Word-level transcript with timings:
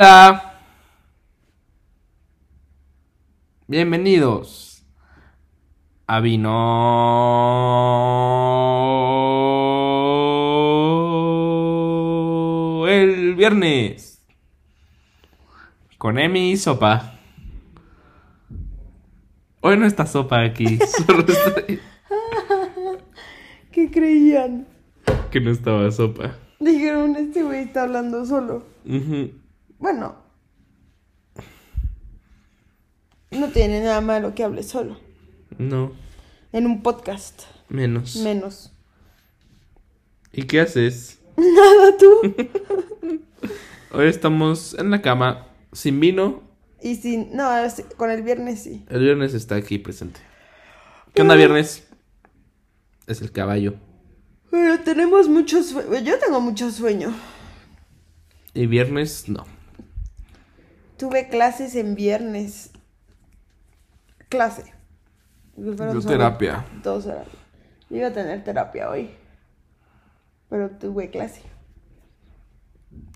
Hola. 0.00 0.54
Bienvenidos 3.66 4.84
a 6.06 6.20
Vino 11.48 12.86
el 12.88 13.34
viernes 13.34 14.24
con 15.98 16.18
Emi 16.18 16.52
y 16.52 16.56
Sopa. 16.56 17.14
Hoy 19.60 19.76
no 19.76 19.86
está 19.86 20.06
Sopa 20.06 20.42
aquí, 20.44 20.78
solo 21.06 21.24
estoy- 21.26 21.80
¿Qué 23.72 23.90
creían? 23.90 24.66
que 25.30 25.40
no 25.40 25.50
estaba 25.50 25.90
Sopa. 25.90 26.36
Dijeron, 26.60 27.16
este 27.16 27.42
güey 27.42 27.64
está 27.64 27.82
hablando 27.82 28.24
solo. 28.24 28.64
Ujú. 28.86 29.32
Bueno. 29.78 30.16
No 33.30 33.48
tiene 33.48 33.82
nada 33.82 34.00
malo 34.00 34.34
que 34.34 34.42
hable 34.44 34.62
solo. 34.62 34.98
No, 35.58 35.92
En 36.52 36.66
un 36.66 36.82
podcast. 36.82 37.42
menos. 37.68 38.16
Menos. 38.16 38.72
¿Y 40.32 40.44
qué 40.44 40.60
haces? 40.60 41.20
Nada 41.36 41.96
tú. 41.98 42.20
Hoy 43.92 44.06
estamos 44.08 44.74
en 44.74 44.90
la 44.90 45.00
cama 45.02 45.46
sin 45.72 46.00
vino. 46.00 46.42
Y 46.82 46.96
sin. 46.96 47.34
No, 47.34 47.48
con 47.96 48.10
el 48.10 48.22
viernes 48.22 48.62
sí. 48.62 48.84
El 48.88 49.00
viernes 49.00 49.34
está 49.34 49.56
aquí 49.56 49.78
presente. 49.78 50.20
¿Qué 51.14 51.22
onda 51.22 51.34
viernes? 51.34 51.88
Es 53.06 53.20
el 53.22 53.32
caballo. 53.32 53.74
Pero 54.50 54.78
tenemos 54.80 55.28
mucho 55.28 55.62
sueño. 55.62 55.98
Yo 56.00 56.18
tengo 56.18 56.40
mucho 56.40 56.70
sueño. 56.70 57.12
Y 58.54 58.66
viernes 58.66 59.28
no. 59.28 59.44
Tuve 60.98 61.28
clases 61.28 61.74
en 61.76 61.94
viernes. 61.94 62.72
Clase. 64.28 64.74
Yo 65.56 65.74
terapia. 66.00 66.64
Dos 66.82 67.06
horas. 67.06 67.26
Yo 67.88 67.96
iba 67.96 68.08
a 68.08 68.12
tener 68.12 68.44
terapia 68.44 68.90
hoy. 68.90 69.10
Pero 70.50 70.70
tuve 70.70 71.10
clase. 71.10 71.42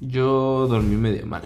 Yo 0.01 0.67
dormí 0.69 0.97
medio 0.97 1.27
mal. 1.27 1.43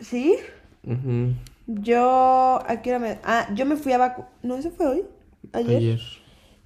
¿Sí? 0.00 0.36
Ujú. 0.84 1.34
Yo. 1.66 2.60
¿A 2.66 2.82
qué 2.82 2.90
hora 2.90 2.98
me.? 2.98 3.18
Ah, 3.24 3.48
yo 3.54 3.64
me 3.66 3.76
fui 3.76 3.92
a 3.92 3.98
vacunar. 3.98 4.30
No, 4.42 4.56
eso 4.56 4.70
fue 4.70 4.86
hoy. 4.86 5.04
Ayer. 5.52 5.76
Ayer. 5.76 6.00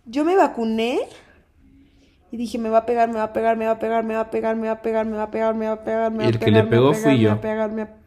Yo 0.06 0.24
me 0.24 0.36
vacuné. 0.36 0.98
Y 2.30 2.38
dije, 2.38 2.58
me 2.58 2.70
va 2.70 2.78
a 2.78 2.86
pegar, 2.86 3.08
me 3.10 3.16
va 3.16 3.24
a 3.24 3.32
pegar, 3.34 3.56
me 3.58 3.66
va 3.66 3.72
a 3.72 3.78
pegar, 3.78 4.04
me 4.04 4.14
va 4.14 4.22
a 4.22 4.30
pegar, 4.30 4.56
me 4.56 4.66
va 4.66 4.72
a 4.72 4.80
pegar, 4.80 5.04
me 5.06 5.16
va 5.18 5.22
a 5.24 5.30
pegar, 5.30 5.54
me 5.54 5.66
va 5.66 5.72
a 5.74 5.84
pegar, 5.84 6.10
me 6.10 6.18
va 6.18 6.24
Y 6.24 6.26
a 6.26 6.30
el 6.30 6.38
que 6.38 6.46
pegar. 6.46 6.64
le 6.64 6.70
pegó 6.70 6.90
pegar, 6.92 7.02
fui 7.02 7.18
me 7.18 7.26
va 7.26 7.32
a 7.32 7.34
yo. 7.36 7.40
pegar, 7.42 7.70
me 7.72 7.84
va 7.84 7.90
a- 7.90 8.01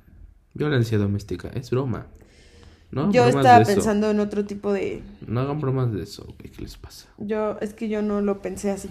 Violencia 0.56 0.98
doméstica. 0.98 1.50
Es 1.54 1.70
broma. 1.70 2.08
No 2.90 3.12
Yo 3.12 3.28
estaba 3.28 3.64
pensando 3.64 4.10
en 4.10 4.22
otro 4.22 4.46
tipo 4.46 4.72
de. 4.72 5.04
No 5.28 5.42
hagan 5.42 5.60
bromas 5.60 5.92
de 5.92 6.02
eso. 6.02 6.34
¿Qué 6.38 6.50
les 6.62 6.78
pasa? 6.78 7.08
Yo, 7.18 7.60
es 7.60 7.74
que 7.74 7.90
yo 7.90 8.02
no 8.02 8.22
lo 8.22 8.42
pensé 8.42 8.72
así. 8.72 8.90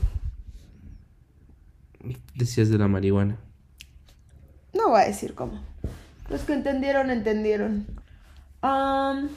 Decías 2.34 2.68
de 2.68 2.76
la 2.76 2.86
marihuana. 2.86 3.38
No 4.74 4.90
voy 4.90 5.00
a 5.00 5.06
decir 5.06 5.34
cómo. 5.34 5.62
Los 6.28 6.42
que 6.42 6.52
entendieron, 6.52 7.10
entendieron. 7.10 7.86
Am, 8.60 9.30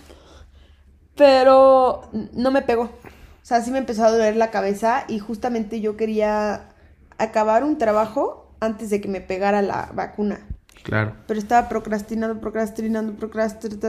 pero 1.15 2.09
no 2.33 2.51
me 2.51 2.61
pegó. 2.61 2.83
O 2.83 3.45
sea, 3.47 3.61
sí 3.61 3.71
me 3.71 3.77
empezó 3.77 4.03
a 4.03 4.11
doler 4.11 4.35
la 4.35 4.51
cabeza 4.51 5.05
y 5.07 5.19
justamente 5.19 5.79
yo 5.79 5.95
quería 5.95 6.69
acabar 7.17 7.63
un 7.63 7.77
trabajo 7.77 8.53
antes 8.59 8.89
de 8.89 8.99
que 8.99 9.07
me 9.07 9.21
pegara 9.21 9.61
la 9.61 9.91
vacuna. 9.93 10.41
Claro. 10.83 11.13
Pero 11.27 11.39
estaba 11.39 11.69
procrastinando, 11.69 12.39
procrastinando, 12.39 13.13
procrastinando. 13.13 13.81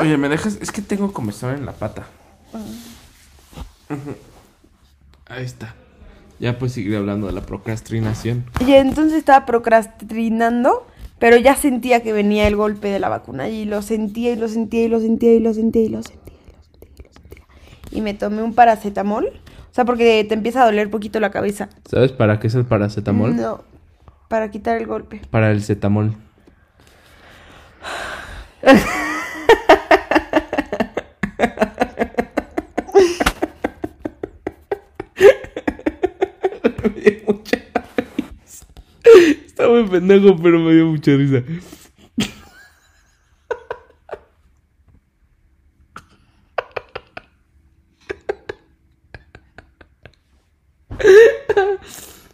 Oye, 0.00 0.16
¿me 0.16 0.28
dejas? 0.28 0.58
Es 0.60 0.72
que 0.72 0.82
tengo 0.82 1.12
comezón 1.12 1.54
en 1.54 1.66
la 1.66 1.72
pata. 1.72 2.06
Ah. 2.52 2.58
Ujú. 3.90 4.16
Ahí 5.28 5.44
está. 5.44 5.74
Ya 6.38 6.58
pues 6.58 6.72
seguir 6.72 6.96
hablando 6.96 7.26
de 7.26 7.32
la 7.32 7.42
procrastinación. 7.42 8.44
Y 8.66 8.72
entonces 8.74 9.18
estaba 9.18 9.46
procrastinando, 9.46 10.86
pero 11.18 11.36
ya 11.36 11.56
sentía 11.56 12.02
que 12.02 12.12
venía 12.12 12.46
el 12.46 12.56
golpe 12.56 12.88
de 12.88 12.98
la 12.98 13.08
vacuna 13.08 13.48
y 13.48 13.64
lo 13.64 13.80
sentía 13.82 14.32
y 14.32 14.36
lo 14.36 14.48
sentía 14.48 14.84
y 14.84 14.88
lo 14.88 15.00
sentía 15.00 15.34
y 15.34 15.38
lo 15.40 15.54
sentía 15.54 15.82
y 15.82 15.88
lo 15.88 16.02
sentía 16.02 16.32
y 16.32 16.66
lo 16.66 16.72
sentía 16.72 16.98
y 16.98 17.02
lo 17.04 17.12
sentía. 17.12 17.46
Y 17.90 18.00
me 18.02 18.12
tomé 18.12 18.42
un 18.42 18.54
paracetamol, 18.54 19.26
o 19.26 19.74
sea, 19.74 19.84
porque 19.84 20.24
te 20.24 20.34
empieza 20.34 20.62
a 20.62 20.66
doler 20.66 20.90
poquito 20.90 21.20
la 21.20 21.30
cabeza. 21.30 21.70
¿Sabes 21.88 22.12
para 22.12 22.38
qué 22.38 22.48
es 22.48 22.54
el 22.54 22.66
paracetamol? 22.66 23.34
No, 23.34 23.62
para 24.28 24.50
quitar 24.50 24.76
el 24.76 24.86
golpe. 24.86 25.22
Para 25.30 25.50
el 25.50 25.62
cetamol. 25.62 26.14
me 36.82 37.00
dio 37.00 37.22
mucha 37.26 37.56
risa. 37.56 38.66
Está 39.46 39.68
muy 39.68 39.84
pendejo, 39.88 40.36
pero 40.36 40.58
me 40.58 40.74
dio 40.74 40.86
mucha 40.86 41.12
risa. 41.12 41.42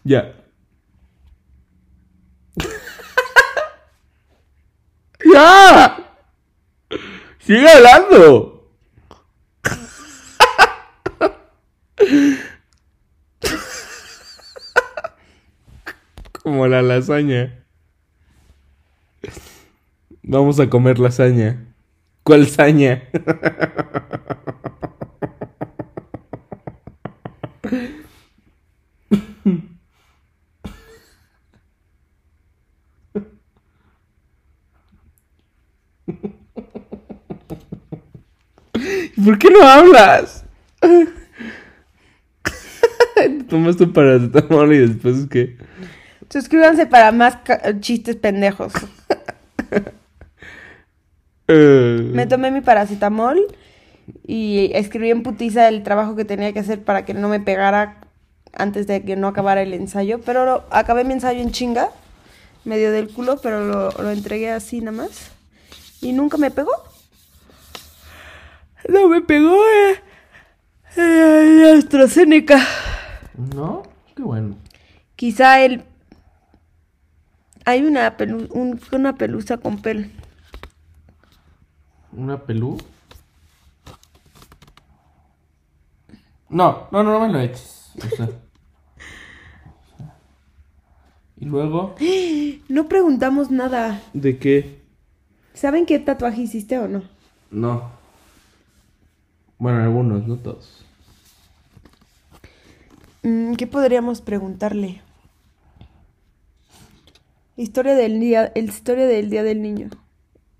Ya. 0.04 0.41
¡Ya! 5.32 5.96
¡Sigue 7.38 7.68
hablando! 7.68 8.70
Como 16.42 16.66
la 16.66 16.82
lasaña. 16.82 17.64
Vamos 20.22 20.60
a 20.60 20.68
comer 20.68 20.98
lasaña. 20.98 21.74
¿Cuál 22.22 22.46
saña? 22.46 23.08
¿Por 39.24 39.38
qué 39.38 39.50
no 39.50 39.62
hablas? 39.62 40.44
Tomas 43.48 43.76
tu 43.76 43.92
paracetamol 43.92 44.72
y 44.74 44.78
después 44.78 45.26
qué? 45.30 45.56
Suscríbanse 46.30 46.86
para 46.86 47.12
más 47.12 47.38
chistes 47.80 48.16
pendejos. 48.16 48.72
Eh, 51.48 52.10
Me 52.14 52.26
tomé 52.26 52.50
mi 52.50 52.62
paracetamol 52.62 53.38
y 54.26 54.70
escribí 54.74 55.10
en 55.10 55.22
putiza 55.22 55.68
el 55.68 55.82
trabajo 55.82 56.16
que 56.16 56.24
tenía 56.24 56.52
que 56.52 56.60
hacer 56.60 56.82
para 56.82 57.04
que 57.04 57.12
no 57.14 57.28
me 57.28 57.40
pegara 57.40 57.98
antes 58.54 58.86
de 58.86 59.02
que 59.04 59.16
no 59.16 59.28
acabara 59.28 59.62
el 59.62 59.74
ensayo. 59.74 60.20
Pero 60.24 60.46
lo- 60.46 60.64
acabé 60.70 61.04
mi 61.04 61.12
ensayo 61.12 61.42
en 61.42 61.50
chinga, 61.50 61.90
medio 62.64 62.90
del 62.92 63.08
culo, 63.10 63.38
pero 63.42 63.64
lo, 63.66 63.90
lo 63.90 64.10
entregué 64.10 64.50
así 64.50 64.80
nada 64.80 64.96
más. 64.96 65.30
Y 66.00 66.12
nunca 66.12 66.38
me 66.38 66.50
pegó. 66.50 66.70
No 68.88 69.08
me 69.08 69.20
pegó 69.20 69.54
eh, 69.56 70.00
eh, 70.96 71.74
AstraZeneca. 71.78 72.58
¿No? 73.54 73.82
Qué 74.14 74.22
bueno. 74.22 74.56
Quizá 75.16 75.62
el... 75.64 75.84
Hay 77.64 77.82
una, 77.86 78.16
pelu- 78.16 78.48
un- 78.50 78.80
una 78.92 79.14
pelusa 79.14 79.56
con 79.58 79.80
pel. 79.80 80.10
¿Una 82.12 82.38
pelú? 82.44 82.76
No, 86.48 86.88
no, 86.90 87.02
no, 87.02 87.18
no 87.18 87.26
me 87.26 87.32
lo 87.32 87.40
eches. 87.40 87.92
O 88.12 88.16
sea. 88.16 88.28
Y 91.36 91.44
luego, 91.44 91.94
No 92.68 92.88
preguntamos 92.88 93.50
nada. 93.50 94.00
¿de 94.12 94.38
qué? 94.38 94.82
¿Saben 95.54 95.86
qué 95.86 95.98
tatuaje 95.98 96.42
hiciste 96.42 96.78
o 96.78 96.88
no? 96.88 97.02
No. 97.50 97.90
Bueno, 99.62 99.80
algunos, 99.80 100.26
no 100.26 100.38
todos. 100.38 100.84
Mm, 103.22 103.54
¿Qué 103.54 103.68
podríamos 103.68 104.20
preguntarle? 104.20 105.02
Historia 107.56 107.94
del 107.94 108.18
día, 108.18 108.50
el 108.56 108.64
historia 108.64 109.06
del 109.06 109.30
día 109.30 109.44
del 109.44 109.62
niño. 109.62 109.88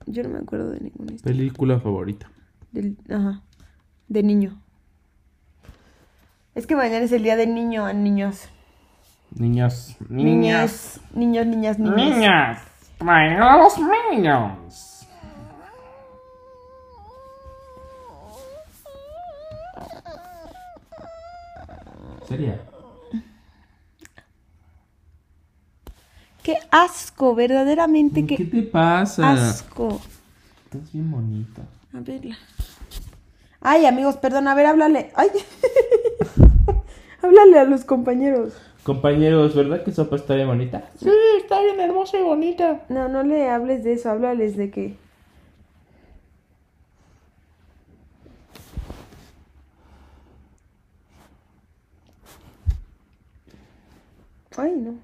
Yo 0.06 0.22
no 0.22 0.28
me 0.28 0.38
acuerdo 0.38 0.70
de 0.70 0.78
ninguna 0.78 1.14
historia. 1.14 1.36
Película 1.36 1.80
favorita. 1.80 2.30
Del, 2.70 2.96
ajá. 3.10 3.42
De 4.06 4.22
niño. 4.22 4.62
Es 6.54 6.68
que 6.68 6.76
mañana 6.76 7.04
es 7.04 7.10
el 7.10 7.24
día 7.24 7.34
del 7.34 7.56
niño, 7.56 7.84
a 7.84 7.92
niños. 7.92 8.50
Niños. 9.34 9.96
Niñas, 10.08 11.00
niños, 11.12 11.44
niñas, 11.44 11.76
niñas. 11.76 11.96
Niñas. 11.96 12.62
Traigan 12.98 13.42
a 13.42 13.56
los 13.56 13.74
niños. 14.12 14.91
¿Sería? 22.32 22.58
Qué 26.42 26.56
asco, 26.70 27.34
verdaderamente 27.34 28.26
¿Qué 28.26 28.36
qué 28.36 28.44
te 28.46 28.62
pasa? 28.62 29.32
asco. 29.32 30.00
Estás 30.64 30.90
bien 30.92 31.10
bonita. 31.10 31.62
A 31.92 32.00
verla. 32.00 32.36
Ay, 33.60 33.84
amigos, 33.84 34.16
perdón, 34.16 34.48
a 34.48 34.54
ver, 34.54 34.66
háblale. 34.66 35.12
Ay. 35.14 35.28
háblale 37.22 37.58
a 37.58 37.64
los 37.64 37.84
compañeros. 37.84 38.54
Compañeros, 38.82 39.54
¿verdad 39.54 39.84
que 39.84 39.92
sopa 39.92 40.16
está 40.16 40.34
bien 40.34 40.48
bonita? 40.48 40.90
Sí, 40.98 41.10
está 41.38 41.60
bien 41.60 41.78
hermosa 41.78 42.18
y 42.18 42.22
bonita. 42.22 42.80
No, 42.88 43.08
no 43.08 43.22
le 43.22 43.48
hables 43.50 43.84
de 43.84 43.92
eso, 43.92 44.10
háblales 44.10 44.56
de 44.56 44.70
que. 44.70 44.96
Ay, 54.56 54.74
no. 54.76 54.94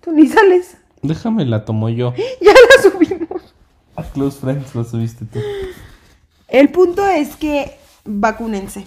Tú 0.00 0.12
ni 0.12 0.26
sales. 0.26 0.76
Déjame 1.02 1.44
la 1.44 1.64
tomo 1.64 1.88
yo. 1.88 2.14
Ya 2.40 2.52
la 2.52 2.82
subimos. 2.82 3.54
A 3.96 4.02
Close 4.02 4.38
Friends 4.38 4.74
lo 4.74 4.84
subiste 4.84 5.24
tú. 5.24 5.38
El 6.48 6.70
punto 6.70 7.06
es 7.06 7.36
que 7.36 7.76
vacúnense. 8.04 8.84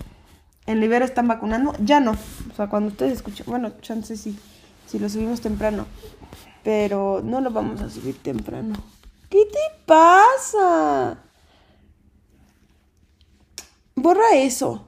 En 0.65 0.79
Libero 0.79 1.05
están 1.05 1.27
vacunando. 1.27 1.73
Ya 1.79 1.99
no. 1.99 2.11
O 2.11 2.55
sea, 2.55 2.67
cuando 2.67 2.89
ustedes 2.89 3.13
escuchen. 3.13 3.45
Bueno, 3.47 3.71
chance 3.81 4.17
sí. 4.17 4.37
Si 4.87 4.99
lo 4.99 5.09
subimos 5.09 5.41
temprano. 5.41 5.85
Pero 6.63 7.21
no 7.23 7.41
lo 7.41 7.51
vamos 7.51 7.81
a 7.81 7.89
subir 7.89 8.17
temprano. 8.21 8.75
¿Qué 9.29 9.45
te 9.45 9.83
pasa? 9.85 11.17
Borra 13.95 14.35
eso. 14.35 14.87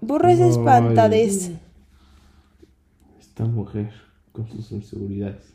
Borra 0.00 0.32
esa 0.32 0.48
espantadez. 0.48 1.52
Esta 3.20 3.44
mujer 3.44 4.03
con 4.34 4.48
sus 4.48 4.72
inseguridades. 4.72 5.54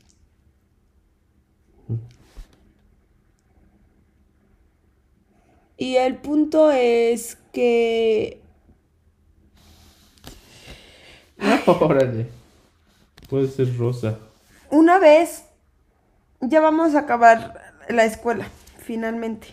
Y 5.78 5.98
el 5.98 6.16
punto 6.16 6.72
es 6.72 7.38
que. 7.52 8.42
Órale. 11.68 12.28
Puede 13.30 13.48
ser 13.50 13.78
rosa. 13.78 14.18
Una 14.72 14.98
vez 14.98 15.44
ya 16.42 16.62
vamos 16.62 16.96
a 16.96 17.00
acabar 17.00 17.76
la 17.90 18.06
escuela, 18.06 18.48
finalmente. 18.78 19.48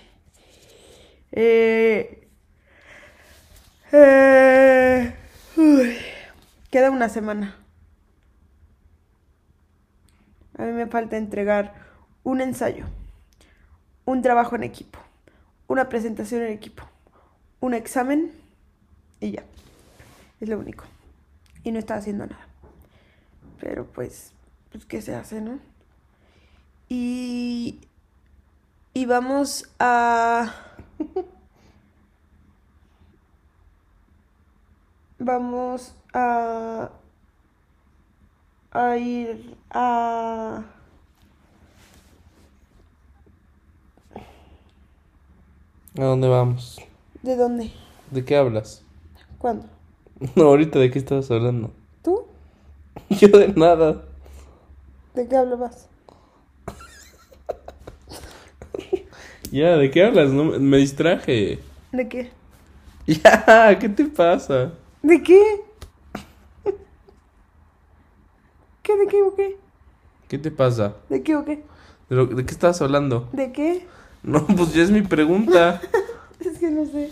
Eh, 1.32 2.28
eh, 3.92 5.14
uy, 5.56 5.96
queda 6.70 6.90
una 6.90 7.08
semana. 7.08 7.65
A 10.58 10.62
mí 10.62 10.72
me 10.72 10.86
falta 10.86 11.16
entregar 11.16 11.74
un 12.24 12.40
ensayo, 12.40 12.86
un 14.04 14.22
trabajo 14.22 14.56
en 14.56 14.64
equipo, 14.64 14.98
una 15.66 15.88
presentación 15.88 16.42
en 16.42 16.52
equipo, 16.52 16.84
un 17.60 17.74
examen 17.74 18.32
y 19.20 19.32
ya. 19.32 19.44
Es 20.40 20.48
lo 20.48 20.58
único. 20.58 20.84
Y 21.62 21.72
no 21.72 21.78
estaba 21.78 22.00
haciendo 22.00 22.26
nada. 22.26 22.46
Pero 23.60 23.86
pues, 23.86 24.32
pues 24.70 24.84
¿qué 24.86 25.02
se 25.02 25.14
hace, 25.14 25.40
no? 25.40 25.58
Y, 26.88 27.80
y 28.94 29.06
vamos 29.06 29.70
a... 29.78 30.54
vamos 35.18 35.94
a... 36.12 36.90
a 38.76 38.96
ir 38.98 39.56
a... 39.70 40.62
¿A 45.98 46.04
dónde 46.04 46.28
vamos? 46.28 46.78
¿De 47.22 47.36
dónde? 47.36 47.70
¿De 48.10 48.24
qué 48.24 48.36
hablas? 48.36 48.82
¿Cuándo? 49.38 49.66
No, 50.34 50.44
ahorita 50.44 50.78
de 50.78 50.90
qué 50.90 50.98
estabas 50.98 51.30
hablando. 51.30 51.70
¿Tú? 52.02 52.22
Yo 53.10 53.28
de 53.28 53.48
nada. 53.48 54.02
¿De 55.14 55.28
qué 55.28 55.36
hablabas? 55.36 55.88
Ya, 59.52 59.76
¿de 59.76 59.90
qué 59.90 60.02
hablas? 60.04 60.30
No, 60.30 60.44
me- 60.44 60.76
distraje. 60.78 61.60
¿De 61.92 62.08
qué? 62.08 62.30
Ya, 63.06 63.76
¿qué 63.78 63.88
te 63.88 64.04
pasa? 64.06 64.72
¿De 65.02 65.22
qué? 65.22 65.40
¿Qué, 68.96 69.04
de 69.04 69.06
qué 69.10 69.22
o 69.22 69.34
qué? 69.34 69.56
¿Qué 70.28 70.38
te 70.38 70.50
pasa? 70.50 70.94
¿De 71.08 71.22
qué 71.22 71.36
o 71.36 71.44
qué? 71.44 71.62
¿De, 72.08 72.16
lo- 72.16 72.26
de 72.26 72.44
qué 72.46 72.52
estabas 72.52 72.80
hablando? 72.82 73.28
¿De 73.32 73.52
qué? 73.52 73.86
No, 74.22 74.46
pues 74.46 74.72
ya 74.74 74.82
es 74.82 74.90
mi 74.90 75.02
pregunta. 75.02 75.80
Es 76.40 76.58
que 76.58 76.70
no 76.70 76.84
sé. 76.86 77.10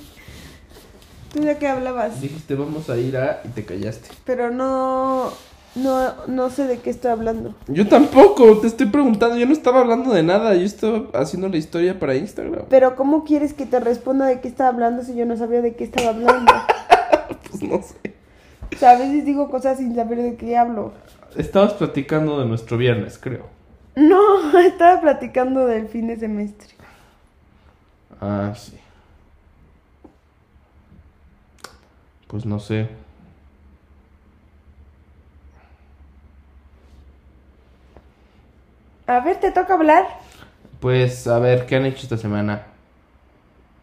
¿Tú 1.33 1.41
de 1.43 1.57
qué 1.59 1.67
hablabas? 1.67 2.21
Dijiste 2.21 2.55
vamos 2.55 2.89
a 2.91 2.97
ir 2.99 3.17
a 3.17 3.41
y 3.45 3.49
te 3.49 3.65
callaste. 3.65 4.09
Pero 4.25 4.51
no, 4.51 5.31
no, 5.75 6.27
no 6.29 6.51
sé 6.51 6.67
de 6.67 6.79
qué 6.79 6.91
estoy 6.91 7.11
hablando. 7.11 7.55
Yo 7.67 7.89
tampoco, 7.89 8.59
te 8.61 8.67
estoy 8.69 8.87
preguntando, 8.87 9.37
yo 9.37 9.47
no 9.47 9.53
estaba 9.53 9.81
hablando 9.81 10.13
de 10.13 10.23
nada, 10.23 10.55
yo 10.55 10.63
estaba 10.65 11.07
haciendo 11.15 11.49
la 11.49 11.57
historia 11.57 11.99
para 11.99 12.15
Instagram. 12.15 12.67
Pero 12.69 12.95
¿cómo 12.97 13.25
quieres 13.25 13.55
que 13.55 13.67
te 13.67 13.81
responda 13.81 14.27
de 14.27 14.41
qué 14.41 14.47
estaba 14.49 14.69
hablando 14.71 15.03
si 15.03 15.15
yo 15.17 15.25
no 15.27 15.37
sabía 15.37 15.61
de 15.63 15.75
qué 15.75 15.85
estaba 15.85 16.11
hablando? 16.11 16.53
Pues 17.51 17.63
no 17.63 17.81
sé. 17.83 18.15
O 18.75 18.79
sea, 18.79 18.91
a 18.93 18.99
veces 18.99 19.25
digo 19.25 19.49
cosas 19.51 19.79
sin 19.79 19.95
saber 19.95 20.19
de 20.23 20.37
qué 20.37 20.57
hablo. 20.57 20.93
Estabas 21.37 21.75
platicando 21.75 22.39
de 22.41 22.47
nuestro 22.47 22.77
viernes, 22.77 23.19
creo. 23.19 23.47
No, 23.97 24.59
estaba 24.67 25.01
platicando 25.01 25.67
del 25.67 25.89
fin 25.89 26.07
de 26.09 26.17
semestre. 26.17 26.75
Ah, 28.21 28.53
sí. 28.57 28.79
Pues 32.29 32.47
no 32.47 32.59
sé. 32.59 32.89
A 39.07 39.21
ver, 39.21 39.39
te 39.39 39.51
toca 39.51 39.75
hablar. 39.75 40.05
Pues 40.81 41.27
a 41.27 41.39
ver, 41.39 41.67
¿qué 41.67 41.77
han 41.77 41.87
hecho 41.87 42.03
esta 42.03 42.17
semana? 42.17 42.67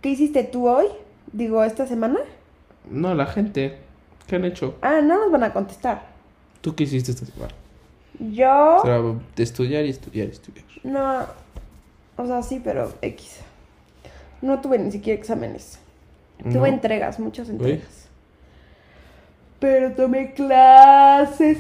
¿Qué 0.02 0.10
hiciste 0.10 0.44
tú 0.44 0.68
hoy? 0.68 0.88
Digo, 1.32 1.64
esta 1.64 1.86
semana. 1.86 2.20
No, 2.90 3.14
la 3.14 3.28
gente. 3.28 3.78
¿Qué 4.28 4.38
han 4.38 4.46
hecho? 4.46 4.76
Ah, 4.82 5.02
no 5.02 5.20
nos 5.20 5.32
van 5.32 5.44
a 5.44 5.54
contestar. 5.54 6.11
¿Tú 6.62 6.76
qué 6.76 6.84
hiciste 6.84 7.12
esta 7.12 7.26
semana? 7.26 7.54
Yo... 8.20 8.78
O 8.78 8.82
sea, 8.84 9.02
de 9.36 9.44
estudiar 9.44 9.86
y 9.86 9.90
estudiar 9.90 10.28
y 10.28 10.32
estudiar. 10.32 10.66
No, 10.84 11.26
o 12.18 12.28
sea, 12.28 12.44
sí, 12.44 12.62
pero 12.64 12.94
X. 13.02 13.38
No 14.42 14.62
tuve 14.62 14.78
ni 14.80 14.92
siquiera 14.92 15.20
exámenes. 15.20 15.80
No. 16.44 16.54
Tuve 16.54 16.70
entregas, 16.70 17.20
muchas 17.20 17.50
entregas. 17.50 18.08
Pero 19.60 19.92
tomé 19.94 20.34
clases. 20.34 21.60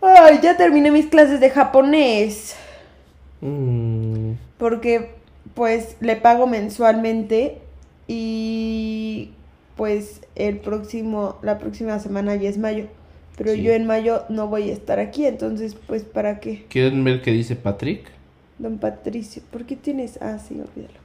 Ay, 0.00 0.38
ya 0.40 0.56
terminé 0.56 0.90
mis 0.90 1.06
clases 1.06 1.40
de 1.40 1.50
japonés. 1.50 2.54
Mm, 3.40 4.32
Porque, 4.56 5.10
pues, 5.54 5.96
le 6.00 6.16
pago 6.16 6.46
mensualmente. 6.46 7.60
Y, 8.06 9.32
pues, 9.78 10.20
el 10.34 10.58
próximo, 10.58 11.38
la 11.40 11.56
próxima 11.58 11.98
semana 12.00 12.34
ya 12.36 12.50
es 12.50 12.58
mayo. 12.58 12.86
Pero 13.38 13.52
Sí. 13.54 13.62
yo 13.62 13.72
en 13.72 13.86
mayo 13.86 14.24
no 14.28 14.48
voy 14.48 14.68
a 14.68 14.72
estar 14.74 14.98
aquí, 14.98 15.24
entonces, 15.24 15.74
pues, 15.86 16.02
¿para 16.02 16.40
qué? 16.40 16.66
¿Quieren 16.68 17.04
ver 17.04 17.22
qué 17.22 17.30
dice 17.30 17.54
Patrick? 17.56 18.10
Don 18.58 18.78
Patricio, 18.78 19.40
¿por 19.52 19.64
qué 19.64 19.76
tienes? 19.76 20.18
Ah, 20.20 20.38
sí, 20.38 20.54
olvídalo. 20.60 20.98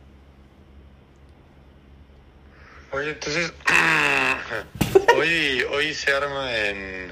Oye, 2.92 3.12
entonces, 3.12 3.54
hoy, 5.18 5.62
hoy 5.76 5.94
se 5.94 6.12
arma 6.12 6.52
en... 6.58 7.12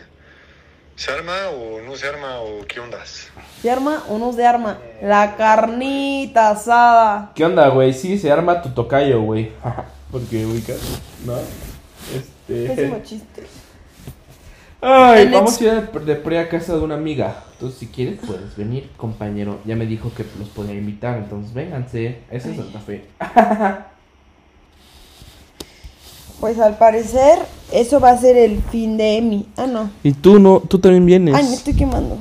¿Se 0.95 1.11
arma 1.11 1.49
o 1.49 1.81
no 1.81 1.95
se 1.95 2.07
arma 2.07 2.41
o 2.41 2.65
qué 2.67 2.79
ondas? 2.79 3.29
¿Se 3.61 3.71
arma 3.71 4.03
o 4.09 4.19
no 4.19 4.33
se 4.33 4.45
arma? 4.45 4.77
La 5.01 5.35
carnita 5.35 6.51
asada. 6.51 7.31
¿Qué 7.33 7.43
onda, 7.45 7.69
güey? 7.69 7.93
Sí, 7.93 8.19
se 8.19 8.31
arma 8.31 8.61
tu 8.61 8.69
tocayo, 8.69 9.21
güey. 9.21 9.51
Porque 10.11 10.45
ubicas, 10.45 10.79
¿no? 11.25 11.33
Este. 12.15 12.75
Pésimo 12.75 12.99
chiste. 13.03 13.43
Ay, 14.81 15.23
El 15.27 15.31
vamos 15.33 15.61
ex- 15.61 15.71
a 15.71 15.75
ir 15.77 15.89
de, 16.05 16.15
pre 16.15 16.39
a 16.39 16.49
casa 16.49 16.73
de 16.75 16.79
una 16.81 16.95
amiga. 16.95 17.43
Entonces, 17.53 17.79
si 17.79 17.87
quieres, 17.87 18.19
puedes 18.25 18.55
venir, 18.57 18.89
compañero. 18.97 19.59
Ya 19.65 19.75
me 19.75 19.85
dijo 19.85 20.11
que 20.15 20.25
los 20.39 20.49
podía 20.49 20.73
invitar, 20.73 21.17
entonces 21.19 21.53
vénganse. 21.53 22.19
Ese 22.31 22.51
es. 22.51 22.57
Santa 22.57 22.79
Fe. 22.79 23.05
Pues 26.39 26.57
al 26.59 26.77
parecer 26.77 27.37
eso 27.71 27.99
va 27.99 28.09
a 28.11 28.17
ser 28.17 28.35
el 28.37 28.61
fin 28.63 28.97
de 28.97 29.17
Emi. 29.17 29.47
Ah, 29.57 29.67
no. 29.67 29.91
Y 30.03 30.13
tú 30.13 30.39
no, 30.39 30.59
tú 30.59 30.79
también 30.79 31.05
vienes. 31.05 31.35
Ay, 31.35 31.45
me 31.47 31.53
estoy 31.53 31.75
quemando. 31.75 32.17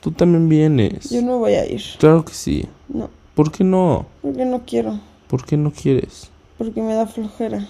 Tú 0.00 0.10
también 0.12 0.48
vienes. 0.48 1.10
Yo 1.10 1.20
no 1.20 1.38
voy 1.38 1.52
a 1.54 1.66
ir. 1.66 1.82
Claro 1.98 2.24
que 2.24 2.32
sí. 2.32 2.66
No, 2.88 3.10
¿Por 3.34 3.52
qué 3.52 3.62
no? 3.64 4.06
porque 4.22 4.46
no 4.46 4.62
quiero. 4.64 4.98
¿Por 5.28 5.44
qué 5.44 5.58
no 5.58 5.70
quieres? 5.70 6.30
Porque 6.60 6.82
me 6.82 6.92
da 6.92 7.06
flojera. 7.06 7.66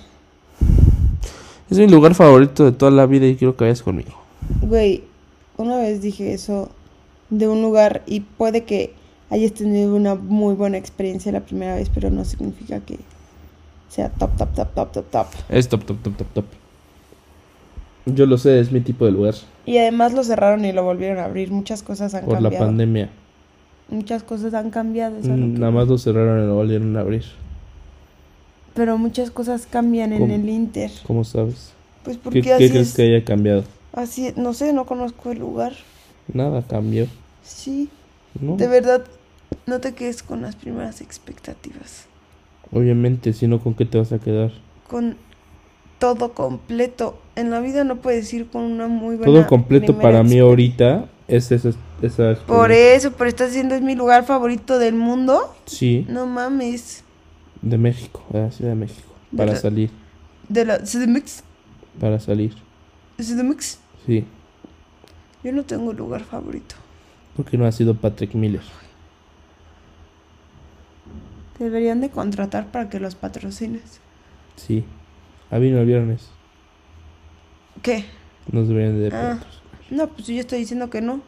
Es 1.70 1.78
mi 1.78 1.86
lugar 1.86 2.16
favorito 2.16 2.64
de 2.64 2.72
toda 2.72 2.90
la 2.90 3.06
vida 3.06 3.24
y 3.24 3.36
quiero 3.36 3.56
que 3.56 3.62
vayas 3.62 3.84
conmigo. 3.84 4.10
Güey, 4.62 5.04
una 5.56 5.76
vez 5.76 6.02
dije 6.02 6.34
eso 6.34 6.70
de 7.28 7.46
un 7.46 7.62
lugar 7.62 8.02
y 8.04 8.18
puede 8.18 8.64
que 8.64 8.92
hayas 9.30 9.52
tenido 9.52 9.94
una 9.94 10.16
muy 10.16 10.54
buena 10.56 10.76
experiencia 10.76 11.30
la 11.30 11.38
primera 11.38 11.76
vez, 11.76 11.88
pero 11.88 12.10
no 12.10 12.24
significa 12.24 12.80
que 12.80 12.98
sea 13.88 14.08
top, 14.08 14.36
top, 14.36 14.54
top, 14.56 14.74
top, 14.74 14.90
top, 14.90 15.04
top. 15.08 15.26
Es 15.48 15.68
top, 15.68 15.84
top, 15.84 16.02
top, 16.02 16.16
top, 16.16 16.26
top. 16.34 16.44
Yo 18.06 18.26
lo 18.26 18.38
sé, 18.38 18.58
es 18.58 18.72
mi 18.72 18.80
tipo 18.80 19.04
de 19.04 19.12
lugar. 19.12 19.34
Y 19.66 19.78
además 19.78 20.14
lo 20.14 20.24
cerraron 20.24 20.64
y 20.64 20.72
lo 20.72 20.82
volvieron 20.82 21.18
a 21.18 21.26
abrir. 21.26 21.52
Muchas 21.52 21.84
cosas 21.84 22.12
han 22.14 22.24
Por 22.24 22.42
la 22.42 22.50
cambiado. 22.50 22.66
pandemia. 22.66 23.10
Muchas 23.88 24.24
cosas 24.24 24.52
han 24.52 24.70
cambiado. 24.70 25.16
Mm, 25.18 25.22
que 25.22 25.60
Nada 25.60 25.70
más 25.70 25.86
lo 25.86 25.96
cerraron 25.96 26.42
y 26.42 26.46
lo 26.48 26.56
volvieron 26.56 26.96
a 26.96 27.00
abrir. 27.02 27.22
Pero 28.80 28.96
muchas 28.96 29.30
cosas 29.30 29.66
cambian 29.70 30.14
en 30.14 30.30
el 30.30 30.48
Inter. 30.48 30.90
¿Cómo 31.06 31.22
sabes? 31.22 31.74
Pues 32.02 32.16
¿Qué, 32.16 32.22
porque 32.24 32.40
qué 32.40 32.54
así 32.54 32.70
crees 32.70 32.88
es. 32.88 32.94
que 32.94 33.02
haya 33.02 33.22
cambiado? 33.26 33.62
Así, 33.92 34.32
no 34.36 34.54
sé, 34.54 34.72
no 34.72 34.86
conozco 34.86 35.32
el 35.32 35.38
lugar. 35.38 35.74
Nada 36.32 36.62
cambió. 36.66 37.06
Sí, 37.42 37.90
¿no? 38.40 38.56
de 38.56 38.68
verdad, 38.68 39.04
no 39.66 39.80
te 39.80 39.92
quedes 39.92 40.22
con 40.22 40.40
las 40.40 40.56
primeras 40.56 41.02
expectativas. 41.02 42.06
Obviamente, 42.72 43.34
si 43.34 43.46
no, 43.48 43.60
¿con 43.60 43.74
qué 43.74 43.84
te 43.84 43.98
vas 43.98 44.12
a 44.12 44.18
quedar? 44.18 44.50
Con 44.88 45.16
todo 45.98 46.32
completo. 46.32 47.20
En 47.36 47.50
la 47.50 47.60
vida 47.60 47.84
no 47.84 47.96
puedes 47.96 48.32
ir 48.32 48.46
con 48.48 48.62
una 48.62 48.88
muy 48.88 49.16
buena. 49.16 49.30
Todo 49.30 49.46
completo 49.46 49.98
para 49.98 50.22
mí 50.22 50.38
ahorita 50.38 51.04
es 51.28 51.52
esa, 51.52 51.72
esa 52.00 52.34
Por 52.46 52.72
eso, 52.72 53.12
pero 53.12 53.28
estás 53.28 53.48
diciendo 53.48 53.74
es 53.74 53.82
mi 53.82 53.94
lugar 53.94 54.24
favorito 54.24 54.78
del 54.78 54.94
mundo. 54.94 55.54
Sí, 55.66 56.06
No 56.08 56.24
mames. 56.24 57.04
De 57.62 57.78
México, 57.78 58.22
de 58.30 58.40
la 58.42 58.50
Ciudad 58.50 58.70
de 58.70 58.76
México. 58.76 59.08
De 59.30 59.36
Para 59.38 59.52
la- 59.52 59.58
salir, 59.58 59.90
De 60.48 60.64
la 60.64 60.78
CDMX. 60.84 61.42
para 62.00 62.18
salir. 62.20 62.54
CDMX. 63.18 63.78
Sí, 64.06 64.24
Yo 65.44 65.52
no 65.52 65.62
tengo 65.64 65.92
lugar 65.92 66.22
favorito. 66.24 66.74
porque 67.36 67.56
no 67.58 67.64
ha 67.66 67.72
sido 67.72 67.94
Patrick 67.94 68.34
Miller. 68.34 68.62
Deberían 71.58 72.00
de 72.00 72.10
contratar 72.10 72.66
para 72.68 72.88
que 72.88 73.00
los 73.00 73.14
patrocines. 73.14 74.00
Sí, 74.56 74.84
a 75.50 75.58
mí 75.58 75.70
no 75.70 75.78
el 75.78 75.86
viernes. 75.86 76.28
¿Qué? 77.82 78.04
Nos 78.50 78.68
deberían 78.68 78.98
de 78.98 79.14
Ah. 79.14 79.38
No, 79.90 80.08
pues 80.08 80.26
yo 80.28 80.40
estoy 80.40 80.60
diciendo 80.60 80.88
que 80.90 81.00
no. 81.02 81.20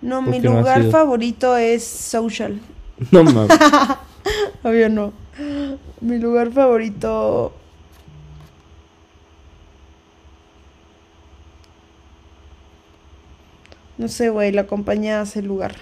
No, 0.00 0.22
¿Por 0.22 0.30
mi 0.30 0.38
no 0.38 0.54
lugar 0.58 0.84
favorito 0.90 1.56
es 1.56 1.82
social. 1.84 2.60
No 3.12 3.22
mames. 3.24 3.58
Obvio 4.62 4.88
no. 4.88 5.12
Mi 6.00 6.18
lugar 6.18 6.50
favorito. 6.52 7.52
No 13.96 14.08
sé, 14.08 14.30
güey, 14.30 14.52
la 14.52 14.66
compañía 14.66 15.20
hace 15.20 15.40
el 15.40 15.46
lugar. 15.46 15.74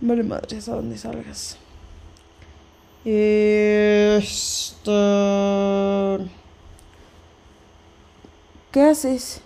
Vale 0.00 0.22
madres 0.22 0.68
a 0.68 0.74
donde 0.74 0.98
salgas. 0.98 1.56
Esto... 3.04 4.90
¿Qué 8.72 8.82
haces? 8.82 9.40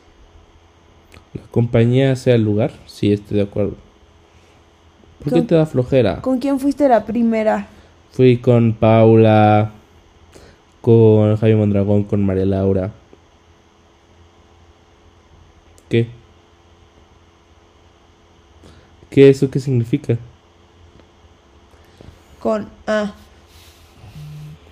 ¿La 1.34 1.42
compañía 1.50 2.16
sea 2.16 2.34
el 2.34 2.42
lugar? 2.42 2.72
Sí, 2.86 3.12
estoy 3.12 3.36
de 3.36 3.44
acuerdo. 3.44 3.76
¿Por 5.22 5.32
qué 5.32 5.42
te 5.42 5.54
da 5.54 5.66
flojera? 5.66 6.20
¿Con 6.20 6.38
quién 6.38 6.58
fuiste 6.58 6.88
la 6.88 7.04
primera? 7.04 7.66
Fui 8.12 8.38
con 8.38 8.72
Paula, 8.74 9.70
con 10.80 11.36
Jaime 11.36 11.56
Mondragón, 11.56 12.04
con 12.04 12.24
María 12.24 12.44
Laura. 12.44 12.90
¿Qué? 15.88 16.08
¿Qué 19.10 19.28
eso 19.28 19.50
qué 19.50 19.60
significa? 19.60 20.16
Con... 22.40 22.68
Ah, 22.86 23.12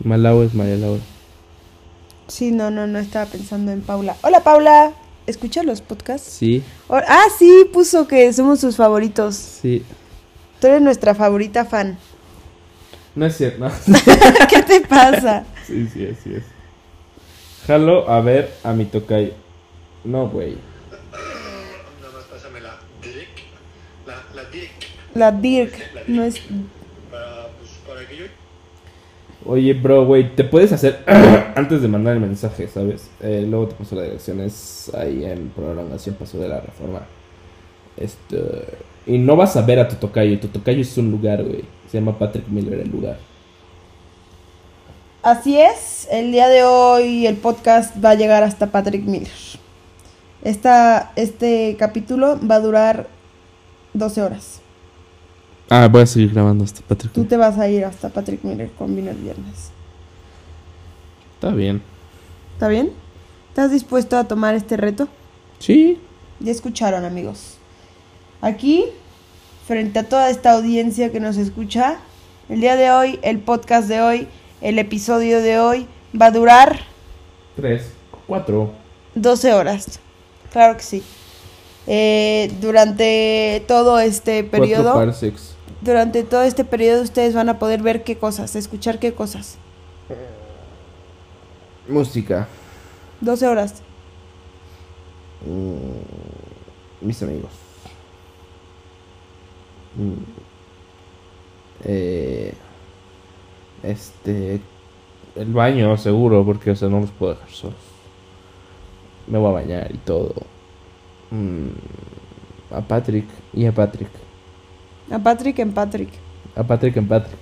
Malau 0.03 0.43
es 0.43 0.55
María 0.55 0.77
Laura. 0.77 1.03
sí, 2.27 2.51
no, 2.53 2.71
no, 2.71 2.87
no 2.87 2.99
estaba 2.99 3.27
pensando 3.27 3.71
en 3.71 3.83
Paula. 3.83 4.17
Hola, 4.23 4.41
Paula. 4.43 4.93
¿Escucha 5.27 5.63
los 5.63 5.81
podcasts? 5.83 6.27
Sí, 6.33 6.63
Ah, 6.89 7.27
sí, 7.39 7.67
puso 7.73 8.09
que 8.09 8.33
somos 8.33 8.59
sus 8.61 8.77
favoritos. 8.77 9.37
sí. 9.37 9.85
Tú 10.61 10.67
eres 10.67 10.83
nuestra 10.83 11.15
favorita 11.15 11.65
fan. 11.65 11.99
No 13.15 13.27
es 13.27 13.37
cierto, 13.37 13.59
no. 13.59 13.71
¿Qué 14.49 14.63
te 14.63 14.81
pasa? 14.83 15.45
sí, 15.67 15.89
sí, 15.93 16.07
así 16.07 16.35
es. 16.35 16.45
Jalo 17.67 18.09
a 18.09 18.21
ver 18.21 18.53
a 18.63 18.73
mi 18.73 18.85
tocayo. 18.85 19.33
No, 20.05 20.29
güey. 20.29 20.57
Nada 20.91 22.13
más 22.15 22.25
pásame 22.25 22.61
la 22.61 22.77
Dirk. 23.03 23.29
La, 24.07 24.23
la 24.35 24.51
Dirk. 24.51 24.71
La 25.15 25.33
Dirk. 25.33 26.09
No 26.09 26.25
es... 26.25 26.41
Para, 27.11 27.49
pues, 27.59 27.71
para 27.87 28.07
que 28.07 28.17
yo. 28.17 28.25
Oye, 29.47 29.73
bro, 29.75 30.05
güey, 30.05 30.35
te 30.35 30.45
puedes 30.45 30.73
hacer 30.73 31.03
antes 31.57 31.81
de 31.81 31.89
mandar 31.89 32.15
el 32.15 32.21
mensaje, 32.21 32.69
¿sabes? 32.69 33.11
Eh, 33.21 33.45
luego 33.49 33.69
te 33.69 33.75
paso 33.75 33.97
la 33.97 34.03
dirección, 34.03 34.41
es 34.41 34.91
ahí 34.95 35.25
en 35.25 35.49
programación 35.51 36.15
Paso 36.17 36.39
de 36.39 36.49
la 36.49 36.61
Reforma. 36.61 37.01
Este, 37.97 38.37
y 39.07 39.19
no 39.19 39.37
vas 39.37 39.57
a 39.57 39.63
ver 39.63 39.79
a 39.79 39.89
tu 39.89 39.97
tocayo, 39.97 40.39
tu 40.39 40.49
tocayo 40.49 40.81
es 40.81 40.97
un 40.99 41.11
lugar, 41.11 41.43
güey. 41.43 41.65
Se 41.91 41.99
llama 41.99 42.19
Patrick 42.19 42.49
Miller 42.49 42.81
el 42.81 42.91
lugar. 42.91 43.19
Así 45.23 45.59
es, 45.59 46.09
el 46.11 46.33
día 46.33 46.49
de 46.49 46.65
hoy 46.65 47.27
el 47.27 47.37
podcast 47.37 47.95
va 48.03 48.11
a 48.11 48.15
llegar 48.15 48.43
hasta 48.43 48.69
Patrick 48.69 49.05
Miller. 49.05 49.31
Esta, 50.43 51.13
este 51.17 51.77
capítulo 51.79 52.39
va 52.47 52.55
a 52.55 52.61
durar 52.61 53.09
12 53.93 54.23
horas. 54.23 54.61
Ah, 55.69 55.89
voy 55.89 56.03
a 56.03 56.07
seguir 56.07 56.33
grabando 56.33 56.65
hasta 56.65 56.81
Patrick. 56.83 57.13
Tú 57.13 57.25
te 57.25 57.37
vas 57.37 57.59
a 57.59 57.69
ir 57.69 57.85
hasta 57.85 58.09
Patrick 58.09 58.43
Miller 58.45 58.71
con 58.73 58.97
vino 58.97 59.11
el 59.11 59.19
viernes. 59.19 59.71
Está 61.35 61.51
bien. 61.51 61.83
¿Está 62.55 62.69
bien? 62.69 62.91
¿Estás 63.51 63.71
dispuesto 63.71 64.17
a 64.17 64.25
tomar 64.25 64.55
este 64.55 64.77
reto? 64.77 65.09
Sí. 65.59 66.01
Ya 66.41 66.51
escucharon, 66.51 67.05
amigos. 67.05 67.60
Aquí, 68.41 68.87
frente 69.67 69.99
a 69.99 70.09
toda 70.09 70.31
esta 70.31 70.53
audiencia 70.53 71.13
que 71.13 71.21
nos 71.21 71.37
escucha, 71.37 71.99
el 72.49 72.61
día 72.61 72.77
de 72.77 72.91
hoy, 72.91 73.19
el 73.23 73.39
podcast 73.39 73.89
de 73.89 74.01
hoy, 74.01 74.29
el 74.61 74.79
episodio 74.79 75.41
de 75.43 75.59
hoy 75.59 75.87
va 76.19 76.27
a 76.27 76.31
durar 76.31 76.91
Tres, 77.57 77.93
cuatro. 78.27 78.73
12 79.15 79.53
horas. 79.53 80.01
Claro 80.53 80.77
que 80.77 80.83
sí. 80.83 81.03
Eh, 81.87 82.51
durante 82.61 83.63
todo 83.67 83.99
este 83.99 84.45
periodo, 84.45 84.95
durante 85.81 86.23
todo 86.23 86.43
este 86.43 86.65
periodo 86.65 87.03
ustedes 87.03 87.35
van 87.35 87.49
a 87.49 87.59
poder 87.59 87.83
ver 87.83 88.05
qué 88.05 88.17
cosas, 88.17 88.57
escuchar 88.57 88.99
qué 88.99 89.13
cosas. 89.13 89.59
Música. 91.89 92.47
12 93.21 93.47
horas. 93.47 93.75
Mm, 95.45 97.07
mis 97.07 97.23
amigos. 97.23 97.51
Mm, 99.97 100.13
eh, 101.85 102.55
este. 103.83 104.61
El 105.37 105.53
baño, 105.53 105.97
seguro, 105.97 106.45
porque, 106.45 106.73
o 106.73 106.77
sea, 106.77 106.89
no 106.89 107.01
los 107.01 107.11
puedo 107.11 107.35
dejar 107.35 107.51
solos. 107.51 107.77
Me 109.27 109.39
voy 109.39 109.51
a 109.51 109.53
bañar 109.53 109.95
y 109.95 109.99
todo. 109.99 110.35
Mm, 111.31 111.69
a 112.75 112.81
Patrick 112.81 113.27
y 113.53 113.67
a 113.67 113.73
Patrick. 113.73 114.11
A 115.11 115.19
Patrick 115.19 115.59
en 115.61 115.73
Patrick. 115.73 116.09
A 116.57 116.63
Patrick 116.65 116.97
en 116.97 117.07
Patrick. 117.09 117.39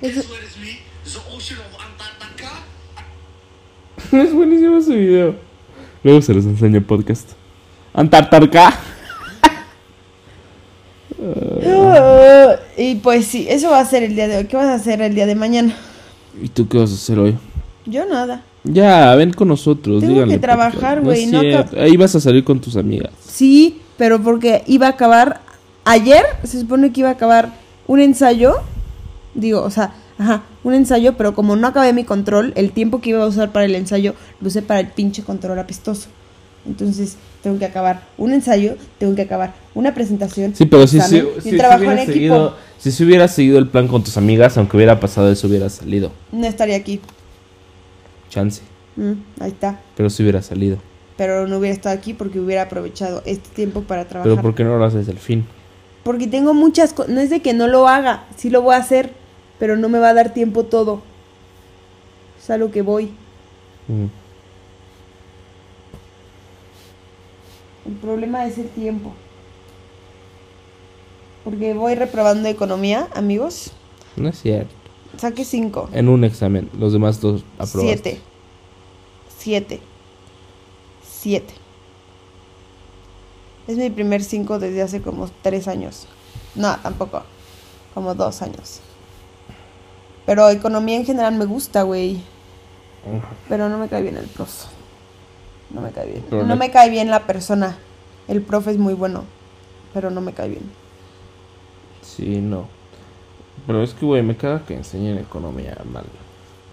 Eso- 0.00 0.22
Antarctica? 1.78 2.50
es 4.24 4.34
buenísimo 4.34 4.78
ese 4.78 4.96
video. 4.96 5.34
Luego 6.02 6.20
se 6.22 6.34
los 6.34 6.44
enseño 6.44 6.78
en 6.78 6.84
podcast. 6.84 7.30
Antarctica. 7.94 8.72
Ah, 11.24 12.56
y 12.92 12.96
pues 12.96 13.26
sí, 13.26 13.46
eso 13.48 13.70
va 13.70 13.80
a 13.80 13.84
ser 13.84 14.02
el 14.02 14.14
día 14.14 14.28
de 14.28 14.36
hoy. 14.36 14.44
¿Qué 14.44 14.56
vas 14.56 14.66
a 14.66 14.74
hacer 14.74 15.00
el 15.00 15.14
día 15.14 15.26
de 15.26 15.34
mañana? 15.34 15.74
¿Y 16.40 16.48
tú 16.48 16.68
qué 16.68 16.78
vas 16.78 16.90
a 16.90 16.94
hacer 16.94 17.18
hoy? 17.18 17.36
Yo 17.86 18.06
nada. 18.06 18.42
Ya, 18.64 19.14
ven 19.14 19.32
con 19.32 19.48
nosotros. 19.48 20.00
Tengo 20.00 20.14
díganle, 20.14 20.34
que 20.34 20.40
trabajar, 20.40 21.00
güey, 21.00 21.26
no 21.26 21.40
Ahí 21.78 21.96
vas 21.96 22.14
a 22.14 22.20
salir 22.20 22.44
con 22.44 22.60
tus 22.60 22.76
amigas. 22.76 23.10
Sí, 23.26 23.80
pero 23.96 24.22
porque 24.22 24.62
iba 24.66 24.86
a 24.86 24.90
acabar 24.90 25.40
ayer, 25.84 26.22
se 26.44 26.60
supone 26.60 26.92
que 26.92 27.00
iba 27.00 27.08
a 27.08 27.12
acabar 27.12 27.52
un 27.86 28.00
ensayo. 28.00 28.56
Digo, 29.34 29.62
o 29.62 29.70
sea, 29.70 29.94
Ajá, 30.18 30.42
un 30.62 30.74
ensayo, 30.74 31.16
pero 31.16 31.34
como 31.34 31.56
no 31.56 31.66
acabé 31.66 31.92
mi 31.92 32.04
control, 32.04 32.52
el 32.54 32.70
tiempo 32.72 33.00
que 33.00 33.10
iba 33.10 33.24
a 33.24 33.26
usar 33.26 33.50
para 33.50 33.64
el 33.64 33.74
ensayo 33.74 34.14
lo 34.40 34.48
usé 34.48 34.62
para 34.62 34.78
el 34.80 34.88
pinche 34.88 35.22
control 35.22 35.58
apestoso. 35.58 36.08
Entonces, 36.66 37.16
tengo 37.42 37.58
que 37.58 37.64
acabar 37.64 38.02
un 38.16 38.32
ensayo, 38.32 38.76
tengo 38.98 39.14
que 39.14 39.22
acabar 39.22 39.54
una 39.74 39.94
presentación. 39.94 40.54
Sí, 40.54 40.66
pero 40.66 40.86
si, 40.86 40.98
examen, 40.98 41.26
si, 41.42 41.50
si, 41.50 41.56
trabajo 41.56 41.84
en 41.84 41.98
equipo. 41.98 42.12
seguido, 42.12 42.56
si 42.78 42.92
se 42.92 43.04
hubiera 43.04 43.28
seguido 43.28 43.58
el 43.58 43.68
plan 43.68 43.88
con 43.88 44.04
tus 44.04 44.16
amigas, 44.16 44.56
aunque 44.56 44.76
hubiera 44.76 45.00
pasado 45.00 45.30
eso, 45.30 45.48
hubiera 45.48 45.68
salido. 45.68 46.12
No 46.30 46.46
estaría 46.46 46.76
aquí. 46.76 47.00
Chance. 48.30 48.62
Mm, 48.96 49.12
ahí 49.40 49.50
está. 49.50 49.80
Pero 49.96 50.08
si 50.08 50.22
hubiera 50.22 50.40
salido. 50.42 50.78
Pero 51.16 51.46
no 51.48 51.58
hubiera 51.58 51.74
estado 51.74 51.96
aquí 51.96 52.14
porque 52.14 52.40
hubiera 52.40 52.62
aprovechado 52.62 53.22
este 53.26 53.48
tiempo 53.50 53.82
para 53.82 54.06
trabajar. 54.06 54.32
Pero 54.32 54.42
¿por 54.42 54.54
qué 54.54 54.64
no 54.64 54.78
lo 54.78 54.84
haces 54.84 55.06
del 55.06 55.18
fin? 55.18 55.44
Porque 56.04 56.26
tengo 56.26 56.54
muchas 56.54 56.92
cosas. 56.92 57.12
No 57.12 57.20
es 57.20 57.30
de 57.30 57.42
que 57.42 57.54
no 57.54 57.66
lo 57.66 57.88
haga, 57.88 58.24
sí 58.36 58.50
lo 58.50 58.62
voy 58.62 58.74
a 58.74 58.78
hacer, 58.78 59.12
pero 59.58 59.76
no 59.76 59.88
me 59.88 59.98
va 59.98 60.10
a 60.10 60.14
dar 60.14 60.32
tiempo 60.32 60.64
todo. 60.64 61.02
Es 62.40 62.50
a 62.50 62.56
lo 62.56 62.70
que 62.70 62.82
voy. 62.82 63.10
Mm. 63.88 64.21
El 67.86 67.94
problema 67.94 68.46
es 68.46 68.58
el 68.58 68.68
tiempo. 68.68 69.12
Porque 71.44 71.74
voy 71.74 71.94
reprobando 71.94 72.48
economía, 72.48 73.08
amigos. 73.14 73.72
No 74.16 74.28
es 74.28 74.40
cierto. 74.40 74.72
Saque 75.18 75.44
5. 75.44 75.90
En 75.92 76.08
un 76.08 76.24
examen. 76.24 76.70
Los 76.78 76.92
demás 76.92 77.20
dos 77.20 77.44
aprobaste. 77.58 78.20
7. 79.38 79.78
7. 79.78 79.80
7. 81.04 81.54
Es 83.66 83.76
mi 83.76 83.90
primer 83.90 84.22
5 84.22 84.58
desde 84.58 84.82
hace 84.82 85.02
como 85.02 85.28
3 85.42 85.68
años. 85.68 86.06
No, 86.54 86.76
tampoco. 86.76 87.22
Como 87.94 88.14
2 88.14 88.42
años. 88.42 88.80
Pero 90.24 90.48
economía 90.48 90.96
en 90.96 91.04
general 91.04 91.34
me 91.34 91.44
gusta, 91.44 91.82
güey. 91.82 92.22
Pero 93.48 93.68
no 93.68 93.78
me 93.78 93.88
cae 93.88 94.02
bien 94.02 94.16
el 94.16 94.26
profe. 94.26 94.68
No 95.74 95.80
me 95.80 95.90
cae 95.90 96.06
bien. 96.06 96.24
Pero 96.28 96.42
no 96.42 96.48
no- 96.48 96.56
me 96.56 96.70
cae 96.70 96.90
bien 96.90 97.10
la 97.10 97.26
persona. 97.26 97.76
El 98.28 98.42
profe 98.42 98.70
es 98.72 98.78
muy 98.78 98.94
bueno. 98.94 99.24
Pero 99.94 100.10
no 100.10 100.20
me 100.20 100.32
cae 100.32 100.48
bien. 100.50 100.62
Sí, 102.02 102.38
no. 102.40 102.66
Pero 103.66 103.82
es 103.82 103.94
que, 103.94 104.04
güey, 104.06 104.22
me 104.22 104.36
caga 104.36 104.64
que 104.66 104.74
enseñen 104.74 105.18
economía 105.18 105.76
mal. 105.92 106.04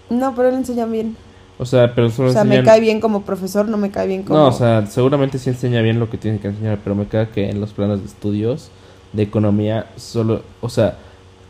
No, 0.08 0.34
pero 0.34 0.48
él 0.48 0.54
enseña 0.56 0.86
bien. 0.86 1.16
O 1.58 1.66
sea, 1.66 1.94
pero 1.94 2.10
solo 2.10 2.30
O 2.30 2.32
sea, 2.32 2.42
me 2.44 2.56
enseñan... 2.56 2.64
cae 2.64 2.80
bien 2.80 3.00
como 3.00 3.22
profesor, 3.22 3.68
no 3.68 3.76
me 3.76 3.90
cae 3.90 4.06
bien 4.06 4.22
como... 4.22 4.38
No, 4.38 4.46
o 4.48 4.52
sea, 4.52 4.86
seguramente 4.86 5.38
sí 5.38 5.50
enseña 5.50 5.82
bien 5.82 6.00
lo 6.00 6.08
que 6.10 6.16
tiene 6.18 6.38
que 6.40 6.48
enseñar, 6.48 6.78
pero 6.82 6.96
me 6.96 7.06
caga 7.06 7.30
que 7.30 7.50
en 7.50 7.60
los 7.60 7.72
planes 7.72 8.00
de 8.00 8.06
estudios 8.06 8.70
de 9.12 9.22
economía 9.22 9.86
solo, 9.96 10.42
o 10.62 10.68
sea, 10.70 10.96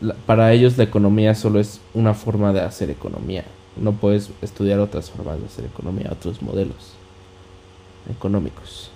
la- 0.01 0.15
para 0.25 0.51
ellos 0.51 0.77
la 0.77 0.83
economía 0.83 1.33
solo 1.33 1.59
es 1.59 1.79
una 1.93 2.13
forma 2.13 2.51
de 2.53 2.59
hacer 2.61 2.89
economía. 2.89 3.45
No 3.77 3.93
puedes 3.93 4.29
estudiar 4.41 4.79
otras 4.79 5.09
formas 5.09 5.39
de 5.39 5.45
hacer 5.45 5.65
economía, 5.65 6.09
otros 6.11 6.41
modelos 6.41 6.93
económicos. 8.09 8.89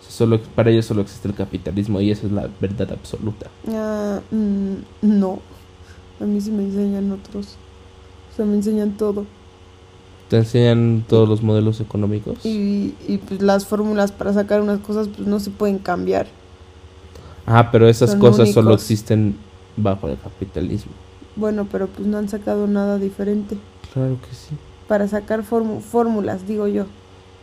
O 0.00 0.02
sea, 0.02 0.12
solo 0.12 0.40
para 0.54 0.70
ellos 0.70 0.86
solo 0.86 1.02
existe 1.02 1.28
el 1.28 1.34
capitalismo 1.34 2.00
y 2.00 2.10
esa 2.10 2.26
es 2.26 2.32
la 2.32 2.48
verdad 2.60 2.92
absoluta. 2.92 3.46
Ah, 3.68 4.20
mm, 4.30 4.74
no. 5.02 5.40
A 6.20 6.24
mí 6.24 6.40
sí 6.40 6.50
me 6.50 6.64
enseñan 6.64 7.12
otros. 7.12 7.56
O 8.32 8.36
sea, 8.36 8.44
me 8.44 8.54
enseñan 8.54 8.96
todo. 8.96 9.26
Te 10.28 10.38
enseñan 10.38 11.04
todos 11.08 11.28
los 11.28 11.42
modelos 11.42 11.80
económicos. 11.80 12.44
Y, 12.44 12.94
y 13.06 13.18
pues 13.18 13.42
las 13.42 13.66
fórmulas 13.66 14.12
para 14.12 14.32
sacar 14.32 14.60
unas 14.60 14.80
cosas 14.80 15.08
pues 15.08 15.26
no 15.28 15.38
se 15.40 15.50
pueden 15.50 15.78
cambiar. 15.78 16.26
Ah, 17.46 17.70
pero 17.70 17.88
esas 17.88 18.12
Son 18.12 18.20
cosas 18.20 18.52
solo 18.52 18.74
existen 18.74 19.36
bajo 19.76 20.08
el 20.08 20.18
capitalismo. 20.18 20.92
Bueno, 21.36 21.66
pero 21.70 21.88
pues 21.88 22.06
no 22.06 22.16
han 22.18 22.28
sacado 22.28 22.66
nada 22.66 22.98
diferente. 22.98 23.56
Claro 23.92 24.16
que 24.20 24.34
sí. 24.34 24.54
Para 24.88 25.08
sacar 25.08 25.42
fórmulas, 25.42 26.46
digo 26.46 26.68
yo, 26.68 26.86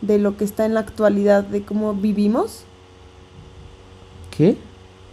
de 0.02 0.18
lo 0.18 0.36
que 0.36 0.44
está 0.44 0.66
en 0.66 0.74
la 0.74 0.80
actualidad, 0.80 1.44
de 1.44 1.62
cómo 1.62 1.94
vivimos. 1.94 2.64
¿Qué? 4.36 4.56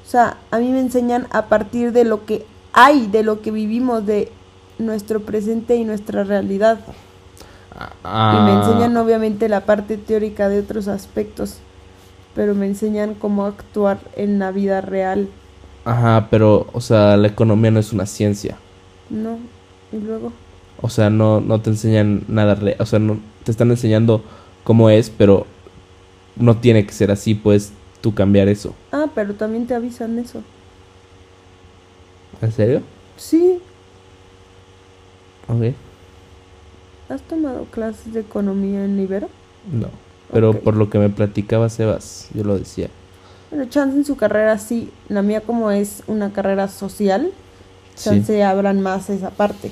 O 0.05 0.09
sea, 0.09 0.37
a 0.51 0.57
mí 0.57 0.69
me 0.69 0.81
enseñan 0.81 1.27
a 1.31 1.45
partir 1.45 1.93
de 1.93 2.03
lo 2.03 2.25
que 2.25 2.45
hay, 2.73 3.07
de 3.07 3.23
lo 3.23 3.41
que 3.41 3.51
vivimos, 3.51 4.05
de 4.05 4.31
nuestro 4.77 5.21
presente 5.21 5.75
y 5.75 5.85
nuestra 5.85 6.23
realidad. 6.23 6.79
Y 8.03 8.43
me 8.43 8.53
enseñan 8.53 8.97
obviamente 8.97 9.47
la 9.47 9.61
parte 9.61 9.97
teórica 9.97 10.49
de 10.49 10.59
otros 10.59 10.87
aspectos, 10.89 11.59
pero 12.35 12.53
me 12.55 12.65
enseñan 12.65 13.13
cómo 13.13 13.45
actuar 13.45 13.99
en 14.15 14.39
la 14.39 14.51
vida 14.51 14.81
real, 14.81 15.29
Ajá, 15.85 16.27
pero, 16.29 16.67
o 16.73 16.81
sea, 16.81 17.17
la 17.17 17.27
economía 17.27 17.71
no 17.71 17.79
es 17.79 17.93
una 17.93 18.05
ciencia. 18.05 18.57
¿no? 19.09 19.39
Y 19.91 19.97
luego, 19.97 20.31
O 20.81 20.89
sea, 20.89 21.09
no, 21.09 21.41
no 21.41 21.61
te 21.61 21.71
enseñan 21.71 22.23
nada 22.27 22.55
real. 22.55 22.77
O 22.79 22.85
sea, 22.85 22.99
no, 22.99 23.17
te 23.43 23.51
están 23.51 23.71
enseñando 23.71 24.23
cómo 24.63 24.89
es, 24.89 25.09
pero 25.09 25.45
no 26.35 26.57
tiene 26.57 26.85
que 26.85 26.93
ser 26.93 27.11
así, 27.11 27.35
puedes 27.35 27.71
tú 28.01 28.13
cambiar 28.13 28.47
eso. 28.47 28.73
ah, 28.91 29.07
pero 29.13 29.33
también 29.35 29.67
te 29.67 29.73
avisan 29.75 30.17
eso. 30.19 30.41
¿En 32.41 32.51
serio? 32.51 32.81
Sí, 33.17 33.59
Ok. 35.47 35.73
¿has 37.09 37.21
tomado 37.23 37.65
clases 37.65 38.13
de 38.13 38.19
economía 38.19 38.85
en 38.85 38.99
Ibero? 38.99 39.29
No. 39.71 39.89
Pero 40.31 40.51
Ok. 40.51 40.57
por 40.57 40.75
lo 40.75 40.89
que 40.91 40.99
me 40.99 41.09
platicaba 41.09 41.67
Sebas, 41.69 42.27
yo 42.35 42.43
lo 42.43 42.57
decía. 42.57 42.87
Bueno, 43.49 43.65
chance 43.67 43.97
en 43.97 44.05
su 44.05 44.15
carrera 44.15 44.59
sí, 44.59 44.91
la 45.07 45.23
mía 45.23 45.41
como 45.41 45.71
es 45.71 46.03
una 46.05 46.31
carrera 46.31 46.67
social, 46.67 47.31
Sí. 47.95 48.03
chance 48.05 48.43
abran 48.43 48.79
más 48.81 49.09
esa 49.09 49.31
parte, 49.31 49.71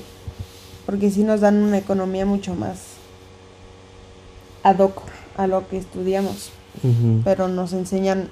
porque 0.84 1.10
sí 1.12 1.22
nos 1.22 1.40
dan 1.40 1.62
una 1.62 1.78
economía 1.78 2.26
mucho 2.26 2.54
más 2.56 2.87
ad 4.68 4.78
hoc 4.78 5.02
a 5.36 5.46
lo 5.46 5.66
que 5.68 5.78
estudiamos. 5.78 6.50
Pero 7.24 7.48
nos 7.48 7.72
enseñan 7.72 8.28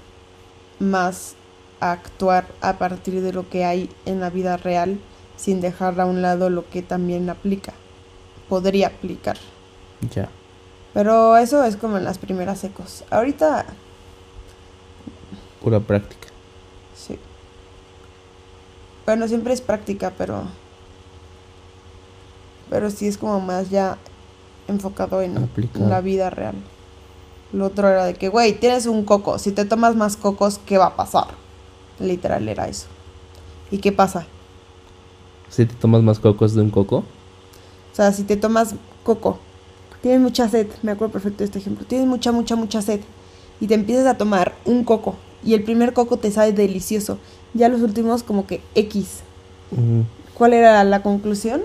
más 0.79 1.35
a 1.81 1.93
actuar 1.93 2.47
a 2.61 2.79
partir 2.79 3.21
de 3.21 3.33
lo 3.33 3.49
que 3.49 3.65
hay 3.65 3.91
en 4.05 4.21
la 4.21 4.31
vida 4.31 4.57
real 4.57 5.01
sin 5.37 5.61
dejar 5.61 6.01
a 6.01 6.07
un 6.07 6.23
lado 6.23 6.49
lo 6.49 6.69
que 6.69 6.83
también 6.83 7.29
aplica, 7.29 7.73
podría 8.49 8.89
aplicar. 8.89 9.37
Ya. 10.15 10.29
Pero 10.95 11.37
eso 11.37 11.65
es 11.65 11.77
como 11.77 11.99
en 11.99 12.05
las 12.05 12.19
primeras 12.19 12.63
ecos. 12.65 13.05
Ahorita, 13.11 13.67
Pura 15.63 15.81
práctica. 15.81 16.29
sí. 16.95 17.19
Bueno, 19.05 19.29
siempre 19.29 19.53
es 19.53 19.61
práctica, 19.61 20.13
pero... 20.17 20.45
Pero 22.71 22.91
sí 22.91 23.07
es 23.07 23.19
como 23.19 23.41
más 23.41 23.71
ya 23.71 23.99
enfocado 24.69 25.23
en 25.23 25.39
Aplicado. 25.39 25.89
la 25.89 26.01
vida 26.01 26.31
real. 26.31 26.55
Lo 27.53 27.67
otro 27.67 27.89
era 27.89 28.05
de 28.05 28.15
que, 28.15 28.29
güey, 28.29 28.59
tienes 28.59 28.87
un 28.87 29.05
coco. 29.05 29.39
Si 29.39 29.53
te 29.53 29.65
tomas 29.65 29.95
más 29.95 30.17
cocos, 30.17 30.61
¿qué 30.67 30.79
va 30.79 30.87
a 30.87 30.97
pasar? 30.97 31.29
Literal 32.01 32.49
era 32.49 32.69
eso. 32.69 32.87
¿Y 33.71 33.79
qué 33.79 33.93
pasa? 33.93 34.27
Si 35.49 35.65
te 35.65 35.75
tomas 35.75 36.03
más 36.03 36.19
cocos 36.19 36.55
de 36.55 36.63
un 36.63 36.71
coco. 36.71 36.99
O 36.99 37.97
sea, 37.97 38.13
si 38.13 38.25
te 38.25 38.37
tomas 38.37 38.75
coco, 39.05 39.39
tienes 40.03 40.21
mucha 40.21 40.49
sed, 40.49 40.67
me 40.83 40.93
acuerdo 40.93 41.13
perfecto 41.13 41.39
de 41.39 41.45
este 41.47 41.59
ejemplo, 41.59 41.87
tienes 41.87 42.07
mucha, 42.07 42.31
mucha, 42.31 42.57
mucha 42.57 42.83
sed 42.83 43.01
y 43.61 43.67
te 43.67 43.75
empiezas 43.75 44.07
a 44.07 44.19
tomar 44.19 44.55
un 44.67 44.85
coco 44.85 45.17
y 45.43 45.55
el 45.55 45.63
primer 45.63 45.93
coco 45.93 46.19
te 46.19 46.31
sabe 46.31 46.53
delicioso, 46.53 47.19
ya 47.55 47.69
los 47.69 47.81
últimos 47.81 48.23
como 48.23 48.47
que 48.47 48.61
X. 48.75 49.21
¿Cuál 50.35 50.53
era 50.53 50.85
la 50.85 51.03
conclusión? 51.03 51.63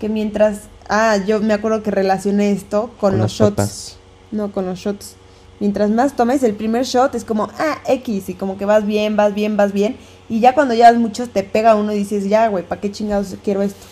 Que 0.00 0.08
mientras, 0.08 0.62
ah, 0.88 1.18
yo 1.26 1.40
me 1.40 1.54
acuerdo 1.54 1.82
que 1.82 1.90
relacioné 1.90 2.52
esto 2.52 2.90
con, 3.00 3.18
los 3.18 3.32
shots. 3.32 3.50
papas. 3.50 3.96
No, 4.30 4.52
con 4.52 4.66
los 4.66 4.78
shots. 4.78 5.16
Mientras 5.60 5.90
más 5.90 6.16
tomes, 6.16 6.42
el 6.42 6.54
primer 6.54 6.84
shot 6.84 7.14
es 7.14 7.24
como, 7.24 7.48
ah, 7.58 7.78
X, 7.86 8.28
y 8.28 8.34
como 8.34 8.58
que 8.58 8.64
vas 8.64 8.84
bien, 8.86 9.16
vas 9.16 9.34
bien, 9.34 9.56
vas 9.56 9.72
bien. 9.72 9.96
Y 10.28 10.40
ya 10.40 10.54
cuando 10.54 10.74
llevas 10.74 10.96
muchos, 10.96 11.28
te 11.28 11.42
pega 11.42 11.76
uno 11.76 11.92
y 11.92 11.98
dices, 11.98 12.28
ya, 12.28 12.48
güey, 12.48 12.66
¿para 12.66 12.80
qué 12.80 12.90
chingados 12.90 13.36
quiero 13.44 13.62
esto? 13.62 13.84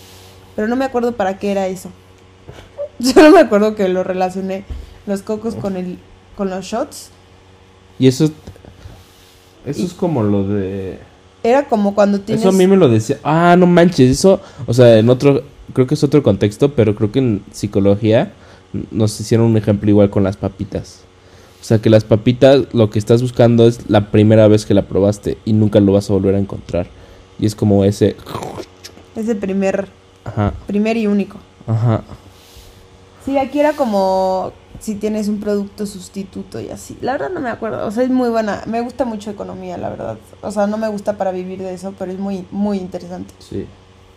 Pero 0.57 0.67
no 0.69 0.77
me 0.77 0.85
acuerdo 0.85 1.13
para 1.13 1.39
qué 1.39 1.53
era 1.53 1.69
eso. 1.69 1.91
Solo 3.01 3.31
me 3.31 3.41
acuerdo 3.41 3.75
que 3.75 3.89
lo 3.89 4.03
relacioné 4.03 4.65
los 5.07 5.23
cocos 5.23 5.55
con 5.55 5.77
el 5.77 5.99
con 6.41 6.49
los 6.49 6.65
shots. 6.65 7.11
Y 7.99 8.07
eso, 8.07 8.31
eso 9.67 9.81
Y- 9.83 9.85
es 9.85 9.93
como 9.93 10.23
lo 10.23 10.49
de... 10.49 10.99
Era 11.43 11.69
como 11.69 11.95
cuando 11.95 12.21
tienes... 12.21 12.43
Eso 12.43 12.49
a 12.49 12.53
mí 12.53 12.67
me 12.67 12.77
lo 12.77 12.89
decía. 12.89 13.19
Ah, 13.23 13.57
no 13.59 13.67
manches, 13.67 14.11
eso, 14.11 14.41
o 14.67 14.73
sea, 14.73 14.99
en 14.99 15.09
otro, 15.11 15.43
creo 15.73 15.87
que 15.87 15.95
es 15.95 16.05
otro 16.05 16.23
contexto, 16.23 16.75
pero 16.75 16.95
creo 16.95 17.13
que 17.13 17.19
en 17.21 17.45
psicología 17.53 18.33
nos 18.91 19.19
hicieron 19.21 19.47
un 19.47 19.57
ejemplo 19.57 19.91
igual 19.91 20.11
con 20.11 20.23
las 20.23 20.37
papitas. 20.37 21.03
O 21.61 21.65
sea, 21.65 21.79
que 21.79 21.91
las 21.91 22.05
papitas, 22.05 22.63
lo 22.73 22.89
que 22.91 22.99
estás 22.99 23.21
buscando 23.21 23.67
es 23.67 23.91
la 23.91 24.11
primera 24.11 24.49
vez 24.49 24.65
que 24.65 24.75
la 24.75 24.87
probaste 24.87 25.37
y 25.45 25.53
nunca 25.53 25.81
lo 25.81 25.93
vas 25.93 26.09
a 26.09 26.15
volver 26.15 26.35
a 26.35 26.39
encontrar. 26.39 26.87
Y 27.39 27.47
es 27.47 27.55
como 27.55 27.85
ese, 27.85 28.17
Ese 29.17 29.35
primer, 29.35 29.89
ajá, 30.25 30.55
primer 30.67 30.97
y 30.97 31.07
único. 31.07 31.39
ajá. 31.67 32.03
Sí, 33.25 33.37
aquí 33.37 33.61
era 33.61 33.75
como 33.75 34.53
si 34.79 34.95
tienes 34.95 35.29
un 35.29 35.41
producto 35.41 35.85
sustituto 35.85 36.59
y 36.59 36.71
así. 36.71 36.97
La 37.03 37.13
verdad 37.13 37.29
no 37.31 37.41
me 37.41 37.51
acuerdo. 37.51 37.87
O 37.87 37.91
sea, 37.91 38.03
es 38.03 38.09
muy 38.11 38.31
buena. 38.31 38.63
Me 38.67 38.81
gusta 38.81 39.05
mucho 39.05 39.31
economía, 39.31 39.77
la 39.77 39.91
verdad. 39.91 40.17
O 40.41 40.51
sea, 40.51 40.67
no 40.67 40.79
me 40.79 40.89
gusta 40.89 41.19
para 41.19 41.31
vivir 41.31 41.59
de 41.59 41.75
eso, 41.75 41.93
pero 41.99 42.13
es 42.13 42.19
muy, 42.19 42.47
muy 42.51 42.79
interesante. 42.79 43.35
Sí. 43.39 43.67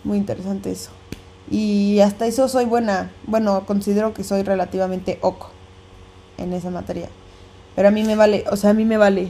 Muy 0.05 0.17
interesante 0.17 0.71
eso. 0.71 0.91
Y 1.51 1.99
hasta 1.99 2.25
eso 2.25 2.47
soy 2.47 2.65
buena. 2.65 3.11
Bueno, 3.27 3.63
considero 3.65 4.13
que 4.13 4.23
soy 4.23 4.43
relativamente 4.43 5.19
oco 5.21 5.49
en 6.37 6.53
esa 6.53 6.69
materia. 6.69 7.09
Pero 7.75 7.87
a 7.87 7.91
mí 7.91 8.03
me 8.03 8.15
vale, 8.15 8.45
o 8.51 8.55
sea, 8.55 8.71
a 8.71 8.73
mí 8.73 8.85
me 8.85 8.97
vale. 8.97 9.29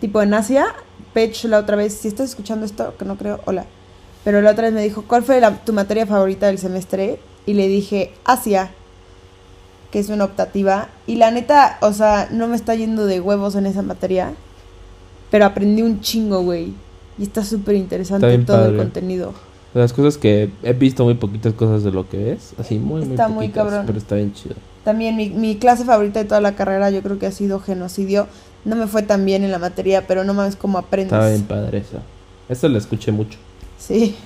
Tipo 0.00 0.22
en 0.22 0.34
Asia, 0.34 0.66
Pech 1.12 1.44
la 1.44 1.58
otra 1.58 1.76
vez, 1.76 1.94
si 1.94 2.08
estás 2.08 2.30
escuchando 2.30 2.66
esto, 2.66 2.94
que 2.98 3.04
no 3.04 3.16
creo, 3.16 3.40
hola. 3.46 3.64
Pero 4.24 4.40
la 4.42 4.50
otra 4.50 4.64
vez 4.64 4.72
me 4.74 4.82
dijo, 4.82 5.04
¿cuál 5.06 5.22
fue 5.22 5.40
la- 5.40 5.64
tu 5.64 5.72
materia 5.72 6.06
favorita 6.06 6.46
del 6.46 6.58
semestre? 6.58 7.20
Y 7.46 7.54
le 7.54 7.68
dije, 7.68 8.12
Asia, 8.24 8.70
que 9.90 9.98
es 9.98 10.08
una 10.08 10.24
optativa. 10.24 10.88
Y 11.06 11.16
la 11.16 11.30
neta, 11.30 11.78
o 11.80 11.92
sea, 11.92 12.28
no 12.30 12.46
me 12.48 12.56
está 12.56 12.74
yendo 12.74 13.06
de 13.06 13.20
huevos 13.20 13.54
en 13.56 13.66
esa 13.66 13.82
materia. 13.82 14.34
Pero 15.30 15.46
aprendí 15.46 15.82
un 15.82 16.00
chingo, 16.00 16.42
güey. 16.42 16.74
Y 17.18 17.22
está 17.22 17.44
súper 17.44 17.76
interesante 17.76 18.26
todo 18.44 18.56
el 18.66 18.72
contenido. 18.78 19.32
Las 19.74 19.92
cosas 19.92 20.18
que 20.18 20.50
he 20.62 20.72
visto 20.72 21.04
muy 21.04 21.14
poquitas 21.14 21.52
cosas 21.54 21.84
de 21.84 21.92
lo 21.92 22.08
que 22.08 22.32
es. 22.32 22.54
Así 22.58 22.78
muy, 22.78 23.02
muy 23.02 23.10
Está 23.10 23.28
muy 23.28 23.46
poquitas, 23.46 23.64
cabrón. 23.64 23.86
Pero 23.86 23.98
está 23.98 24.14
bien 24.16 24.32
chido. 24.34 24.56
También 24.84 25.14
mi, 25.16 25.30
mi 25.30 25.56
clase 25.56 25.84
favorita 25.84 26.18
de 26.18 26.24
toda 26.24 26.40
la 26.40 26.56
carrera 26.56 26.90
yo 26.90 27.02
creo 27.02 27.18
que 27.18 27.26
ha 27.26 27.32
sido 27.32 27.60
genocidio. 27.60 28.26
No 28.64 28.76
me 28.76 28.86
fue 28.86 29.02
tan 29.02 29.24
bien 29.24 29.44
en 29.44 29.50
la 29.52 29.58
materia, 29.58 30.06
pero 30.06 30.24
no 30.24 30.34
mames 30.34 30.56
cómo 30.56 30.78
aprendes. 30.78 31.12
Estaba 31.12 31.28
bien 31.28 31.42
padre 31.44 31.78
esa. 31.78 31.98
Esa 32.48 32.68
la 32.68 32.78
escuché 32.78 33.12
mucho. 33.12 33.38
Sí. 33.78 34.16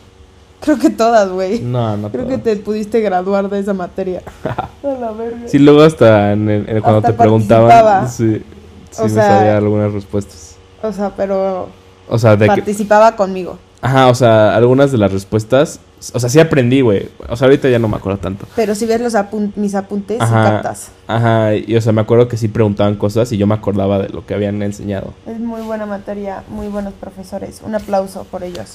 Creo 0.61 0.79
que 0.79 0.89
todas, 0.89 1.29
güey. 1.29 1.61
No, 1.61 1.95
no 1.99 2.11
Creo 2.11 2.27
que 2.27 2.39
te 2.39 2.57
pudiste 2.57 3.01
graduar 3.01 3.51
de 3.51 3.59
esa 3.59 3.75
materia. 3.75 4.23
A 4.83 4.87
la 4.99 5.13
verga. 5.13 5.47
Sí, 5.47 5.59
luego 5.59 5.83
hasta 5.83 6.33
en 6.33 6.49
el- 6.49 6.69
en- 6.69 6.81
cuando 6.81 6.99
Hasta 6.99 7.13
te 7.13 7.19
preguntaban, 7.19 8.09
sí, 8.09 8.43
sí 8.91 9.01
O 9.03 9.05
me 9.05 9.11
sea- 9.11 9.29
sabía 9.39 9.57
algunas 9.59 9.93
respuestas. 9.93 10.57
O 10.83 10.91
sea, 10.93 11.11
pero 11.15 11.69
O 12.09 12.19
sea, 12.19 12.37
de 12.37 12.47
que, 12.47 12.49
participaba 12.49 13.15
conmigo. 13.15 13.59
Ajá, 13.85 14.09
o 14.09 14.15
sea, 14.15 14.57
algunas 14.57 14.91
de 14.93 14.99
las 14.99 15.13
respuestas, 15.13 15.79
o 16.13 16.19
sea, 16.21 16.29
sí 16.29 16.41
aprendí, 16.41 16.81
güey. 16.81 17.09
O 17.29 17.37
sea, 17.37 17.47
ahorita 17.47 17.69
ya 17.69 17.79
no 17.79 17.89
me 17.89 17.97
acuerdo 17.97 18.19
tanto. 18.19 18.47
Pero 18.57 18.75
si 18.75 18.87
ves 18.87 19.01
los 19.01 19.15
apun- 19.15 19.53
mis 19.57 19.75
apuntes, 19.75 20.19
sí 20.23 20.33
captas. 20.33 20.89
Ajá, 21.07 21.55
y 21.55 21.77
o 21.77 21.81
sea, 21.81 21.93
me 21.93 22.01
acuerdo 22.01 22.29
que 22.29 22.37
sí 22.37 22.49
preguntaban 22.49 22.97
cosas 22.97 23.31
y 23.33 23.37
yo 23.39 23.47
me 23.47 23.55
acordaba 23.55 23.99
de 23.99 24.09
lo 24.09 24.27
que 24.27 24.35
habían 24.35 24.63
enseñado. 24.63 25.13
Es 25.27 25.39
muy 25.39 25.63
buena 25.63 25.87
materia, 25.87 26.43
muy 26.49 26.69
buenos 26.69 26.93
profesores. 26.95 27.61
Un 27.65 27.75
aplauso 27.75 28.25
por 28.25 28.43
ellos. 28.43 28.75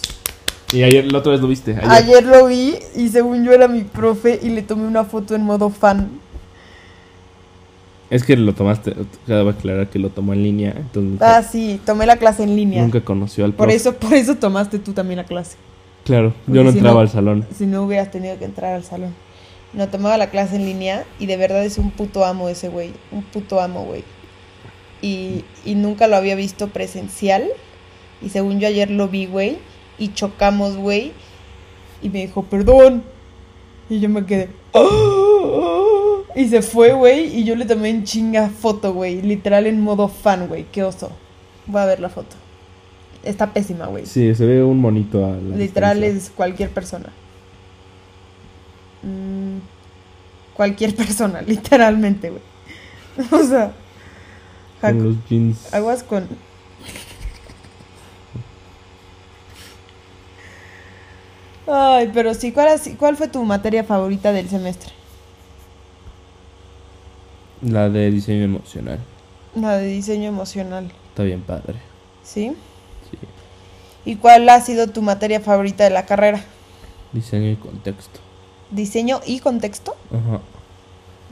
Y 0.71 0.83
ayer, 0.83 1.11
la 1.11 1.17
otra 1.19 1.31
vez 1.31 1.41
lo 1.41 1.47
viste. 1.47 1.71
Ayer. 1.75 1.89
Ayer 1.91 2.25
lo 2.25 2.45
vi 2.45 2.75
y 2.95 3.09
según 3.09 3.43
yo 3.43 3.51
era 3.51 3.67
mi 3.67 3.81
profe 3.83 4.39
y 4.41 4.49
le 4.49 4.61
tomé 4.61 4.87
una 4.87 5.03
foto 5.03 5.33
en 5.35 5.41
modo 5.43 5.69
fan. 5.71 6.09
Es 8.09 8.23
que 8.23 8.35
lo 8.35 8.53
tomaste, 8.53 8.95
cabe 9.27 9.49
aclarar 9.51 9.89
que 9.89 9.99
lo 9.99 10.09
tomó 10.09 10.33
en 10.33 10.41
línea, 10.43 10.71
entonces 10.75 11.11
nunca, 11.11 11.37
Ah, 11.37 11.43
sí, 11.43 11.79
tomé 11.85 12.05
la 12.07 12.17
clase 12.17 12.43
en 12.43 12.55
línea. 12.55 12.81
nunca 12.81 13.01
conoció 13.01 13.45
al 13.45 13.53
Por 13.53 13.69
eso, 13.69 13.93
por 13.95 14.13
eso 14.15 14.35
tomaste 14.35 14.79
tú 14.79 14.93
también 14.93 15.17
la 15.17 15.25
clase. 15.25 15.57
Claro, 16.05 16.33
Porque 16.45 16.57
yo 16.57 16.63
no 16.63 16.71
si 16.71 16.77
entraba 16.77 16.95
no- 16.95 17.01
al 17.01 17.09
salón. 17.09 17.45
Si 17.55 17.65
no 17.67 17.83
hubieras 17.83 18.09
tenido 18.09 18.37
que 18.39 18.45
entrar 18.45 18.73
al 18.73 18.83
salón. 18.83 19.13
No 19.73 19.87
tomaba 19.89 20.17
la 20.17 20.31
clase 20.31 20.55
en 20.55 20.65
línea 20.65 21.05
y 21.19 21.27
de 21.27 21.37
verdad 21.37 21.63
es 21.63 21.77
un 21.77 21.91
puto 21.91 22.25
amo 22.25 22.49
ese 22.49 22.69
güey. 22.69 22.91
Un 23.11 23.21
puto 23.21 23.61
amo, 23.61 23.83
güey. 23.85 24.03
Y, 25.03 25.43
y 25.63 25.75
nunca 25.75 26.07
lo 26.07 26.15
había 26.15 26.33
visto 26.33 26.69
presencial. 26.69 27.43
Y 28.23 28.29
según 28.29 28.59
yo 28.59 28.67
ayer 28.67 28.89
lo 28.89 29.07
vi, 29.07 29.27
güey. 29.27 29.57
Y 29.99 30.13
chocamos, 30.13 30.75
güey. 30.77 31.11
Y 32.01 32.09
me 32.09 32.21
dijo, 32.25 32.41
perdón. 32.43 33.03
Y 33.87 33.99
yo 33.99 34.09
me 34.09 34.25
quedé. 34.25 34.49
"Ah". 34.73 36.08
Y 36.35 36.47
se 36.47 36.61
fue, 36.61 36.93
güey. 36.93 37.39
Y 37.39 37.43
yo 37.43 37.55
le 37.55 37.65
tomé 37.65 37.89
en 37.89 38.03
chinga 38.03 38.49
foto, 38.49 38.93
güey. 38.93 39.21
Literal 39.21 39.65
en 39.67 39.81
modo 39.81 40.07
fan, 40.07 40.47
güey. 40.47 40.65
Qué 40.71 40.83
oso. 40.83 41.11
Voy 41.65 41.81
a 41.81 41.85
ver 41.85 41.99
la 41.99 42.09
foto. 42.09 42.35
Está 43.23 43.51
pésima, 43.53 43.87
güey. 43.87 44.05
Sí, 44.05 44.33
se 44.35 44.45
ve 44.45 44.63
un 44.63 44.79
monito 44.79 45.25
a 45.25 45.31
la 45.31 45.55
Literal 45.57 45.97
distancia. 46.01 46.07
es 46.25 46.29
cualquier 46.35 46.69
persona. 46.69 47.09
Mm, 49.03 49.57
cualquier 50.53 50.95
persona, 50.95 51.41
literalmente, 51.41 52.29
güey. 52.29 52.41
o 53.31 53.43
sea, 53.45 53.73
Con 54.81 55.03
los 55.03 55.15
jeans. 55.27 55.73
aguas 55.73 56.03
con. 56.03 56.27
Ay, 61.67 62.09
pero 62.13 62.33
sí, 62.33 62.51
¿cuál, 62.51 62.79
¿cuál 62.97 63.15
fue 63.15 63.27
tu 63.27 63.43
materia 63.43 63.83
favorita 63.83 64.31
del 64.31 64.49
semestre? 64.49 64.91
La 67.61 67.89
de 67.89 68.09
diseño 68.11 68.43
emocional. 68.43 68.99
La 69.55 69.77
de 69.77 69.87
diseño 69.87 70.29
emocional, 70.29 70.91
Está 71.09 71.23
bien 71.23 71.41
padre. 71.41 71.75
¿sí? 72.23 72.53
Sí. 73.11 73.17
¿Y 74.05 74.15
cuál 74.15 74.47
ha 74.49 74.61
sido 74.61 74.87
tu 74.87 75.01
materia 75.01 75.39
favorita 75.41 75.83
de 75.83 75.89
la 75.89 76.05
carrera? 76.05 76.43
Diseño 77.11 77.49
y 77.51 77.55
contexto. 77.55 78.19
¿Diseño 78.71 79.19
y 79.25 79.39
contexto? 79.39 79.95
Ajá. 80.11 80.41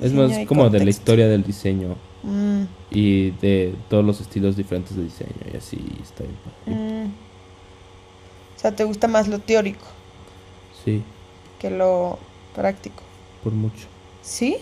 Es 0.02 0.12
más 0.14 0.32
como 0.48 0.70
de 0.70 0.84
la 0.84 0.90
historia 0.90 1.28
del 1.28 1.44
diseño 1.44 1.96
Mm, 2.24 2.64
y 2.90 3.32
de 3.32 3.76
todos 3.90 4.04
los 4.04 4.20
estilos 4.20 4.58
diferentes 4.58 4.96
de 4.98 5.04
diseño 5.04 5.32
y 5.54 5.56
así 5.56 5.78
está 6.02 6.24
bien 6.24 6.36
padre. 6.66 6.78
mm. 7.06 7.12
O 8.56 8.60
sea, 8.60 8.76
¿te 8.76 8.84
gusta 8.84 9.08
más 9.08 9.28
lo 9.28 9.40
teórico? 9.40 9.86
Sí, 10.84 11.04
que 11.60 11.70
lo 11.70 12.18
práctico. 12.56 13.04
por 13.44 13.54
mucho. 13.54 13.86
¿Sí? 14.24 14.58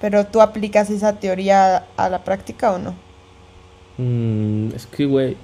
Pero 0.00 0.26
tú 0.26 0.40
aplicas 0.40 0.90
esa 0.90 1.14
teoría 1.18 1.84
a 1.96 2.08
la 2.08 2.24
práctica 2.24 2.72
o 2.72 2.78
no? 2.78 2.94
Mm, 3.96 4.68
es 4.74 4.86
que, 4.86 5.06
güey, 5.06 5.36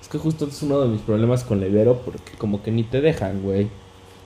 es 0.00 0.08
que 0.08 0.18
justo 0.18 0.46
es 0.46 0.62
uno 0.62 0.80
de 0.80 0.88
mis 0.88 1.00
problemas 1.00 1.44
con 1.44 1.60
la 1.60 1.66
Ibero 1.66 1.98
porque 2.04 2.32
como 2.38 2.62
que 2.62 2.70
ni 2.70 2.84
te 2.84 3.00
dejan, 3.00 3.42
güey. 3.42 3.68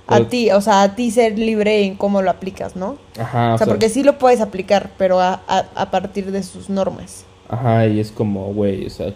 A 0.09 0.21
ti, 0.29 0.51
o 0.53 0.61
sea, 0.61 0.83
a 0.83 0.95
ti 0.95 1.11
ser 1.11 1.37
libre 1.39 1.85
en 1.85 1.97
cómo 1.97 2.23
lo 2.23 2.31
aplicas, 2.31 2.77
¿no? 2.77 2.97
Ajá, 3.19 3.55
O 3.55 3.59
sea, 3.59 3.67
porque 3.67 3.89
sí 3.89 4.05
lo 4.05 4.19
puedes 4.19 4.41
aplicar, 4.41 4.91
pero 4.99 5.21
a, 5.21 5.43
a, 5.49 5.67
a 5.75 5.91
partir 5.91 6.31
de 6.31 6.43
sus 6.45 6.71
normas. 6.71 7.25
Ajá, 7.49 7.87
y 7.89 7.99
es 8.01 8.13
como, 8.13 8.53
güey, 8.55 8.87
o 8.87 8.91
sea, 8.91 9.15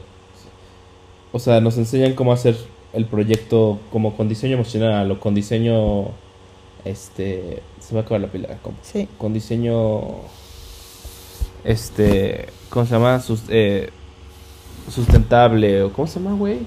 o 1.32 1.38
sea, 1.38 1.60
nos 1.60 1.78
enseñan 1.78 2.14
cómo 2.14 2.32
hacer 2.32 2.56
el 2.92 3.06
proyecto 3.06 3.78
como 3.92 4.16
con 4.16 4.28
diseño 4.28 4.54
emocional 4.54 5.10
o 5.12 5.20
con 5.20 5.34
diseño, 5.34 6.08
este, 6.84 7.62
se 7.78 7.94
va 7.94 8.00
a 8.00 8.04
acabar 8.04 8.20
la 8.22 8.28
pila, 8.28 8.58
como, 8.62 8.76
Sí. 8.82 9.08
con 9.18 9.32
diseño, 9.32 10.00
este, 11.64 12.48
¿cómo 12.70 12.86
se 12.86 12.92
llama? 12.94 13.20
Sus- 13.20 13.44
eh, 13.48 13.90
sustentable 14.88 15.82
o 15.82 15.92
¿cómo 15.92 16.06
se 16.08 16.20
llama, 16.20 16.36
güey? 16.36 16.58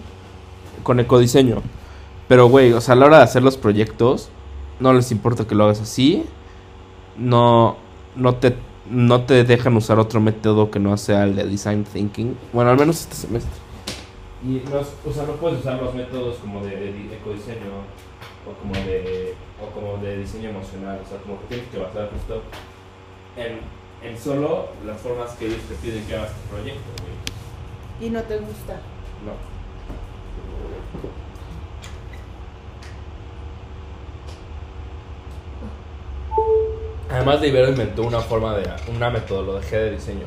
Con 0.84 0.99
ecodiseño. 0.99 1.62
Pero, 2.27 2.47
güey, 2.47 2.73
o 2.73 2.82
sea, 2.82 2.93
a 2.93 2.97
la 2.97 3.06
hora 3.06 3.17
de 3.17 3.23
hacer 3.23 3.43
los 3.43 3.58
proyectos, 3.58 4.29
no 4.79 4.93
les 4.93 5.12
importa 5.12 5.45
que 5.45 5.56
lo 5.56 5.65
hagas 5.65 5.82
así. 5.82 6.25
No, 7.17 7.77
no 8.15 8.36
te, 8.36 8.56
no 8.89 9.21
te 9.21 9.43
dejan 9.43 9.75
usar 9.77 9.99
otro 9.99 10.19
método 10.19 10.71
que 10.71 10.79
no 10.79 10.97
sea 10.97 11.23
el 11.25 11.36
de 11.36 11.45
design 11.45 11.84
thinking. 11.84 12.38
Bueno, 12.53 12.71
al 12.71 12.77
menos 12.77 13.01
este 13.01 13.15
semestre. 13.15 13.51
Y 14.43 14.62
no, 14.69 14.79
o 15.10 15.13
sea, 15.13 15.23
no 15.23 15.34
puedes 15.34 15.60
usar 15.60 15.82
los 15.82 15.93
métodos 15.93 16.38
como 16.38 16.62
de, 16.63 16.75
de 16.75 16.93
di- 16.93 17.10
ecodiseño 17.13 17.84
o 18.45 18.53
como 18.62 18.73
de 18.86 19.34
o 19.62 19.67
como 19.73 19.97
de 20.03 20.17
diseño 20.17 20.49
emocional. 20.49 20.99
O 21.06 21.08
sea, 21.10 21.17
como 21.19 21.39
que 21.41 21.45
tienes 21.47 21.67
que 21.69 21.77
basar 21.77 22.10
justo 22.12 22.41
en, 23.38 23.60
en 24.03 24.17
solo 24.17 24.69
las 24.85 24.99
formas 24.99 25.31
que 25.35 25.47
ellos 25.47 25.61
te 25.69 25.75
piden 25.75 26.05
que 26.05 26.15
hagas 26.15 26.31
tu 26.33 26.55
proyecto, 26.55 26.81
güey. 27.01 28.07
Y 28.07 28.11
no 28.11 28.21
te 28.23 28.37
gusta. 28.37 28.73
No. 29.25 29.53
Además 37.09 37.41
de 37.41 37.47
Ibero 37.47 37.69
inventó 37.69 38.03
una 38.03 38.19
forma 38.19 38.55
de 38.57 38.69
una 38.93 39.09
metodología 39.09 39.79
de 39.79 39.91
diseño. 39.91 40.25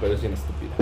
Pero 0.00 0.14
es 0.14 0.20
bien 0.20 0.34
estúpida. 0.34 0.74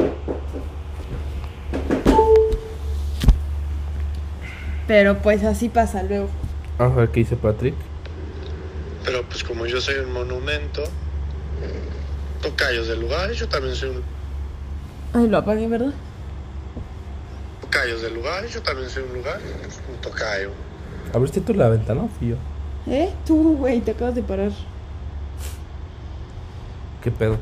Pero 4.87 5.19
pues 5.19 5.45
así 5.45 5.69
pasa 5.69 6.03
luego. 6.03 6.29
Vamos 6.77 6.99
a 6.99 7.01
ver 7.01 7.09
qué 7.11 7.21
dice 7.21 7.37
Patrick. 7.37 7.75
Pero 9.05 9.23
pues 9.23 9.45
como 9.45 9.65
yo 9.65 9.81
soy 9.81 9.97
un 9.97 10.13
monumento, 10.13 10.83
tocayos 12.43 12.89
del 12.89 13.01
lugar, 13.01 13.31
yo 13.33 13.49
también 13.49 13.75
soy 13.75 13.91
un 13.91 14.03
Ay, 15.13 15.29
lo 15.29 15.39
apagué, 15.39 15.67
¿verdad? 15.69 15.93
tocayos 17.61 18.03
del 18.03 18.15
lugar, 18.15 18.47
yo 18.47 18.63
también 18.63 18.89
soy 18.89 19.03
un 19.03 19.15
lugar, 19.15 19.39
un 19.93 20.01
tocayo. 20.01 20.51
¿Abriste 21.13 21.41
tú 21.41 21.55
la 21.55 21.69
ventana 21.69 22.03
o 22.03 22.09
fui 22.09 22.29
yo? 22.29 22.37
¿Eh? 22.87 23.11
Tú, 23.27 23.57
güey, 23.57 23.81
te 23.81 23.93
acabas 23.93 24.15
de 24.15 24.23
parar. 24.23 24.51
¿Qué 27.03 27.11
pedo? 27.11 27.37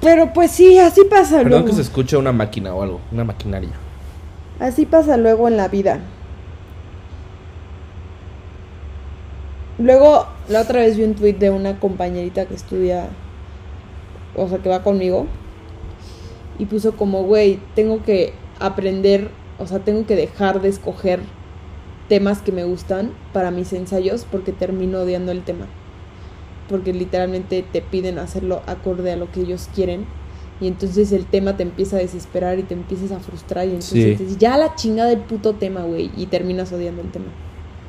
Pero 0.00 0.32
pues 0.32 0.50
sí, 0.50 0.78
así 0.78 1.02
pasa 1.08 1.36
Perdón 1.38 1.50
luego. 1.50 1.66
que 1.66 1.72
se 1.74 1.82
escuche 1.82 2.16
una 2.16 2.32
máquina 2.32 2.74
o 2.74 2.82
algo, 2.82 3.00
una 3.12 3.24
maquinaria. 3.24 3.70
Así 4.58 4.84
pasa 4.84 5.16
luego 5.16 5.48
en 5.48 5.56
la 5.56 5.68
vida. 5.68 6.00
Luego, 9.78 10.26
la 10.48 10.60
otra 10.62 10.80
vez 10.80 10.96
vi 10.96 11.04
un 11.04 11.14
tweet 11.14 11.34
de 11.34 11.50
una 11.50 11.78
compañerita 11.80 12.46
que 12.46 12.54
estudia, 12.54 13.08
o 14.36 14.48
sea, 14.48 14.58
que 14.58 14.68
va 14.68 14.82
conmigo, 14.82 15.26
y 16.58 16.66
puso 16.66 16.96
como, 16.96 17.24
güey, 17.24 17.58
tengo 17.74 18.02
que 18.02 18.32
aprender, 18.60 19.30
o 19.58 19.66
sea, 19.66 19.80
tengo 19.80 20.06
que 20.06 20.16
dejar 20.16 20.60
de 20.60 20.68
escoger 20.68 21.20
temas 22.08 22.42
que 22.42 22.52
me 22.52 22.64
gustan 22.64 23.12
para 23.32 23.50
mis 23.50 23.72
ensayos 23.72 24.26
porque 24.30 24.52
termino 24.52 25.00
odiando 25.00 25.32
el 25.32 25.42
tema. 25.42 25.66
Porque 26.68 26.92
literalmente 26.92 27.64
te 27.70 27.82
piden 27.82 28.18
hacerlo 28.18 28.62
acorde 28.66 29.12
a 29.12 29.16
lo 29.16 29.30
que 29.32 29.40
ellos 29.40 29.68
quieren. 29.74 30.04
Y 30.60 30.68
entonces 30.68 31.10
el 31.12 31.26
tema 31.26 31.56
te 31.56 31.62
empieza 31.64 31.96
a 31.96 32.00
desesperar 32.00 32.58
y 32.58 32.62
te 32.62 32.74
empiezas 32.74 33.10
a 33.12 33.18
frustrar. 33.18 33.66
Y 33.66 33.70
entonces 33.70 33.90
Sí. 33.92 34.16
te 34.16 34.22
dices, 34.24 34.38
ya 34.38 34.56
la 34.56 34.74
chingada 34.74 35.08
del 35.10 35.20
puto 35.20 35.54
tema, 35.54 35.82
güey. 35.82 36.10
Y 36.16 36.26
terminas 36.26 36.72
odiando 36.72 37.02
el 37.02 37.10
tema. 37.10 37.26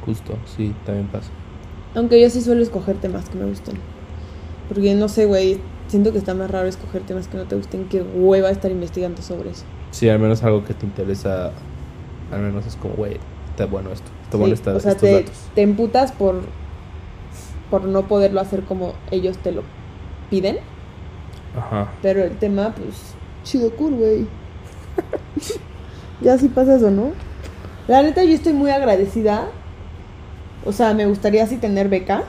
Justo, 0.05 0.33
sí, 0.57 0.73
también 0.85 1.07
pasa. 1.07 1.29
Aunque 1.95 2.19
yo 2.19 2.29
sí 2.29 2.41
suelo 2.41 2.63
escoger 2.63 2.95
temas 2.97 3.29
que 3.29 3.37
me 3.37 3.45
gusten. 3.45 3.75
Porque 4.69 4.95
no 4.95 5.07
sé, 5.07 5.25
güey. 5.25 5.59
Siento 5.93 6.11
que 6.11 6.17
está 6.17 6.33
más 6.33 6.49
raro 6.49 6.67
escoger 6.67 7.03
temas 7.03 7.27
que 7.27 7.37
no 7.37 7.43
te 7.43 7.55
gusten. 7.55 7.85
Qué 7.87 8.01
hueva 8.01 8.49
estar 8.49 8.71
investigando 8.71 9.21
sobre 9.21 9.51
eso. 9.51 9.63
Sí, 9.91 10.09
al 10.09 10.17
menos 10.17 10.41
algo 10.41 10.65
que 10.65 10.73
te 10.73 10.87
interesa. 10.87 11.51
Al 12.31 12.41
menos 12.41 12.65
es 12.65 12.75
como, 12.77 12.95
güey, 12.95 13.19
está 13.51 13.67
bueno 13.67 13.91
esto. 13.91 14.07
Está 14.23 14.31
Sí, 14.31 14.37
bueno 14.39 14.53
esta- 14.55 14.73
o 14.75 14.79
sea, 14.79 14.91
estos 14.93 15.07
te, 15.07 15.13
datos. 15.13 15.37
te 15.53 15.61
emputas 15.61 16.11
por, 16.11 16.41
por 17.69 17.83
no 17.85 18.07
poderlo 18.07 18.41
hacer 18.41 18.63
como 18.63 18.93
ellos 19.11 19.37
te 19.37 19.51
lo 19.51 19.61
piden. 20.31 20.57
Ajá. 21.55 21.91
Pero 22.01 22.23
el 22.23 22.37
tema, 22.39 22.73
pues, 22.75 22.95
chido 23.43 23.69
cool, 23.75 23.93
güey. 23.93 24.25
ya 26.21 26.39
sí 26.39 26.47
pasa 26.47 26.77
eso, 26.77 26.89
¿no? 26.89 27.11
La 27.87 28.01
neta, 28.01 28.23
yo 28.23 28.33
estoy 28.33 28.53
muy 28.53 28.71
agradecida. 28.71 29.45
O 30.65 30.71
sea, 30.71 30.95
me 30.95 31.05
gustaría 31.05 31.43
así 31.43 31.57
tener 31.57 31.87
beca. 31.87 32.23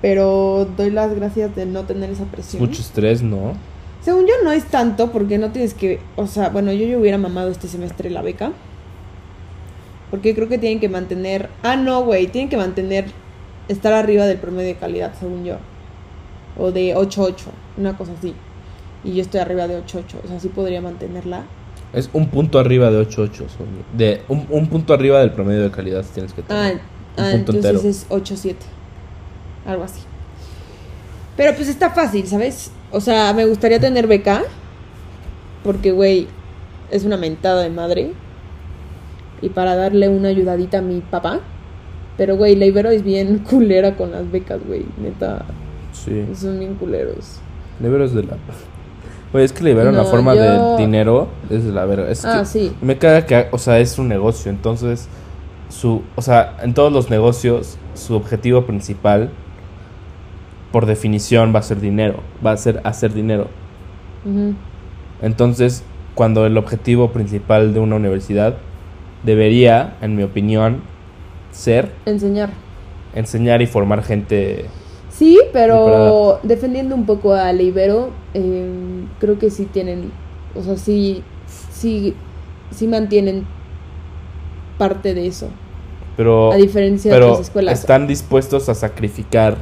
Pero 0.00 0.68
doy 0.76 0.90
las 0.90 1.14
gracias 1.14 1.54
de 1.56 1.66
no 1.66 1.84
tener 1.84 2.10
esa 2.10 2.24
presión. 2.24 2.62
Mucho 2.62 2.80
estrés, 2.82 3.22
¿no? 3.22 3.54
Según 4.00 4.26
yo 4.26 4.34
no 4.44 4.52
es 4.52 4.64
tanto 4.66 5.10
porque 5.10 5.38
no 5.38 5.50
tienes 5.50 5.74
que, 5.74 6.00
o 6.16 6.26
sea, 6.26 6.50
bueno, 6.50 6.72
yo 6.72 6.86
ya 6.86 6.96
hubiera 6.98 7.18
mamado 7.18 7.50
este 7.50 7.66
semestre 7.68 8.10
la 8.10 8.22
beca. 8.22 8.52
Porque 10.10 10.34
creo 10.34 10.48
que 10.48 10.56
tienen 10.58 10.80
que 10.80 10.88
mantener, 10.88 11.50
ah 11.62 11.76
no, 11.76 12.04
güey, 12.04 12.28
tienen 12.28 12.48
que 12.48 12.56
mantener 12.56 13.06
estar 13.68 13.92
arriba 13.92 14.24
del 14.24 14.38
promedio 14.38 14.68
de 14.68 14.76
calidad, 14.76 15.12
según 15.18 15.44
yo. 15.44 15.56
O 16.56 16.72
de 16.72 16.94
8.8, 16.96 17.34
una 17.76 17.96
cosa 17.98 18.12
así. 18.18 18.34
Y 19.04 19.14
yo 19.14 19.22
estoy 19.22 19.40
arriba 19.40 19.68
de 19.68 19.78
8.8, 19.78 20.04
o 20.24 20.28
sea, 20.28 20.40
sí 20.40 20.48
podría 20.48 20.80
mantenerla. 20.80 21.42
Es 21.92 22.08
un 22.12 22.28
punto 22.28 22.58
arriba 22.58 22.90
de 22.90 23.00
8.8. 23.06 23.36
son- 23.48 23.66
De 23.96 24.22
un, 24.28 24.46
un 24.48 24.66
punto 24.68 24.94
arriba 24.94 25.20
del 25.20 25.32
promedio 25.32 25.62
de 25.62 25.70
calidad 25.70 26.04
tienes 26.14 26.32
que 26.32 26.40
Ah, 26.42 26.44
tener. 26.46 26.80
ah, 27.16 27.22
un 27.34 27.44
punto 27.44 27.52
entonces 27.52 27.84
entero. 27.84 27.88
es 27.90 28.06
8.7. 28.08 28.54
Algo 29.68 29.84
así. 29.84 30.00
Pero 31.36 31.54
pues 31.54 31.68
está 31.68 31.90
fácil, 31.90 32.26
¿sabes? 32.26 32.72
O 32.90 33.00
sea, 33.00 33.32
me 33.32 33.44
gustaría 33.44 33.78
tener 33.78 34.08
beca. 34.08 34.42
Porque, 35.62 35.92
güey, 35.92 36.26
es 36.90 37.04
una 37.04 37.16
mentada 37.16 37.62
de 37.62 37.70
madre. 37.70 38.12
Y 39.40 39.50
para 39.50 39.76
darle 39.76 40.08
una 40.08 40.28
ayudadita 40.30 40.78
a 40.78 40.82
mi 40.82 41.00
papá. 41.00 41.40
Pero, 42.16 42.36
güey, 42.36 42.56
la 42.56 42.64
Ibero 42.66 42.90
es 42.90 43.04
bien 43.04 43.38
culera 43.50 43.94
con 43.96 44.10
las 44.10 44.28
becas, 44.30 44.58
güey. 44.66 44.84
Neta, 45.00 45.44
Sí. 45.92 46.26
son 46.34 46.58
bien 46.58 46.74
culeros. 46.74 47.38
Libero 47.80 48.04
es 48.04 48.14
de 48.14 48.22
la. 48.24 48.36
Oye, 49.32 49.44
es 49.44 49.52
que 49.52 49.62
liberar 49.62 49.92
No, 49.92 50.00
una 50.00 50.08
forma 50.08 50.34
yo- 50.34 50.76
de 50.76 50.82
dinero 50.82 51.28
es 51.50 51.64
de 51.64 51.72
la 51.72 51.84
verga. 51.84 52.08
Es 52.10 52.24
Ah, 52.24 52.40
que 52.40 52.46
sí. 52.46 52.72
Me 52.80 52.96
caga 52.98 53.26
que, 53.26 53.46
o 53.52 53.58
sea, 53.58 53.78
es 53.78 53.98
un 53.98 54.08
negocio. 54.08 54.50
Entonces, 54.50 55.06
su. 55.68 56.02
O 56.16 56.22
sea, 56.22 56.56
en 56.62 56.72
todos 56.74 56.90
los 56.92 57.10
negocios, 57.10 57.76
su 57.94 58.14
objetivo 58.16 58.64
principal, 58.64 59.30
por 60.72 60.86
definición, 60.86 61.54
va 61.54 61.60
a 61.60 61.62
ser 61.62 61.80
dinero. 61.80 62.20
Va 62.44 62.52
a 62.52 62.56
ser 62.56 62.80
hacer 62.84 63.12
dinero. 63.14 63.48
Entonces, 65.22 65.82
cuando 66.14 66.46
el 66.46 66.56
objetivo 66.58 67.10
principal 67.12 67.72
de 67.74 67.80
una 67.80 67.96
universidad 67.96 68.56
debería, 69.24 69.96
en 70.00 70.16
mi 70.16 70.22
opinión, 70.22 70.82
ser 71.50 71.90
Enseñar. 72.06 72.50
enseñar 73.14 73.62
y 73.62 73.66
formar 73.66 74.02
gente. 74.02 74.66
Sí, 75.10 75.38
pero 75.52 76.38
defendiendo 76.42 76.94
un 76.94 77.06
poco 77.06 77.32
a 77.32 77.52
la 77.52 77.62
Ibero, 77.62 78.10
eh, 78.34 78.68
creo 79.18 79.38
que 79.38 79.50
sí 79.50 79.64
tienen, 79.64 80.12
o 80.54 80.62
sea, 80.62 80.76
sí, 80.76 81.24
sí, 81.72 82.14
sí 82.70 82.86
mantienen 82.86 83.44
parte 84.76 85.14
de 85.14 85.26
eso, 85.26 85.48
Pero, 86.16 86.52
a 86.52 86.56
diferencia 86.56 87.10
de 87.10 87.16
pero 87.16 87.32
otras 87.32 87.46
escuelas. 87.48 87.80
están 87.80 88.06
dispuestos 88.06 88.68
a 88.68 88.74
sacrificar. 88.74 89.56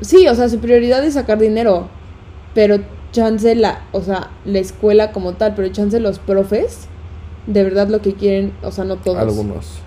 Sí, 0.00 0.26
o 0.28 0.34
sea, 0.34 0.48
su 0.48 0.58
prioridad 0.58 1.04
es 1.04 1.14
sacar 1.14 1.38
dinero, 1.38 1.88
pero 2.54 2.78
chance 3.12 3.54
la, 3.54 3.84
o 3.92 4.02
sea, 4.02 4.30
la 4.44 4.58
escuela 4.58 5.12
como 5.12 5.34
tal, 5.34 5.54
pero 5.54 5.68
chance 5.68 5.98
los 6.00 6.18
profes, 6.18 6.86
de 7.46 7.62
verdad 7.64 7.88
lo 7.88 8.02
que 8.02 8.12
quieren, 8.14 8.52
o 8.62 8.70
sea, 8.70 8.84
no 8.84 8.96
todos, 8.96 9.18
Algunos. 9.18 9.78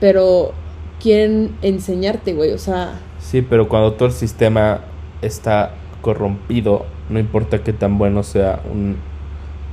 pero 0.00 0.52
quieren 1.00 1.56
enseñarte, 1.62 2.34
güey, 2.34 2.52
o 2.52 2.58
sea, 2.58 3.00
Sí, 3.20 3.42
pero 3.42 3.68
cuando 3.68 3.92
todo 3.94 4.06
el 4.08 4.14
sistema 4.14 4.80
está 5.22 5.72
corrompido, 6.02 6.86
no 7.10 7.18
importa 7.18 7.62
qué 7.64 7.72
tan 7.72 7.98
bueno 7.98 8.22
sea 8.22 8.60
un 8.72 8.96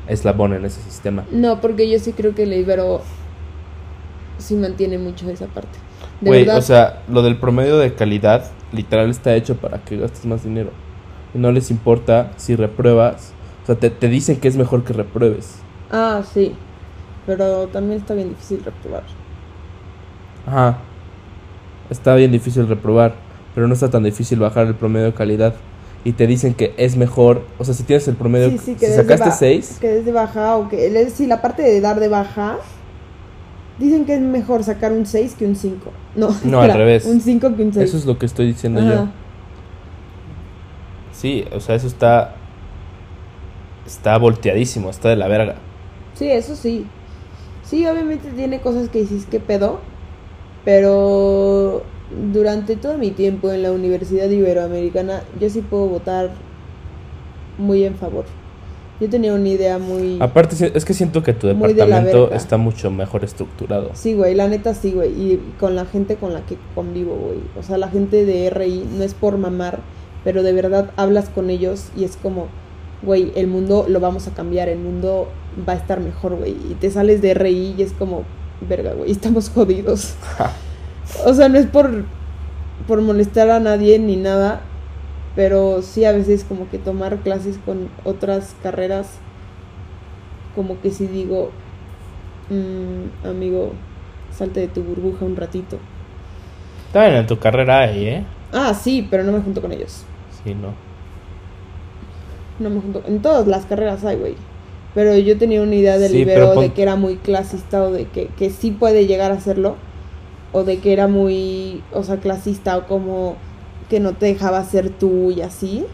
eslabón 0.07 0.53
en 0.53 0.65
ese 0.65 0.81
sistema. 0.81 1.23
No, 1.31 1.61
porque 1.61 1.89
yo 1.89 1.99
sí 1.99 2.11
creo 2.13 2.33
que 2.33 2.45
la 2.47 2.55
Ibero 2.55 3.01
sí 4.39 4.55
mantiene 4.55 4.97
mucho 4.97 5.29
esa 5.29 5.45
parte. 5.45 5.77
De 6.21 6.29
Güey, 6.29 6.39
verdad. 6.41 6.57
o 6.57 6.61
sea, 6.61 7.03
lo 7.07 7.21
del 7.21 7.37
promedio 7.37 7.77
de 7.77 7.93
calidad 7.93 8.49
literal 8.75 9.09
está 9.09 9.35
hecho 9.35 9.55
para 9.55 9.79
que 9.79 9.97
gastes 9.97 10.25
más 10.25 10.43
dinero. 10.43 10.69
Y 11.33 11.37
no 11.39 11.51
les 11.51 11.71
importa 11.71 12.31
si 12.37 12.55
repruebas. 12.55 13.33
O 13.63 13.65
sea, 13.65 13.75
te, 13.75 13.89
te 13.89 14.07
dicen 14.07 14.37
que 14.39 14.47
es 14.47 14.55
mejor 14.57 14.83
que 14.83 14.93
repruebes. 14.93 15.55
Ah, 15.91 16.21
sí. 16.33 16.53
Pero 17.25 17.67
también 17.67 17.99
está 17.99 18.13
bien 18.13 18.29
difícil 18.29 18.61
reprobar. 18.63 19.03
Ajá. 20.45 20.77
Está 21.89 22.15
bien 22.15 22.31
difícil 22.31 22.67
reprobar, 22.67 23.15
pero 23.53 23.67
no 23.67 23.73
está 23.73 23.89
tan 23.89 24.03
difícil 24.03 24.39
bajar 24.39 24.67
el 24.67 24.75
promedio 24.75 25.07
de 25.07 25.13
calidad. 25.13 25.55
Y 26.03 26.13
te 26.13 26.27
dicen 26.27 26.53
que 26.53 26.73
es 26.77 26.95
mejor, 26.97 27.43
o 27.57 27.65
sea, 27.65 27.73
si 27.73 27.83
tienes 27.83 28.07
el 28.07 28.15
promedio, 28.15 28.49
Sí, 28.51 28.59
sí, 28.59 28.75
que 28.75 28.87
si 28.87 28.93
sacaste 28.95 29.29
ba- 29.29 29.35
6, 29.35 29.77
Que 29.81 29.87
des 29.89 30.05
de 30.05 30.11
baja 30.11 30.55
o 30.57 30.69
que... 30.69 30.85
es- 31.01 31.13
Sí, 31.13 31.25
la 31.25 31.41
parte 31.41 31.63
de 31.63 31.81
dar 31.81 31.99
de 31.99 32.07
baja... 32.07 32.57
Dicen 33.79 34.05
que 34.05 34.15
es 34.15 34.21
mejor 34.21 34.63
sacar 34.63 34.91
un 34.93 35.05
6 35.05 35.35
que 35.37 35.45
un 35.45 35.55
5. 35.55 35.91
No, 36.15 36.29
No, 36.45 36.61
al 36.61 36.73
revés. 36.73 37.05
Un 37.05 37.19
5 37.19 37.55
que 37.55 37.63
un 37.63 37.73
6. 37.73 37.89
eso 37.89 37.97
es 37.97 38.05
lo 38.05 38.17
que 38.17 38.25
estoy 38.25 38.47
diciendo 38.47 38.81
yo. 38.81 38.93
Ajá. 38.93 39.11
Sí, 41.11 41.45
o 41.53 41.59
sea, 41.59 41.75
eso 41.75 41.87
está. 41.87 42.35
Está 43.85 44.17
volteadísimo, 44.17 44.89
está 44.89 45.09
de 45.09 45.15
la 45.15 45.27
verga. 45.27 45.55
Sí, 46.13 46.29
eso 46.29 46.55
sí. 46.55 46.85
Sí, 47.63 47.85
obviamente 47.85 48.29
tiene 48.31 48.59
cosas 48.61 48.89
que 48.89 48.99
dices 48.99 49.25
que 49.25 49.39
pedo. 49.39 49.79
Pero 50.63 51.83
durante 52.33 52.75
todo 52.75 52.97
mi 52.97 53.11
tiempo 53.11 53.51
en 53.51 53.61
la 53.63 53.71
Universidad 53.71 54.29
Iberoamericana, 54.29 55.21
yo 55.39 55.49
sí 55.49 55.61
puedo 55.61 55.87
votar 55.87 56.31
muy 57.57 57.83
en 57.83 57.95
favor. 57.95 58.25
Yo 58.99 59.09
tenía 59.09 59.33
una 59.33 59.49
idea 59.49 59.77
muy... 59.77 60.17
Aparte, 60.21 60.71
es 60.73 60.85
que 60.85 60.93
siento 60.93 61.21
que 61.21 61.33
tu 61.33 61.47
de 61.47 61.53
departamento 61.53 62.31
está 62.31 62.57
mucho 62.57 62.89
mejor 62.91 63.25
estructurado. 63.25 63.91
Sí, 63.93 64.13
güey, 64.13 64.35
la 64.35 64.47
neta 64.47 64.73
sí, 64.73 64.93
güey. 64.93 65.09
Y 65.11 65.53
con 65.59 65.75
la 65.75 65.85
gente 65.85 66.15
con 66.15 66.33
la 66.33 66.45
que 66.45 66.57
convivo, 66.73 67.15
güey. 67.15 67.39
O 67.59 67.63
sea, 67.63 67.77
la 67.77 67.89
gente 67.89 68.25
de 68.25 68.49
RI 68.49 68.87
no 68.97 69.03
es 69.03 69.13
por 69.13 69.37
mamar, 69.37 69.79
pero 70.23 70.43
de 70.43 70.53
verdad 70.53 70.91
hablas 70.95 71.29
con 71.29 71.49
ellos 71.49 71.89
y 71.97 72.05
es 72.05 72.15
como, 72.15 72.47
güey, 73.03 73.33
el 73.35 73.47
mundo 73.47 73.85
lo 73.89 73.99
vamos 73.99 74.27
a 74.27 74.31
cambiar, 74.31 74.69
el 74.69 74.79
mundo 74.79 75.27
va 75.67 75.73
a 75.73 75.75
estar 75.75 75.99
mejor, 75.99 76.37
güey. 76.37 76.51
Y 76.51 76.75
te 76.79 76.89
sales 76.89 77.21
de 77.21 77.33
RI 77.33 77.75
y 77.77 77.81
es 77.81 77.91
como, 77.91 78.23
verga, 78.67 78.93
güey, 78.93 79.11
estamos 79.11 79.49
jodidos. 79.49 80.13
o 81.25 81.33
sea, 81.33 81.49
no 81.49 81.57
es 81.57 81.65
por, 81.65 82.05
por 82.87 83.01
molestar 83.01 83.49
a 83.49 83.59
nadie 83.59 83.99
ni 83.99 84.15
nada, 84.15 84.61
pero 85.35 85.81
sí 85.81 86.05
a 86.05 86.11
veces 86.11 86.43
como 86.43 86.69
que 86.69 86.77
tomar 86.77 87.17
clases 87.17 87.57
con 87.65 87.89
otras 88.03 88.55
carreras, 88.63 89.17
como 90.55 90.79
que 90.81 90.91
sí 90.91 91.07
digo, 91.07 91.51
"Mm, 92.49 93.27
amigo, 93.27 93.73
salte 94.31 94.61
de 94.61 94.67
tu 94.67 94.83
burbuja 94.83 95.25
un 95.25 95.35
ratito. 95.35 95.77
También 96.93 97.15
en 97.15 97.27
tu 97.27 97.37
carrera 97.39 97.79
hay, 97.79 98.05
¿eh? 98.07 98.25
Ah, 98.53 98.73
sí, 98.73 99.05
pero 99.09 99.23
no 99.23 99.31
me 99.33 99.41
junto 99.41 99.61
con 99.61 99.71
ellos. 99.71 100.03
Sí, 100.43 100.53
no. 100.55 100.73
No 102.59 102.69
me 102.69 102.79
junto. 102.79 103.03
En 103.05 103.21
todas 103.21 103.47
las 103.47 103.65
carreras 103.65 104.05
hay, 104.05 104.15
güey. 104.17 104.35
Pero 104.93 105.17
yo 105.17 105.37
tenía 105.37 105.61
una 105.61 105.75
idea 105.75 105.97
del 105.97 106.11
Sí, 106.11 106.19
libero 106.19 106.53
pon- 106.53 106.63
de 106.63 106.73
que 106.73 106.81
era 106.83 106.95
muy 106.95 107.17
clasista 107.17 107.83
o 107.83 107.91
de 107.91 108.05
que, 108.05 108.27
que 108.27 108.49
sí 108.49 108.71
puede 108.71 109.07
llegar 109.07 109.31
a 109.31 109.41
serlo. 109.41 109.75
O 110.53 110.63
de 110.63 110.77
que 110.79 110.93
era 110.93 111.07
muy, 111.09 111.83
o 111.91 112.03
sea, 112.03 112.17
clasista 112.17 112.77
o 112.77 112.85
como 112.87 113.35
que 113.89 113.99
no 113.99 114.13
te 114.13 114.25
dejaba 114.27 114.63
ser 114.63 114.89
tú 114.89 115.31
y 115.31 115.41
así. 115.41 115.85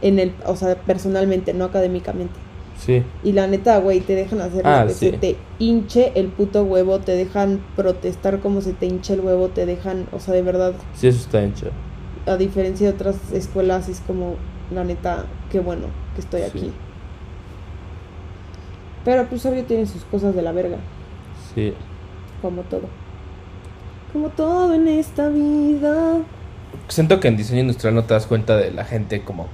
En 0.00 0.18
el, 0.18 0.34
o 0.46 0.56
sea, 0.56 0.74
personalmente, 0.76 1.54
no 1.54 1.64
académicamente. 1.64 2.34
Sí. 2.78 3.04
Y 3.22 3.32
la 3.32 3.46
neta, 3.46 3.78
güey, 3.78 4.00
te 4.00 4.14
dejan 4.16 4.40
hacer 4.40 4.66
Ah, 4.66 4.82
lo 4.82 4.88
que 4.88 4.94
sí. 4.94 5.10
se 5.10 5.16
te 5.18 5.36
hinche 5.60 6.10
el 6.16 6.26
puto 6.28 6.64
huevo, 6.64 6.98
te 6.98 7.12
dejan 7.14 7.60
protestar 7.76 8.40
como 8.40 8.60
se 8.60 8.72
te 8.72 8.86
hincha 8.86 9.14
el 9.14 9.20
huevo, 9.20 9.48
te 9.48 9.66
dejan, 9.66 10.06
o 10.12 10.18
sea, 10.18 10.34
de 10.34 10.42
verdad, 10.42 10.72
Sí, 10.94 11.06
eso 11.06 11.20
está 11.20 11.44
hecho. 11.44 11.66
a 12.26 12.36
diferencia 12.36 12.88
de 12.88 12.94
otras 12.94 13.16
escuelas, 13.32 13.88
es 13.88 14.00
como, 14.06 14.34
la 14.74 14.82
neta, 14.82 15.26
qué 15.50 15.60
bueno 15.60 15.86
que 16.16 16.20
estoy 16.22 16.40
Sí. 16.42 16.46
aquí. 16.48 16.72
Pero 19.04 19.26
pues 19.26 19.44
obvio 19.46 19.64
tiene 19.64 19.86
sus 19.86 20.04
cosas 20.04 20.34
de 20.34 20.42
la 20.42 20.52
verga. 20.52 20.78
Sí. 21.54 21.74
Como 22.40 22.62
todo. 22.62 22.82
Como 24.12 24.28
todo 24.30 24.74
en 24.74 24.88
esta 24.88 25.28
vida. 25.28 26.18
Siento 26.88 27.20
que 27.20 27.28
en 27.28 27.36
diseño 27.36 27.60
industrial 27.60 27.94
no 27.94 28.04
te 28.04 28.14
das 28.14 28.26
cuenta 28.26 28.56
de 28.56 28.70
la 28.70 28.84
gente 28.84 29.22
como 29.22 29.48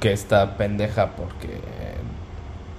que 0.00 0.12
está 0.12 0.56
pendeja 0.56 1.16
porque 1.16 1.48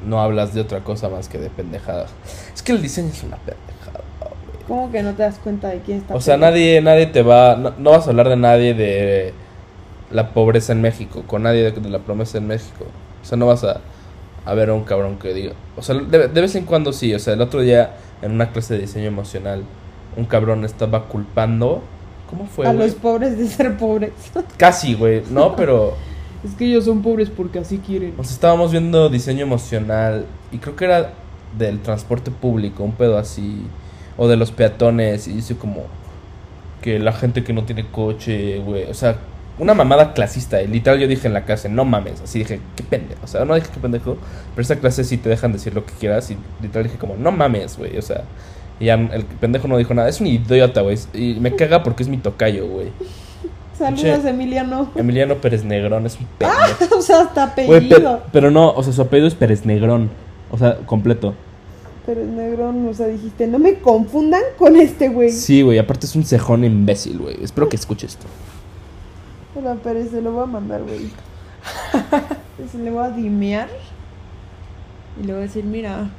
no 0.06 0.22
hablas 0.22 0.54
de 0.54 0.62
otra 0.62 0.82
cosa 0.84 1.10
más 1.10 1.28
que 1.28 1.38
de 1.38 1.50
pendejadas. 1.50 2.12
Es 2.54 2.62
que 2.62 2.72
el 2.72 2.82
diseño 2.82 3.10
es 3.10 3.24
una 3.24 3.38
pendejada, 3.38 4.04
güey. 4.20 4.64
¿Cómo 4.68 4.92
que 4.92 5.02
no 5.02 5.14
te 5.14 5.24
das 5.24 5.40
cuenta 5.40 5.70
de 5.70 5.80
quién 5.80 6.00
está? 6.00 6.16
O 6.16 6.22
sea, 6.22 6.38
nadie, 6.38 6.82
nadie 6.82 7.08
te 7.08 7.22
va, 7.22 7.56
no, 7.56 7.74
no 7.78 7.92
vas 7.92 8.08
a 8.08 8.10
hablar 8.10 8.30
de 8.30 8.38
nadie 8.38 8.74
de 8.74 9.34
la 10.12 10.34
pobreza 10.34 10.74
en 10.74 10.82
México, 10.82 11.24
con 11.28 11.44
nadie 11.44 11.64
de, 11.64 11.72
de 11.72 11.90
la 11.90 12.00
promesa 12.00 12.38
en 12.38 12.48
México. 12.48 12.86
O 13.22 13.26
sea, 13.26 13.38
no 13.38 13.48
vas 13.48 13.64
a, 13.64 13.82
a 14.46 14.54
ver 14.54 14.70
a 14.70 14.74
un 14.74 14.84
cabrón 14.84 15.18
que 15.18 15.34
diga. 15.34 15.54
O 15.76 15.82
sea, 15.82 15.96
de, 15.96 16.28
de 16.28 16.42
vez 16.42 16.56
en 16.56 16.66
cuando 16.66 16.94
sí. 16.94 17.14
O 17.14 17.20
sea, 17.20 17.34
el 17.34 17.42
otro 17.42 17.62
día 17.62 17.96
en 18.22 18.32
una 18.32 18.52
clase 18.52 18.76
de 18.76 18.82
diseño 18.82 19.08
emocional, 19.08 19.64
un 20.16 20.26
cabrón 20.26 20.64
estaba 20.66 21.06
culpando. 21.06 21.82
¿Cómo 22.30 22.46
fue? 22.46 22.68
A 22.68 22.74
los 22.74 22.94
pobres 22.94 23.38
de 23.38 23.48
ser 23.48 23.78
pobres. 23.78 24.12
Casi, 24.58 24.94
güey. 24.94 25.24
No, 25.32 25.56
pero. 25.56 25.96
es 26.44 26.54
que 26.56 26.66
ellos 26.66 26.86
son 26.86 27.02
pobres 27.02 27.30
porque 27.30 27.60
así 27.60 27.78
quieren. 27.78 28.14
O 28.18 28.24
sea, 28.24 28.34
estábamos 28.34 28.72
viendo 28.72 29.10
diseño 29.10 29.44
emocional 29.44 30.26
y 30.52 30.58
creo 30.58 30.76
que 30.76 30.86
era 30.86 31.14
del 31.58 31.80
transporte 31.80 32.32
público, 32.32 32.84
un 32.84 32.94
pedo 32.94 33.18
así, 33.18 33.66
o 34.18 34.28
de 34.28 34.36
los 34.36 34.52
peatones, 34.52 35.28
y 35.28 35.34
dice 35.34 35.56
como 35.56 35.84
que 36.82 37.00
la 37.00 37.14
gente 37.14 37.44
que 37.44 37.54
no 37.54 37.64
tiene 37.64 37.88
coche, 37.88 38.60
güey, 38.60 38.84
o 38.90 38.94
sea, 38.94 39.18
una 39.60 39.74
mamada 39.74 40.14
clasista, 40.14 40.62
y 40.62 40.68
literal 40.68 41.00
yo 41.00 41.08
dije 41.08 41.28
en 41.28 41.34
la 41.34 41.46
clase, 41.46 41.70
no 41.70 41.86
mames, 41.86 42.22
así 42.22 42.40
dije, 42.40 42.60
qué 42.76 42.84
pendejo, 42.84 43.22
o 43.24 43.28
sea, 43.28 43.46
no 43.46 43.56
dije 43.56 43.70
qué 43.74 43.80
pendejo, 43.80 44.18
pero 44.54 44.62
esta 44.62 44.76
clase 44.78 45.04
sí 45.04 45.18
te 45.18 45.30
dejan 45.30 45.52
decir 45.52 45.74
lo 45.74 45.86
que 45.86 45.94
quieras, 45.94 46.30
y 46.32 46.38
literal 46.62 46.84
dije 46.84 46.98
como, 46.98 47.16
no 47.16 47.32
mames, 47.32 47.78
güey, 47.78 47.98
o 47.98 48.02
sea, 48.02 48.24
y 48.80 48.86
ya 48.86 48.96
el 48.96 49.26
pendejo 49.26 49.68
no 49.68 49.78
dijo 49.78 49.94
nada, 49.94 50.10
es 50.10 50.22
un 50.22 50.28
idiota, 50.28 50.82
güey, 50.82 50.98
y 51.14 51.36
me 51.40 51.56
caga 51.56 51.84
porque 51.84 52.04
es 52.04 52.10
mi 52.10 52.18
tocayo, 52.18 52.68
güey. 52.68 52.88
Saludos, 53.78 54.24
Che. 54.24 54.30
Emiliano. 54.30 54.90
Emiliano 54.96 55.36
Pérez 55.36 55.64
Negrón 55.64 56.06
es 56.08 56.18
un 56.20 56.26
pendejo. 56.38 56.96
o 56.98 57.02
sea, 57.02 57.22
hasta 57.22 57.44
apellido. 57.44 57.96
pero, 57.96 58.22
pero 58.32 58.52
no, 58.52 58.72
o 58.72 58.82
sea, 58.82 58.92
su 58.92 59.02
apellido 59.04 59.28
es 59.28 59.36
Pérez 59.36 59.66
Negrón. 59.66 60.10
O 60.50 60.58
sea, 60.58 60.78
completo. 60.86 61.36
Pero 62.06 62.22
es 62.22 62.28
negrón, 62.28 62.88
o 62.88 62.94
sea, 62.94 63.08
dijiste, 63.08 63.48
no 63.48 63.60
me 63.60 63.76
confundan 63.80 64.42
con 64.58 64.78
este 64.78 65.10
güey. 65.10 65.30
Sí, 65.30 65.62
güey, 65.62 65.78
aparte 65.78 66.06
es 66.06 66.16
un 66.16 66.24
cejón 66.24 66.64
imbécil, 66.64 67.20
güey. 67.20 67.44
Espero 67.44 67.68
que 67.68 67.76
escuche 67.76 68.08
esto. 68.08 68.26
Hola, 69.56 69.76
Pérez, 69.76 70.12
se 70.12 70.22
lo 70.22 70.32
voy 70.32 70.44
a 70.44 70.46
mandar, 70.46 70.84
güey. 70.84 71.10
se 72.72 72.78
le 72.78 72.92
voy 72.92 73.04
a 73.04 73.10
dimear. 73.10 73.68
Y 75.22 75.26
le 75.26 75.34
voy 75.34 75.42
a 75.42 75.46
decir, 75.46 75.66
mira, 75.66 76.10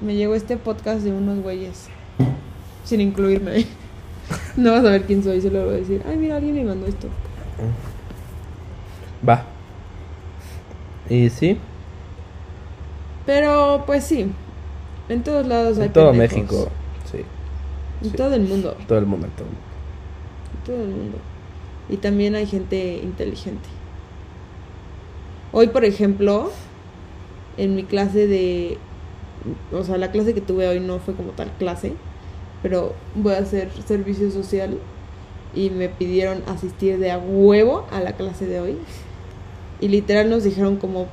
me 0.00 0.14
llegó 0.14 0.34
este 0.34 0.56
podcast 0.56 1.02
de 1.02 1.12
unos 1.12 1.42
güeyes. 1.42 1.88
Sin 2.84 3.00
incluirme. 3.00 3.66
No 4.56 4.72
vas 4.72 4.84
a 4.84 4.90
ver 4.90 5.02
quién 5.02 5.22
soy, 5.22 5.40
solo 5.40 5.66
voy 5.66 5.74
a 5.74 5.76
decir, 5.78 6.02
ay, 6.08 6.16
mira, 6.16 6.36
alguien 6.36 6.54
me 6.54 6.64
mandó 6.64 6.86
esto. 6.86 7.08
Va. 9.28 9.44
¿Y 11.10 11.28
sí? 11.28 11.58
Pero, 13.26 13.82
pues 13.84 14.04
sí. 14.04 14.30
En 15.08 15.22
todos 15.22 15.46
lados 15.46 15.78
hay 15.78 15.86
En 15.86 15.92
todo 15.92 16.10
pendejos. 16.12 16.36
México. 16.38 16.68
Sí. 17.10 17.18
En 18.02 18.10
sí. 18.10 18.16
todo 18.16 18.34
el 18.34 18.42
mundo. 18.42 18.76
Todo 18.86 18.98
el 18.98 19.06
mundo, 19.06 19.26
en 19.26 19.32
todo 19.32 19.46
el 19.46 19.52
mundo. 19.52 19.66
En 20.54 20.64
todo 20.64 20.82
el 20.84 20.90
mundo. 20.90 21.18
Y 21.88 21.96
también 21.98 22.34
hay 22.34 22.46
gente 22.46 22.96
inteligente. 23.02 23.68
Hoy, 25.52 25.68
por 25.68 25.84
ejemplo, 25.84 26.50
en 27.56 27.74
mi 27.76 27.84
clase 27.84 28.26
de... 28.26 28.78
O 29.72 29.84
sea, 29.84 29.98
la 29.98 30.10
clase 30.10 30.34
que 30.34 30.40
tuve 30.40 30.68
hoy 30.68 30.80
no 30.80 30.98
fue 30.98 31.14
como 31.14 31.30
tal 31.32 31.50
clase, 31.58 31.94
pero 32.62 32.94
voy 33.14 33.34
a 33.34 33.38
hacer 33.38 33.70
servicio 33.86 34.30
social 34.30 34.78
y 35.54 35.70
me 35.70 35.88
pidieron 35.88 36.42
asistir 36.46 36.98
de 36.98 37.10
a 37.10 37.18
huevo 37.18 37.86
a 37.90 38.00
la 38.00 38.12
clase 38.12 38.46
de 38.46 38.60
hoy. 38.60 38.78
Y 39.80 39.88
literal 39.88 40.30
nos 40.30 40.44
dijeron 40.44 40.76
como 40.76 41.06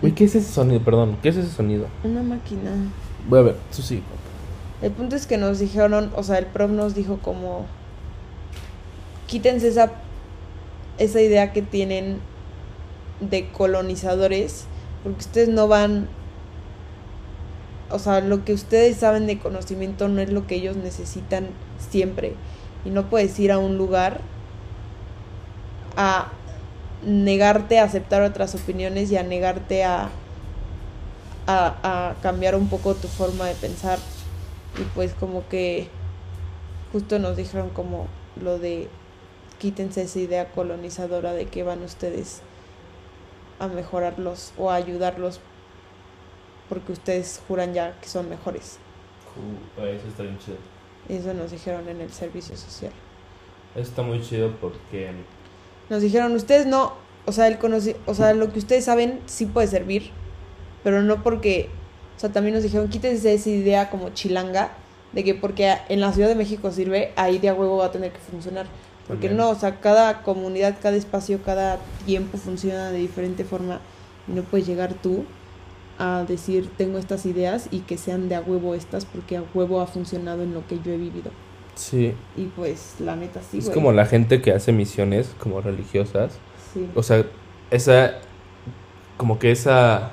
Güey, 0.00 0.14
¿qué 0.14 0.24
es 0.24 0.34
ese 0.34 0.50
sonido? 0.50 0.80
Perdón, 0.80 1.18
¿qué 1.22 1.28
es 1.28 1.36
ese 1.36 1.50
sonido? 1.50 1.86
una 2.04 2.22
máquina. 2.22 2.72
Voy 3.28 3.38
a 3.38 3.42
ver, 3.42 3.56
eso 3.70 3.82
sí. 3.82 4.02
El 4.80 4.92
punto 4.92 5.14
es 5.14 5.26
que 5.26 5.36
nos 5.36 5.58
dijeron, 5.58 6.10
o 6.16 6.22
sea, 6.22 6.38
el 6.38 6.46
prof 6.46 6.70
nos 6.70 6.94
dijo 6.94 7.18
como 7.18 7.66
quítense 9.26 9.68
esa 9.68 9.92
esa 10.98 11.20
idea 11.20 11.52
que 11.52 11.62
tienen 11.62 12.18
de 13.20 13.48
colonizadores, 13.48 14.64
porque 15.02 15.20
ustedes 15.20 15.48
no 15.48 15.68
van 15.68 16.08
o 17.90 17.98
sea, 17.98 18.20
lo 18.20 18.44
que 18.44 18.52
ustedes 18.52 18.96
saben 18.96 19.26
de 19.26 19.38
conocimiento 19.38 20.08
no 20.08 20.20
es 20.20 20.30
lo 20.30 20.46
que 20.46 20.56
ellos 20.56 20.76
necesitan 20.76 21.48
siempre. 21.90 22.34
Y 22.84 22.90
no 22.90 23.10
puedes 23.10 23.38
ir 23.38 23.52
a 23.52 23.58
un 23.58 23.76
lugar 23.76 24.20
a 25.96 26.28
negarte 27.04 27.78
a 27.78 27.84
aceptar 27.84 28.22
otras 28.22 28.54
opiniones 28.54 29.10
y 29.10 29.16
a 29.16 29.22
negarte 29.22 29.84
a, 29.84 30.10
a, 31.46 32.14
cambiar 32.22 32.54
un 32.54 32.68
poco 32.68 32.94
tu 32.94 33.08
forma 33.08 33.46
de 33.46 33.54
pensar. 33.54 33.98
Y 34.78 34.82
pues 34.94 35.14
como 35.14 35.48
que 35.48 35.88
justo 36.92 37.18
nos 37.18 37.36
dijeron 37.36 37.70
como 37.70 38.06
lo 38.40 38.58
de 38.58 38.88
quítense 39.58 40.02
esa 40.02 40.18
idea 40.18 40.50
colonizadora 40.52 41.32
de 41.32 41.46
que 41.46 41.62
van 41.62 41.82
ustedes 41.82 42.40
a 43.58 43.68
mejorarlos 43.68 44.52
o 44.56 44.70
a 44.70 44.76
ayudarlos 44.76 45.40
porque 46.70 46.92
ustedes 46.92 47.42
juran 47.46 47.74
ya 47.74 47.98
que 48.00 48.08
son 48.08 48.30
mejores. 48.30 48.78
Eso 49.76 50.08
está 50.08 50.22
bien 50.22 50.38
chido. 50.38 50.56
Eso 51.08 51.34
nos 51.34 51.50
dijeron 51.50 51.88
en 51.88 52.00
el 52.00 52.12
servicio 52.12 52.56
social. 52.56 52.92
Eso 53.74 53.88
está 53.88 54.02
muy 54.02 54.22
chido 54.22 54.52
porque. 54.60 55.10
Nos 55.90 56.00
dijeron, 56.00 56.32
ustedes 56.34 56.66
no, 56.66 56.94
o 57.26 57.32
sea, 57.32 57.48
el 57.48 57.58
conoci 57.58 57.96
o 58.06 58.14
sea, 58.14 58.32
lo 58.32 58.52
que 58.52 58.60
ustedes 58.60 58.84
saben 58.84 59.20
sí 59.26 59.46
puede 59.46 59.66
servir, 59.66 60.10
pero 60.84 61.02
no 61.02 61.24
porque, 61.24 61.68
o 62.16 62.20
sea, 62.20 62.30
también 62.30 62.54
nos 62.54 62.62
dijeron, 62.62 62.88
quítense 62.88 63.34
esa 63.34 63.50
idea 63.50 63.90
como 63.90 64.10
chilanga 64.10 64.70
de 65.12 65.24
que 65.24 65.34
porque 65.34 65.76
en 65.88 66.00
la 66.00 66.12
Ciudad 66.12 66.28
de 66.28 66.36
México 66.36 66.70
sirve, 66.70 67.12
ahí 67.16 67.38
de 67.38 67.48
a 67.48 67.54
huevo 67.54 67.78
va 67.78 67.86
a 67.86 67.92
tener 67.92 68.12
que 68.12 68.20
funcionar. 68.20 68.66
Porque 69.08 69.26
También. 69.26 69.38
no, 69.38 69.50
o 69.50 69.54
sea, 69.56 69.80
cada 69.80 70.22
comunidad, 70.22 70.76
cada 70.80 70.96
espacio, 70.96 71.42
cada 71.42 71.78
tiempo 72.06 72.38
funciona 72.38 72.92
de 72.92 72.98
diferente 72.98 73.44
forma 73.44 73.80
y 74.28 74.32
no 74.32 74.42
puedes 74.42 74.68
llegar 74.68 74.94
tú 74.94 75.24
a 76.00 76.24
decir 76.24 76.70
tengo 76.78 76.98
estas 76.98 77.26
ideas 77.26 77.68
y 77.70 77.80
que 77.80 77.98
sean 77.98 78.30
de 78.30 78.34
a 78.34 78.40
huevo 78.40 78.74
estas 78.74 79.04
porque 79.04 79.36
a 79.36 79.44
huevo 79.54 79.80
ha 79.80 79.86
funcionado 79.86 80.42
en 80.42 80.54
lo 80.54 80.66
que 80.66 80.80
yo 80.80 80.92
he 80.92 80.96
vivido. 80.96 81.30
Sí. 81.74 82.14
Y 82.36 82.46
pues 82.46 82.96
la 82.98 83.16
neta 83.16 83.40
sí, 83.42 83.58
es 83.58 83.66
güey. 83.66 83.74
como 83.74 83.92
la 83.92 84.06
gente 84.06 84.40
que 84.40 84.52
hace 84.52 84.72
misiones 84.72 85.34
como 85.38 85.60
religiosas. 85.60 86.38
Sí. 86.72 86.88
O 86.94 87.02
sea, 87.02 87.24
esa. 87.70 88.14
Como 89.16 89.38
que 89.38 89.50
esa. 89.50 90.10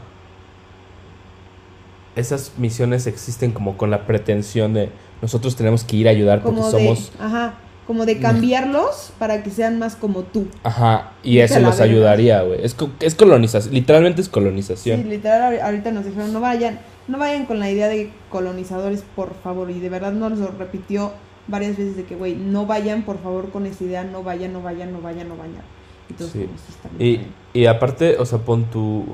Esas 2.16 2.54
misiones 2.58 3.08
existen 3.08 3.52
como 3.52 3.78
con 3.78 3.90
la 3.90 4.06
pretensión 4.06 4.74
de 4.74 4.90
nosotros 5.22 5.56
tenemos 5.56 5.84
que 5.84 5.96
ir 5.98 6.08
a 6.08 6.12
ayudar 6.12 6.42
porque 6.44 6.62
somos. 6.64 7.12
ajá, 7.20 7.56
como 7.88 8.06
de 8.06 8.20
cambiarlos 8.20 9.14
para 9.18 9.42
que 9.44 9.50
sean 9.50 9.80
más 9.80 9.96
como 9.96 10.24
tú. 10.24 10.48
Ajá, 10.64 11.14
y 11.24 11.40
eso 11.40 11.60
los 11.62 11.80
ayudaría, 11.80 12.42
güey. 12.44 12.60
Es, 12.64 12.76
es 13.00 13.16
colonización, 13.16 13.74
literalmente 13.74 14.20
es 14.22 14.28
Sí, 14.28 14.34
colonización. 14.34 15.10
literal 15.10 15.54
ahori- 15.54 15.62
ahorita 15.62 15.92
nos 15.92 16.04
dijeron, 16.06 16.34
no 16.34 16.42
vayan, 16.42 16.80
no 17.08 17.18
vayan 17.18 17.46
con 17.46 17.60
la 17.60 17.72
idea 17.72 17.88
de 17.88 18.12
colonizadores, 18.30 19.04
por 19.16 19.34
favor, 19.36 19.72
y 19.72 19.80
de 19.80 19.90
verdad 19.90 20.12
nos 20.12 20.38
lo 20.38 20.48
repitió 20.48 21.14
varias 21.48 21.78
veces 21.78 21.96
de 21.96 22.04
que, 22.04 22.16
güey, 22.16 22.36
no 22.36 22.66
vayan, 22.66 23.04
por 23.04 23.18
favor, 23.24 23.52
con 23.52 23.66
esa 23.66 23.86
idea, 23.86 24.04
no 24.04 24.22
vayan, 24.22 24.52
no 24.52 24.62
vayan, 24.62 24.92
no 24.92 25.00
vayan, 25.02 25.30
no 25.30 25.38
vayan. 25.38 25.62
Y 26.10 26.14
todos 26.14 26.32
Sí. 26.32 26.40
como, 26.40 26.58
"Sí, 26.58 26.64
Y, 26.68 26.72
está 26.72 26.90
bien". 26.98 27.34
y 27.54 27.66
aparte, 27.68 28.18
o 28.20 28.26
sea, 28.26 28.40
pon 28.40 28.66
tu... 28.66 29.06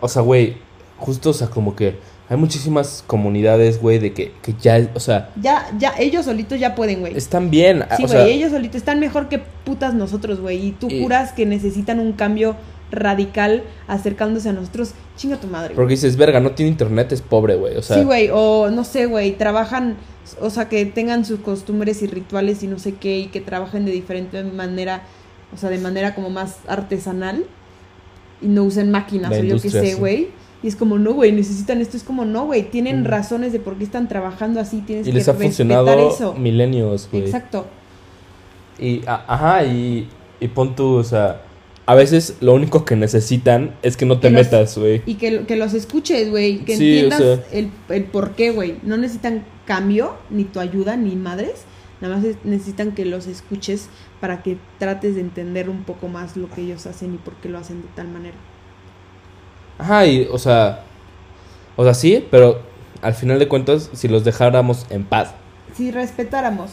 O 0.00 0.08
sea, 0.08 0.22
güey, 0.22 0.56
justo, 0.98 1.30
o 1.30 1.32
sea, 1.32 1.48
como 1.48 1.76
que 1.76 1.96
hay 2.32 2.38
muchísimas 2.38 3.04
comunidades, 3.06 3.78
güey, 3.80 3.98
de 3.98 4.14
que, 4.14 4.32
que 4.40 4.54
ya, 4.58 4.88
o 4.94 5.00
sea, 5.00 5.30
Ya, 5.40 5.70
ya, 5.78 5.92
ellos 5.98 6.24
solitos 6.24 6.58
ya 6.58 6.74
pueden, 6.74 7.00
güey. 7.00 7.14
están 7.14 7.50
bien. 7.50 7.84
Sí, 7.96 8.04
o 8.04 8.08
güey, 8.08 8.32
ellos 8.32 8.52
solitos 8.52 8.76
están 8.76 9.00
mejor 9.00 9.28
que 9.28 9.38
putas 9.38 9.92
nosotros, 9.92 10.40
güey. 10.40 10.68
Y 10.68 10.72
tú 10.72 10.88
Y- 10.90 11.02
juras 11.02 11.32
que 11.32 11.44
necesitan 11.44 12.00
un 12.00 12.12
cambio 12.14 12.56
radical 12.90 13.64
acercándose 13.86 14.48
a 14.48 14.52
nosotros. 14.54 14.92
Chinga 15.16 15.36
tu 15.36 15.46
madre. 15.46 15.68
güey. 15.68 15.76
Porque 15.76 15.94
dices, 15.94 16.16
verga, 16.16 16.40
no 16.40 16.52
tiene 16.52 16.70
internet, 16.70 17.12
es 17.12 17.20
pobre, 17.20 17.56
güey. 17.56 17.76
O 17.76 17.82
sea, 17.82 17.98
sí, 17.98 18.04
güey, 18.04 18.30
o 18.32 18.70
no 18.70 18.84
sé, 18.84 19.04
güey, 19.04 19.32
trabajan, 19.36 19.96
o 20.40 20.48
sea, 20.48 20.70
que 20.70 20.86
tengan 20.86 21.26
sus 21.26 21.40
costumbres 21.40 22.00
y 22.02 22.06
rituales 22.06 22.62
y 22.62 22.66
no 22.66 22.78
sé 22.78 22.94
qué, 22.94 23.18
y 23.18 23.26
que 23.26 23.42
trabajen 23.42 23.84
de 23.84 23.92
diferente 23.92 24.42
manera, 24.42 25.02
o 25.54 25.58
sea, 25.58 25.68
de 25.68 25.78
manera 25.78 26.14
como 26.14 26.30
más 26.30 26.56
artesanal, 26.66 27.44
y 28.40 28.46
no 28.48 28.64
usen 28.64 28.90
máquinas, 28.90 29.30
La 29.32 29.38
o 29.38 29.42
yo 29.42 29.60
qué 29.60 29.68
sé, 29.70 29.94
sí. 29.94 30.00
Y 30.62 30.68
es 30.68 30.76
como, 30.76 30.98
no, 30.98 31.12
güey, 31.14 31.32
necesitan 31.32 31.80
esto, 31.80 31.96
es 31.96 32.04
como, 32.04 32.24
no, 32.24 32.46
güey, 32.46 32.70
tienen 32.70 33.02
Mm. 33.02 33.06
razones 33.06 33.52
de 33.52 33.58
por 33.58 33.76
qué 33.76 33.84
están 33.84 34.06
trabajando 34.08 34.60
así, 34.60 34.78
tienes 34.86 35.06
y 35.06 35.10
que 35.10 35.16
les 35.18 35.28
ha 35.28 35.34
funcionado 35.34 36.08
eso. 36.08 36.34
milenios, 36.34 37.08
güey. 37.10 37.24
Exacto. 37.24 37.66
Y, 38.78 39.02
a- 39.06 39.24
ajá, 39.26 39.64
y, 39.64 40.08
y 40.40 40.48
pon 40.48 40.74
tú, 40.76 40.94
o 40.94 41.04
sea, 41.04 41.42
a 41.86 41.94
veces 41.96 42.36
lo 42.40 42.54
único 42.54 42.84
que 42.84 42.94
necesitan 42.96 43.74
es 43.82 43.96
que 43.96 44.06
no 44.06 44.18
te 44.20 44.28
Que 44.28 44.34
metas, 44.34 44.78
güey. 44.78 45.02
Y 45.04 45.14
que, 45.14 45.44
que 45.46 45.56
los 45.56 45.74
escuches, 45.74 46.30
güey. 46.30 46.58
Que 46.64 46.76
Sí, 46.76 46.84
o 47.00 47.02
entiendas 47.04 47.18
sea. 47.48 47.58
el, 47.58 47.70
el 47.88 48.04
por 48.04 48.30
qué, 48.32 48.50
güey. 48.52 48.76
No 48.84 48.96
necesitan 48.96 49.44
cambio, 49.66 50.14
ni 50.30 50.44
tu 50.44 50.60
ayuda, 50.60 50.96
ni 50.96 51.16
madres. 51.16 51.64
Nada 52.00 52.16
más 52.16 52.24
es- 52.24 52.36
necesitan 52.44 52.92
que 52.92 53.04
los 53.04 53.26
escuches 53.26 53.88
para 54.20 54.42
que 54.44 54.58
trates 54.78 55.16
de 55.16 55.20
entender 55.22 55.68
un 55.68 55.82
poco 55.82 56.06
más 56.08 56.36
lo 56.36 56.48
que 56.50 56.60
ellos 56.62 56.86
hacen 56.86 57.14
y 57.14 57.16
por 57.18 57.34
qué 57.34 57.48
lo 57.48 57.58
hacen 57.58 57.82
de 57.82 57.88
tal 57.96 58.08
manera. 58.08 58.36
Ajá, 59.78 60.06
y, 60.06 60.28
o 60.30 60.38
sea, 60.38 60.82
o 61.76 61.84
sea, 61.84 61.94
sí, 61.94 62.26
pero 62.30 62.60
al 63.00 63.14
final 63.14 63.38
de 63.38 63.48
cuentas, 63.48 63.90
si 63.92 64.08
los 64.08 64.24
dejáramos 64.24 64.86
en 64.90 65.04
paz. 65.04 65.32
Si 65.74 65.90
respetáramos. 65.90 66.70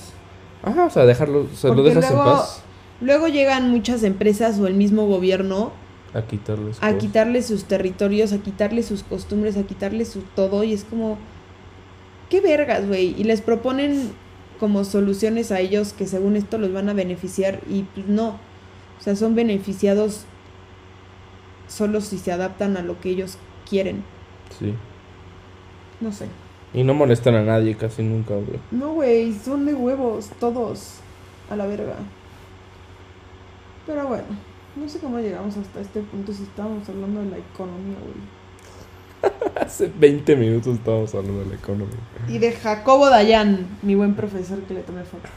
Ajá, 0.64 0.86
o 0.86 0.90
sea, 0.90 1.06
dejarlos, 1.06 1.48
o 1.54 1.56
sea, 1.56 1.74
lo 1.74 1.84
dejas 1.84 2.10
luego- 2.12 2.24
en 2.32 2.38
paz. 2.38 2.62
Luego 3.02 3.28
llegan 3.30 3.72
muchas 3.72 4.04
empresas 4.04 4.60
o 4.60 4.68
el 4.68 4.74
mismo 4.74 5.08
gobierno 5.08 5.72
A 6.14 6.24
quitarles. 6.24 6.78
a 6.78 6.88
cosas. 6.88 6.96
quitarle 6.96 7.42
sus 7.44 7.64
territorios, 7.64 8.34
a 8.34 8.40
quitarle 8.40 8.84
sus 8.84 9.04
costumbres, 9.04 9.56
a 9.56 9.64
quitarle 9.64 10.04
su 10.04 10.20
todo 10.36 10.66
y 10.66 10.74
es 10.74 10.84
como 10.84 11.18
qué 12.30 12.42
vergas, 12.42 12.86
güey, 12.88 13.16
y 13.18 13.24
les 13.24 13.40
proponen 13.42 14.12
como 14.60 14.84
soluciones 14.84 15.52
a 15.54 15.62
ellos 15.62 15.94
que 15.94 16.06
según 16.08 16.36
esto 16.36 16.58
los 16.58 16.74
van 16.74 16.90
a 16.90 16.94
beneficiar 16.94 17.62
y 17.70 17.84
pues 17.96 18.08
no. 18.08 18.38
O 19.00 19.02
sea, 19.02 19.16
son 19.16 19.34
beneficiados 19.34 20.26
solo 21.70 22.02
si 22.02 22.18
se 22.18 22.34
adaptan 22.34 22.76
a 22.76 22.82
lo 22.82 23.00
que 23.00 23.12
ellos 23.12 23.38
quieren. 23.70 24.04
Sí. 24.60 24.74
No 26.02 26.12
sé. 26.12 26.28
Y 26.74 26.84
no 26.84 26.94
molestan 26.94 27.36
a 27.36 27.44
nadie 27.44 27.76
casi 27.76 28.04
nunca, 28.04 28.34
güey. 28.34 28.60
No, 28.72 28.94
güey, 28.94 29.34
son 29.34 29.66
de 29.66 29.74
huevos 29.74 30.30
todos 30.40 30.96
a 31.50 31.56
la 31.56 31.66
verga. 31.66 31.96
Pero 33.88 34.08
bueno, 34.08 34.26
no 34.76 34.88
sé 34.88 35.00
cómo 35.00 35.20
llegamos 35.20 35.58
hasta 35.58 35.82
este 35.82 36.02
punto 36.02 36.32
si 36.32 36.44
estábamos 36.44 36.88
hablando 36.90 37.22
de 37.22 37.32
la 37.32 37.38
economía, 37.38 37.98
güey. 38.00 38.40
Hace 39.56 39.92
20 39.98 40.36
minutos 40.36 40.76
estábamos 40.76 41.14
hablando 41.16 41.40
de 41.40 41.48
la 41.48 41.56
economía. 41.56 41.98
Y 42.28 42.38
de 42.38 42.52
Jacobo 42.52 43.10
Dayan, 43.10 43.68
mi 43.82 43.96
buen 43.96 44.14
profesor 44.14 44.60
que 44.62 44.76
le 44.76 44.82
tomé 44.82 45.04
foto. 45.04 45.28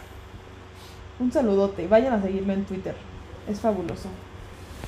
Un 1.19 1.33
saludote, 1.33 1.89
vayan 1.89 2.13
a 2.13 2.23
seguirlo 2.23 2.53
en 2.53 2.65
Twitter. 2.65 2.95
Es 3.49 3.61
fabuloso. 3.61 4.09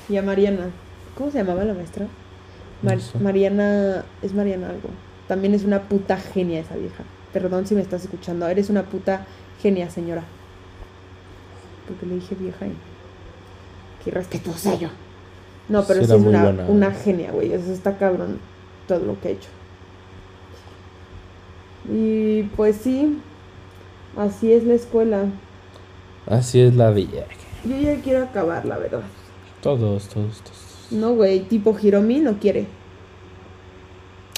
Y 0.09 0.17
a 0.17 0.21
Mariana. 0.21 0.69
¿Cómo 1.15 1.31
se 1.31 1.37
llamaba 1.39 1.63
la 1.63 1.73
maestra? 1.73 2.07
Mar- 2.81 2.95
No 2.97 3.01
sé. 3.01 3.19
Mariana. 3.19 4.03
Es 4.21 4.33
Mariana 4.33 4.69
algo. 4.69 4.89
También 5.27 5.53
es 5.53 5.63
una 5.63 5.81
puta 5.83 6.17
genia 6.17 6.59
esa 6.59 6.75
vieja. 6.75 7.03
Perdón 7.33 7.65
si 7.67 7.75
me 7.75 7.81
estás 7.81 8.03
escuchando. 8.03 8.47
Eres 8.47 8.69
una 8.69 8.83
puta 8.83 9.25
genia, 9.61 9.89
señora. 9.89 10.23
Porque 11.87 12.05
le 12.05 12.15
dije 12.15 12.35
vieja 12.35 12.67
y. 12.67 12.73
Qué 14.03 14.11
respetuosa 14.11 14.75
yo. 14.77 14.89
No, 15.67 15.83
pero 15.85 15.99
Sí, 15.99 16.05
es 16.05 16.11
una, 16.11 16.43
buena. 16.43 16.65
una 16.65 16.91
genia, 16.91 17.31
güey. 17.31 17.51
Eso 17.53 17.71
está 17.73 17.97
cabrón 17.97 18.39
todo 18.87 18.99
lo 18.99 19.19
que 19.19 19.29
ha 19.29 19.31
hecho. 19.31 19.49
Y 21.91 22.43
pues 22.55 22.77
sí, 22.77 23.19
así 24.17 24.51
es 24.53 24.63
la 24.63 24.73
escuela. 24.73 25.25
Así 26.27 26.59
es 26.61 26.75
la 26.75 26.89
vida. 26.91 27.25
Yo 27.63 27.77
ya 27.77 27.99
quiero 28.01 28.23
acabar, 28.23 28.65
la 28.65 28.77
verdad. 28.77 29.01
Todos, 29.61 30.07
todos, 30.09 30.41
todos. 30.41 30.64
No, 30.91 31.13
güey, 31.13 31.41
tipo 31.41 31.75
Hiromi 31.81 32.19
no 32.19 32.39
quiere. 32.39 32.67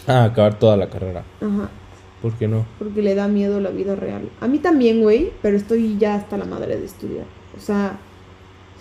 Ah, 0.07 0.25
acabar 0.25 0.57
toda 0.57 0.77
la 0.77 0.89
carrera. 0.89 1.23
Ajá, 1.41 1.69
¿Por 2.21 2.33
qué 2.33 2.47
no? 2.47 2.65
porque 2.79 3.01
le 3.01 3.13
da 3.13 3.27
miedo 3.27 3.59
la 3.59 3.69
vida 3.69 3.95
real. 3.95 4.29
A 4.39 4.47
mí 4.47 4.59
también, 4.59 5.01
güey, 5.01 5.31
pero 5.41 5.57
estoy 5.57 5.97
ya 5.97 6.15
hasta 6.15 6.37
la 6.37 6.45
madre 6.45 6.77
de 6.77 6.85
estudiar. 6.85 7.25
O 7.55 7.59
sea, 7.59 7.97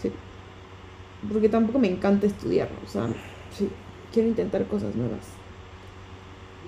sí. 0.00 0.10
Porque 1.30 1.48
tampoco 1.48 1.78
me 1.78 1.88
encanta 1.88 2.26
estudiar. 2.26 2.68
O 2.84 2.88
sea, 2.88 3.08
sí, 3.56 3.68
quiero 4.12 4.28
intentar 4.28 4.66
cosas 4.66 4.94
nuevas. 4.94 5.26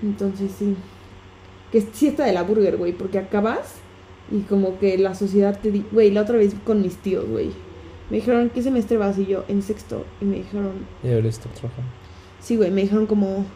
Entonces 0.02 0.52
sí. 0.58 0.76
Que 1.72 1.80
sí 1.80 2.08
está 2.08 2.24
de 2.24 2.32
la 2.32 2.42
burger, 2.42 2.76
güey, 2.76 2.92
porque 2.92 3.18
acabas 3.18 3.74
y 4.30 4.40
como 4.40 4.78
que 4.78 4.98
la 4.98 5.14
sociedad 5.14 5.58
te 5.60 5.70
di... 5.70 5.84
Güey, 5.92 6.10
la 6.10 6.22
otra 6.22 6.36
vez 6.36 6.54
con 6.64 6.82
mis 6.82 6.96
tíos, 6.96 7.26
güey. 7.28 7.50
Me 8.10 8.16
dijeron, 8.16 8.50
¿qué 8.54 8.62
semestre 8.62 8.96
vas? 8.96 9.18
Y 9.18 9.26
yo, 9.26 9.44
en 9.48 9.62
sexto. 9.62 10.04
Y 10.20 10.24
me 10.24 10.36
dijeron, 10.36 10.86
Y 11.02 11.08
ahora 11.08 11.30
trabajando. 11.30 11.90
Sí, 12.40 12.56
güey, 12.56 12.70
me 12.70 12.82
dijeron 12.82 13.06
como... 13.06 13.46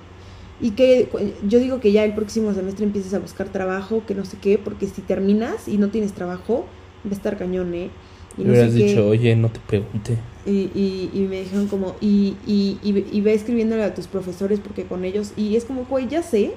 Y 0.61 0.73
que 0.73 1.09
yo 1.49 1.59
digo 1.59 1.81
que 1.81 1.91
ya 1.91 2.05
el 2.05 2.15
próximo 2.15 2.53
semestre 2.53 2.85
empieces 2.85 3.15
a 3.15 3.19
buscar 3.19 3.49
trabajo, 3.49 4.05
que 4.07 4.15
no 4.15 4.25
sé 4.25 4.37
qué, 4.41 4.59
porque 4.59 4.87
si 4.87 5.03
terminas 5.03 5.67
y 5.67 5.77
no 5.77 5.89
tienes 5.89 6.13
trabajo, 6.13 6.67
va 7.05 7.11
a 7.11 7.15
estar 7.15 7.37
cañón, 7.37 7.75
¿eh? 7.75 7.91
Y 8.39 8.45
no 8.45 8.53
hubieras 8.53 8.73
qué. 8.77 8.85
dicho, 8.85 9.09
oye, 9.09 9.35
no 9.35 9.51
te 9.51 9.59
pregunté. 9.61 10.19
Y, 10.47 10.71
y, 10.75 11.11
y 11.13 11.21
me 11.29 11.41
dijeron 11.41 11.67
como, 11.67 11.97
y, 12.01 12.37
y, 12.47 12.79
y 12.83 13.21
ve 13.21 13.35
escribiéndole 13.35 13.83
a 13.83 13.95
tus 13.95 14.07
profesores 14.07 14.61
porque 14.61 14.85
con 14.85 15.05
ellos, 15.05 15.33
y 15.37 15.57
es 15.57 15.65
como, 15.65 15.85
güey, 15.87 16.07
ya 16.09 16.23
sé, 16.23 16.53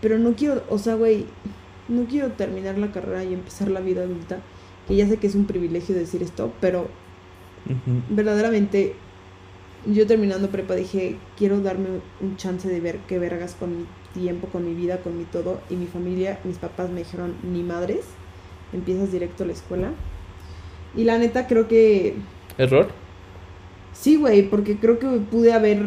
pero 0.00 0.18
no 0.18 0.34
quiero, 0.34 0.62
o 0.70 0.78
sea, 0.78 0.94
güey, 0.94 1.26
no 1.88 2.04
quiero 2.04 2.32
terminar 2.32 2.78
la 2.78 2.92
carrera 2.92 3.24
y 3.24 3.34
empezar 3.34 3.70
la 3.70 3.80
vida 3.80 4.02
adulta, 4.02 4.40
que 4.86 4.96
ya 4.96 5.06
sé 5.06 5.18
que 5.18 5.26
es 5.26 5.34
un 5.34 5.46
privilegio 5.46 5.94
decir 5.94 6.22
esto, 6.22 6.52
pero 6.60 6.88
Verdaderamente 8.08 8.94
yo 9.86 10.06
terminando 10.06 10.48
prepa 10.48 10.74
dije, 10.74 11.16
quiero 11.36 11.60
darme 11.60 11.88
un 12.20 12.36
chance 12.36 12.68
de 12.68 12.80
ver 12.80 12.98
qué 13.06 13.18
vergas 13.18 13.54
con 13.54 13.78
mi 13.78 13.86
tiempo, 14.14 14.48
con 14.48 14.64
mi 14.64 14.74
vida, 14.74 14.98
con 14.98 15.16
mi 15.16 15.24
todo, 15.24 15.60
y 15.70 15.76
mi 15.76 15.86
familia, 15.86 16.40
mis 16.44 16.58
papás 16.58 16.90
me 16.90 17.00
dijeron, 17.00 17.34
ni 17.42 17.62
madres, 17.62 18.04
empiezas 18.72 19.12
directo 19.12 19.44
a 19.44 19.46
la 19.46 19.52
escuela. 19.52 19.92
Y 20.96 21.04
la 21.04 21.18
neta 21.18 21.46
creo 21.46 21.68
que 21.68 22.16
¿Error? 22.58 22.88
Sí, 23.92 24.16
güey, 24.16 24.42
porque 24.42 24.76
creo 24.78 24.98
que 24.98 25.06
pude 25.06 25.52
haber 25.52 25.82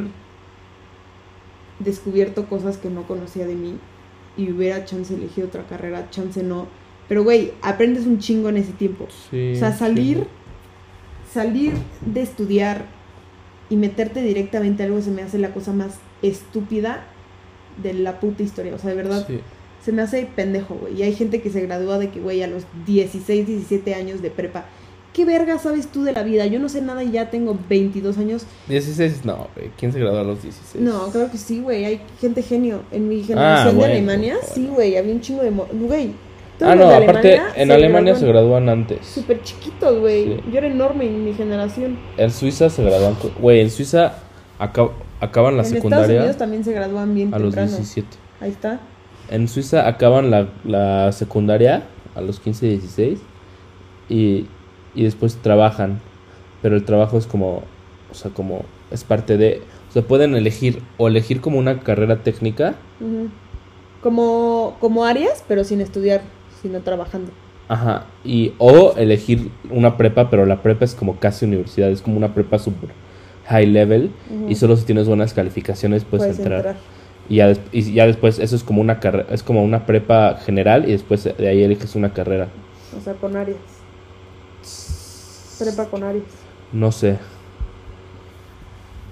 descubierto 1.79 2.47
cosas 2.47 2.77
que 2.77 2.89
no 2.89 3.05
conocía 3.07 3.45
de 3.45 3.55
mí 3.55 3.75
y 4.37 4.51
hubiera 4.51 4.85
chance 4.85 5.13
elegido 5.13 5.47
otra 5.47 5.67
carrera, 5.67 6.09
chance 6.09 6.41
no. 6.41 6.67
Pero, 7.09 7.23
güey, 7.23 7.51
aprendes 7.61 8.05
un 8.05 8.19
chingo 8.19 8.47
en 8.49 8.57
ese 8.57 8.71
tiempo. 8.71 9.07
Sí. 9.29 9.53
O 9.53 9.55
sea, 9.57 9.73
salir, 9.73 10.17
sí. 10.17 10.23
Salir 11.33 11.73
de 12.05 12.21
estudiar 12.21 12.85
y 13.69 13.75
meterte 13.77 14.21
directamente 14.21 14.83
a 14.83 14.85
algo 14.87 15.01
se 15.01 15.11
me 15.11 15.21
hace 15.21 15.37
la 15.39 15.53
cosa 15.53 15.71
más 15.73 15.95
estúpida 16.21 17.05
de 17.81 17.93
la 17.93 18.19
puta 18.19 18.43
historia. 18.43 18.75
O 18.75 18.77
sea, 18.77 18.89
de 18.89 18.95
verdad, 18.97 19.25
Sí. 19.27 19.39
se 19.83 19.91
me 19.91 20.01
hace 20.01 20.27
pendejo, 20.35 20.75
güey. 20.75 20.99
Y 20.99 21.03
hay 21.03 21.13
gente 21.13 21.41
que 21.41 21.49
se 21.49 21.61
gradúa 21.61 21.97
de 21.97 22.09
que, 22.09 22.19
güey, 22.19 22.43
a 22.43 22.47
los 22.47 22.63
16, 22.85 23.47
17 23.47 23.95
años 23.95 24.21
de 24.21 24.29
prepa. 24.29 24.65
¿Qué 25.13 25.25
verga 25.25 25.57
sabes 25.59 25.87
tú 25.87 26.03
de 26.03 26.13
la 26.13 26.23
vida? 26.23 26.45
Yo 26.45 26.59
no 26.59 26.69
sé 26.69 26.81
nada 26.81 27.03
y 27.03 27.11
ya 27.11 27.29
tengo 27.29 27.57
22 27.69 28.17
años. 28.17 28.45
16, 28.69 29.25
no, 29.25 29.47
güey. 29.55 29.69
¿Quién 29.77 29.91
se 29.91 29.99
graduó 29.99 30.19
a 30.19 30.23
los 30.23 30.41
16? 30.41 30.81
No, 30.83 31.07
claro 31.11 31.29
que 31.29 31.37
sí, 31.37 31.59
güey. 31.59 31.83
Hay 31.83 32.01
gente 32.21 32.41
genio. 32.41 32.83
En 32.91 33.09
mi 33.09 33.21
generación 33.23 33.65
de 33.65 33.71
Ah, 33.71 33.77
bueno, 33.87 33.93
Alemania, 33.93 34.37
sí, 34.53 34.67
güey. 34.67 34.95
Había 34.95 35.13
un 35.13 35.19
chingo 35.21 35.43
de... 35.43 35.49
Güey. 35.49 36.11
Todos 36.61 36.71
Ah, 36.73 36.75
los 36.75 36.87
no, 36.87 36.93
aparte, 36.95 37.41
en 37.55 37.71
Alemania 37.71 38.15
se 38.15 38.25
gradúan 38.27 38.69
antes. 38.69 39.05
Súper 39.05 39.41
chiquitos, 39.41 39.99
güey. 39.99 40.25
Sí. 40.25 40.37
Yo 40.51 40.57
era 40.59 40.67
enorme 40.67 41.05
en 41.05 41.25
mi 41.25 41.33
generación. 41.33 41.97
En 42.17 42.31
Suiza 42.31 42.69
se 42.69 42.83
gradúan. 42.83 43.15
Güey, 43.39 43.59
en 43.61 43.69
Suiza 43.69 44.13
acab- 44.59 44.91
acaban 45.19 45.57
la 45.57 45.63
en 45.63 45.65
Estados 45.65 45.83
secundaria 45.83 46.19
Unidos 46.19 46.37
también 46.37 46.63
se 46.63 46.73
gradúan 46.73 47.13
bien 47.13 47.33
a 47.33 47.39
los 47.39 47.53
temprano. 47.55 47.77
17. 47.77 48.07
Ahí 48.39 48.51
está. 48.51 48.79
En 49.29 49.47
Suiza 49.47 49.87
acaban 49.87 50.31
la, 50.31 50.47
la 50.63 51.11
secundaria 51.11 51.83
a 52.15 52.21
los 52.21 52.39
15, 52.39 52.67
16 52.67 53.19
y, 54.09 54.45
y 54.95 55.03
después 55.03 55.37
trabajan. 55.37 55.99
Pero 56.61 56.75
el 56.75 56.83
trabajo 56.85 57.17
es 57.17 57.25
como, 57.27 57.63
o 58.11 58.13
sea, 58.13 58.31
como 58.31 58.65
es 58.91 59.03
parte 59.03 59.37
de, 59.37 59.61
o 59.89 59.93
sea, 59.93 60.01
pueden 60.03 60.35
elegir 60.35 60.81
o 60.97 61.07
elegir 61.07 61.41
como 61.41 61.57
una 61.59 61.79
carrera 61.79 62.17
técnica, 62.23 62.75
Ujú. 62.99 63.29
Como, 64.03 64.77
como 64.79 65.05
Arias, 65.05 65.43
pero 65.47 65.63
sin 65.63 65.79
estudiar, 65.79 66.21
sino 66.61 66.79
trabajando. 66.81 67.31
ajá, 67.69 68.05
y 68.23 68.53
o 68.57 68.93
elegir 68.97 69.49
una 69.69 69.97
prepa, 69.97 70.29
pero 70.29 70.45
la 70.45 70.61
prepa 70.61 70.85
es 70.85 70.93
como 70.95 71.17
casi 71.19 71.45
universidad, 71.45 71.89
es 71.89 72.01
como 72.01 72.17
una 72.17 72.33
prepa 72.33 72.59
super 72.59 72.89
high 73.47 73.65
level 73.67 74.11
y 74.47 74.55
solo 74.55 74.75
si 74.77 74.85
tienes 74.85 75.07
buenas 75.07 75.33
calificaciones 75.33 76.03
puedes, 76.05 76.25
Puedes 76.27 76.39
entrar. 76.39 76.57
entrar. 76.59 76.75
Y 77.29 77.35
ya, 77.37 77.53
y 77.71 77.93
ya 77.93 78.05
después 78.07 78.39
eso 78.39 78.55
es 78.55 78.63
como 78.63 78.81
una 78.81 78.99
carrera, 78.99 79.25
es 79.31 79.41
como 79.43 79.63
una 79.63 79.85
prepa 79.85 80.37
general 80.45 80.87
y 80.87 80.91
después 80.91 81.23
de 81.23 81.47
ahí 81.47 81.63
eliges 81.63 81.95
una 81.95 82.13
carrera. 82.13 82.47
O 82.97 83.01
sea, 83.01 83.13
con 83.13 83.35
Arias. 83.37 83.57
Prepa 85.59 85.85
con 85.85 86.03
Arias. 86.03 86.25
No 86.73 86.91
sé. 86.91 87.17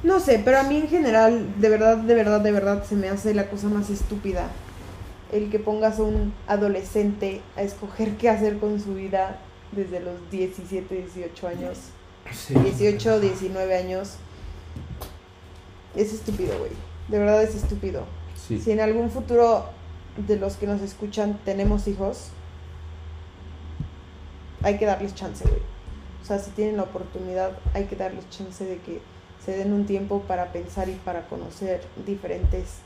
No 0.04 0.20
sé, 0.20 0.42
pero 0.44 0.60
a 0.60 0.64
mí 0.64 0.78
en 0.78 0.88
general, 0.88 1.46
de 1.60 1.70
verdad, 1.70 1.98
de 1.98 2.16
verdad, 2.16 2.42
de 2.42 2.52
verdad, 2.52 2.84
se 2.84 2.96
me 2.96 3.10
hace 3.10 3.34
la 3.34 3.48
cosa 3.50 3.68
más 3.68 3.90
estúpida. 3.90 4.48
El 5.32 5.50
que 5.50 5.60
pongas 5.60 6.00
a 6.00 6.04
un 6.04 6.34
adolescente 6.48 7.42
a 7.56 7.62
escoger 7.62 8.18
qué 8.18 8.30
hacer 8.30 8.58
con 8.60 8.80
su 8.80 8.96
vida 8.96 9.40
desde 9.72 10.00
los 10.00 10.30
17, 10.32 10.96
18 10.96 11.48
años. 11.48 11.78
18, 12.50 13.20
19 13.20 13.78
años. 13.78 14.16
Es 15.96 16.14
estúpido, 16.14 16.58
güey. 16.58 16.72
De 17.08 17.20
verdad 17.20 17.44
es 17.44 17.56
estúpido. 17.56 18.06
Sí. 18.36 18.60
Si 18.60 18.72
en 18.72 18.80
algún 18.80 19.10
futuro 19.10 19.66
de 20.28 20.38
los 20.38 20.56
que 20.56 20.68
nos 20.68 20.82
escuchan 20.82 21.40
tenemos 21.46 21.88
hijos, 21.88 22.30
hay 24.64 24.78
que 24.78 24.86
darles 24.86 25.16
chance, 25.16 25.44
güey. 25.48 25.62
O 26.22 26.26
sea, 26.26 26.40
si 26.40 26.52
tienen 26.52 26.78
la 26.78 26.84
oportunidad, 26.84 27.58
hay 27.74 27.86
que 27.86 27.96
darles 27.96 28.30
chance 28.30 28.64
de 28.64 28.78
que 28.80 29.02
se 29.44 29.58
den 29.58 29.74
un 29.74 29.86
tiempo 29.86 30.22
para 30.28 30.52
pensar 30.52 30.90
y 30.90 30.96
para 30.96 31.28
conocer 31.28 31.82
diferentes 32.06 32.80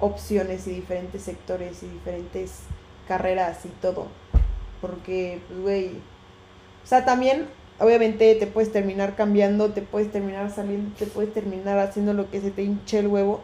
opciones 0.00 0.66
y 0.66 0.70
diferentes 0.70 1.22
sectores 1.22 1.82
y 1.82 1.88
diferentes 1.88 2.60
carreras 3.06 3.64
y 3.64 3.68
todo. 3.68 4.08
Porque, 4.80 5.40
pues, 5.48 5.60
güey, 5.60 5.88
o 6.82 6.86
sea, 6.86 7.04
también, 7.04 7.46
obviamente, 7.78 8.34
te 8.34 8.46
puedes 8.46 8.72
terminar 8.72 9.14
cambiando, 9.14 9.70
te 9.70 9.82
puedes 9.82 10.10
terminar 10.10 10.50
saliendo, 10.50 10.94
te 10.96 11.06
puedes 11.06 11.32
terminar 11.32 11.78
haciendo 11.78 12.14
lo 12.14 12.30
que 12.30 12.40
se 12.40 12.50
te 12.50 12.62
hinche 12.62 12.98
el 12.98 13.08
huevo. 13.08 13.40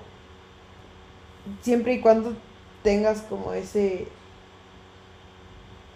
Siempre 1.62 1.94
y 1.94 2.00
cuando 2.00 2.34
tengas 2.82 3.22
como 3.22 3.52
ese 3.52 4.08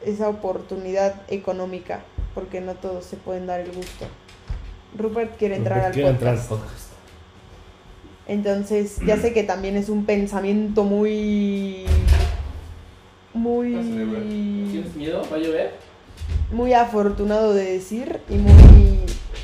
esa 0.05 0.29
oportunidad 0.29 1.23
económica, 1.29 2.01
porque 2.35 2.61
no 2.61 2.75
todos 2.75 3.05
se 3.05 3.17
pueden 3.17 3.47
dar 3.47 3.61
el 3.61 3.73
gusto. 3.73 4.07
Rupert 4.97 5.37
quiere 5.37 5.57
entrar 5.57 5.81
al 5.81 5.93
Quiero 5.93 6.09
entrar 6.09 6.37
al 6.37 6.43
podcast. 6.43 6.90
Entonces, 8.31 8.99
ya 9.05 9.17
sé 9.17 9.33
que 9.33 9.43
también 9.43 9.77
es 9.77 9.89
un 9.89 10.07
pensamiento 10.07 10.85
muy 10.85 11.85
muy 13.35 13.73
¿Tienes 14.71 14.95
miedo? 14.95 15.23
¿Va 15.33 15.37
a 15.37 15.41
llover? 15.41 15.73
muy 16.53 16.73
afortunado 16.73 17.55
de 17.55 17.73
decir 17.73 18.21
y 18.29 18.37
muy 18.37 19.01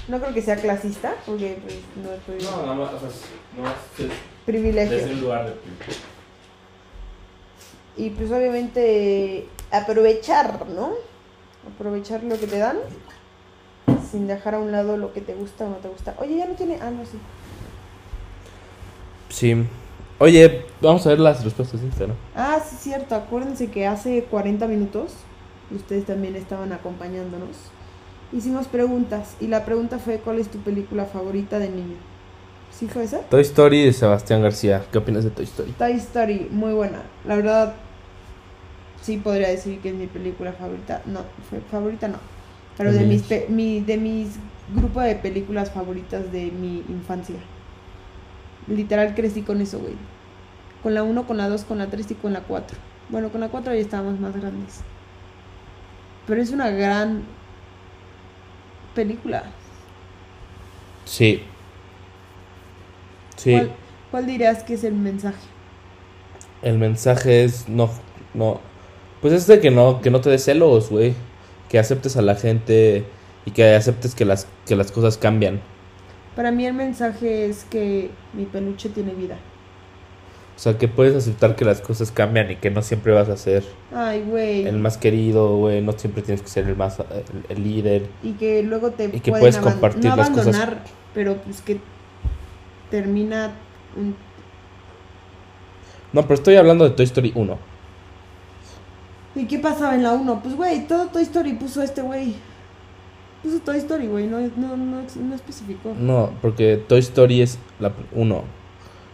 no 0.07 0.21
creo 0.21 0.33
que 0.33 0.41
sea 0.41 0.55
clasista, 0.55 1.15
porque 1.27 1.59
pues, 1.65 1.75
no 1.97 2.13
es 2.13 2.45
No, 2.45 2.63
nada 2.63 2.75
más, 2.75 2.95
o 2.95 3.01
sea, 3.01 3.09
no 3.59 3.69
es 3.69 3.75
privilegio. 4.45 4.97
desde 4.97 5.15
un 5.15 5.21
lugar 5.21 5.47
de... 5.47 5.55
Y 7.97 8.11
pues 8.11 8.31
obviamente 8.31 9.49
aprovechar, 9.73 10.65
¿no? 10.69 10.93
Aprovechar 11.75 12.23
lo 12.23 12.39
que 12.39 12.47
te 12.47 12.59
dan 12.59 12.77
sin 14.09 14.29
dejar 14.29 14.55
a 14.55 14.61
un 14.61 14.71
lado 14.71 14.97
lo 14.97 15.13
que 15.13 15.23
te 15.23 15.35
gusta 15.35 15.65
o 15.65 15.71
no 15.71 15.77
te 15.77 15.89
gusta. 15.89 16.15
Oye, 16.21 16.37
ya 16.37 16.47
no 16.47 16.55
tiene... 16.55 16.79
Ah, 16.81 16.93
no, 16.93 17.05
sí. 17.05 17.19
Sí. 19.37 19.55
Oye, 20.19 20.65
vamos 20.81 21.05
a 21.07 21.11
ver 21.11 21.21
las 21.21 21.45
respuestas 21.45 21.81
de 21.81 21.87
Instagram. 21.89 22.17
Ah, 22.35 22.59
sí, 22.67 22.75
cierto. 22.81 23.15
Acuérdense 23.15 23.67
que 23.71 23.87
hace 23.87 24.23
40 24.25 24.67
minutos 24.67 25.13
ustedes 25.75 26.07
también 26.07 26.37
estaban 26.37 26.73
acompañándonos. 26.73 27.51
Hicimos 28.33 28.67
preguntas 28.67 29.37
y 29.41 29.49
la 29.49 29.67
pregunta 29.67 29.99
fue 29.99 30.17
¿cuál 30.21 30.39
es 30.39 30.49
tu 30.49 30.59
película 30.61 31.05
favorita 31.05 31.59
de 31.59 31.69
niño? 31.69 31.97
¿Sí 32.71 32.89
fue 32.89 33.05
esa? 33.05 33.21
Toy 33.21 33.43
Story 33.43 33.85
de 33.85 33.93
Sebastián 33.93 34.41
García. 34.41 34.83
¿Qué 34.91 34.97
opinas 34.97 35.23
de 35.25 35.31
Toy 35.31 35.45
Story? 35.45 35.73
Toy 35.73 35.93
Story, 35.93 36.49
muy 36.51 36.73
buena. 36.73 37.03
La 37.27 37.37
verdad, 37.37 37.75
sí 39.03 39.19
podría 39.19 39.49
decir 39.49 39.81
que 39.81 39.91
es 39.91 39.95
mi 39.95 40.07
película 40.07 40.53
favorita. 40.53 41.03
No, 41.05 41.21
fue- 41.51 41.61
favorita 41.71 42.09
no. 42.09 42.19
Pero 42.79 42.91
de 42.93 43.05
mis, 43.05 43.23
pe- 43.23 43.47
mi, 43.51 43.81
de 43.81 43.97
mis 43.99 44.29
grupos 44.75 45.05
de 45.05 45.17
películas 45.17 45.71
favoritas 45.71 46.33
de 46.33 46.47
mi 46.51 46.85
infancia. 46.89 47.37
Literal 48.69 49.15
crecí 49.15 49.43
con 49.43 49.61
eso, 49.61 49.79
güey. 49.79 49.95
Con 50.83 50.95
la 50.95 51.03
1, 51.03 51.27
con 51.27 51.37
la 51.37 51.49
2, 51.49 51.65
con 51.65 51.79
la 51.79 51.87
3 51.87 52.11
y 52.11 52.15
con 52.15 52.33
la 52.33 52.41
4. 52.41 52.77
Bueno, 53.09 53.31
con 53.31 53.41
la 53.41 53.49
4 53.49 53.75
ya 53.75 53.81
estábamos 53.81 54.19
más 54.19 54.37
grandes. 54.37 54.81
Pero 56.27 56.43
es 56.43 56.51
una 56.51 56.71
gran 56.71 57.23
película. 58.95 59.45
Sí. 61.05 61.43
Sí. 63.37 63.53
¿Cuál, 63.53 63.73
cuál 64.11 64.27
dirías 64.27 64.65
que 64.65 64.75
es 64.75 64.85
el 64.85 64.95
mensaje? 64.95 65.39
El 66.63 66.79
mensaje 66.79 67.45
es 67.45 67.69
no, 67.69 67.91
no. 68.35 68.61
Pues 69.21 69.33
es 69.33 69.47
de 69.47 69.61
que 69.61 69.71
no, 69.71 70.01
que 70.01 70.11
no 70.11 70.21
te 70.21 70.31
des 70.31 70.45
celos, 70.45 70.91
güey. 70.91 71.15
Que 71.69 71.79
aceptes 71.79 72.17
a 72.17 72.23
la 72.23 72.35
gente 72.35 73.05
y 73.45 73.53
que 73.53 73.75
aceptes 73.75 74.15
que 74.15 74.25
las, 74.25 74.49
que 74.67 74.75
las 74.77 74.91
cosas 74.91 75.17
cambian. 75.19 75.61
Para 76.37 76.53
mí 76.53 76.67
el 76.67 76.75
mensaje 76.75 77.47
es 77.47 77.65
que 77.65 78.11
mi 78.35 78.45
peluche 78.45 78.89
tiene 78.91 79.15
vida. 79.15 79.37
O 80.55 80.59
sea, 80.59 80.79
que 80.79 80.89
puedes 80.89 81.15
aceptar 81.15 81.55
que 81.57 81.65
las 81.65 81.81
cosas 81.83 82.11
cambian 82.11 82.51
y 82.51 82.57
que 82.57 82.71
no 82.71 82.81
siempre 82.83 83.13
vas 83.13 83.29
a 83.29 83.37
ser 83.37 83.63
Ay, 83.95 84.23
güey. 84.23 84.67
el 84.67 84.79
más 84.79 84.97
querido, 84.97 85.57
güey. 85.57 85.83
No 85.83 85.93
siempre 85.93 86.23
tienes 86.23 86.41
que 86.43 86.49
ser 86.49 86.67
el 86.67 86.77
más, 86.77 86.99
el, 86.99 87.07
el 87.57 87.63
líder. 87.65 88.07
Y 88.23 88.33
que 88.33 88.63
luego 88.63 88.91
te 88.91 89.07
Y 89.07 89.21
que 89.21 89.31
pueden 89.33 89.41
puedes 89.41 89.59
compartir 89.59 90.11
no 90.11 90.17
las 90.17 90.31
cosas. 90.31 90.47
abandonar, 90.55 90.85
pero 91.15 91.37
pues 91.39 91.61
que 91.61 91.79
termina 92.91 93.51
un... 93.97 94.15
No, 96.13 96.23
pero 96.23 96.35
estoy 96.35 96.57
hablando 96.57 96.85
de 96.85 96.91
Toy 96.91 97.05
Story 97.05 97.33
1. 97.35 97.59
¿Y 99.35 99.45
qué 99.47 99.59
pasaba 99.59 99.95
en 99.95 100.03
la 100.03 100.13
1? 100.13 100.41
Pues, 100.43 100.55
güey, 100.55 100.87
todo 100.87 101.07
Toy 101.09 101.23
Story 101.25 101.53
puso 101.53 101.83
este 101.83 102.01
güey. 102.01 102.35
Puso 103.47 103.61
Toy 103.61 103.77
Story, 103.79 104.07
güey, 104.09 104.27
no, 104.27 104.41
no, 104.41 104.77
no, 104.77 105.03
no 105.03 105.35
especificó. 105.35 105.95
No, 105.99 106.31
porque 106.43 106.83
Toy 106.89 106.99
Story 106.99 107.43
es 107.43 107.59
la 107.79 107.93
1. 108.13 108.43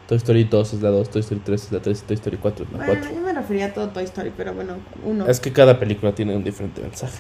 Toy 0.09 0.17
Story 0.17 0.45
2 0.45 0.73
es 0.75 0.83
la 0.83 0.89
2, 0.89 1.11
Toy 1.11 1.21
Story 1.21 1.41
3 1.45 1.65
es 1.65 1.73
la 1.73 1.81
3 1.81 2.01
y 2.03 2.07
Toy 2.07 2.15
Story 2.15 2.37
4 2.41 2.65
es 2.65 2.73
la 2.73 2.79
Bueno, 2.79 2.95
4. 3.03 3.15
yo 3.19 3.27
me 3.27 3.33
refería 3.35 3.67
a 3.67 3.75
todo 3.75 3.89
Toy 3.89 4.05
Story, 4.05 4.33
pero 4.37 4.55
bueno, 4.55 4.75
uno. 5.05 5.27
Es 5.27 5.39
que 5.39 5.53
cada 5.53 5.79
película 5.79 6.15
tiene 6.15 6.35
un 6.35 6.43
diferente 6.45 6.81
mensaje. 6.81 7.19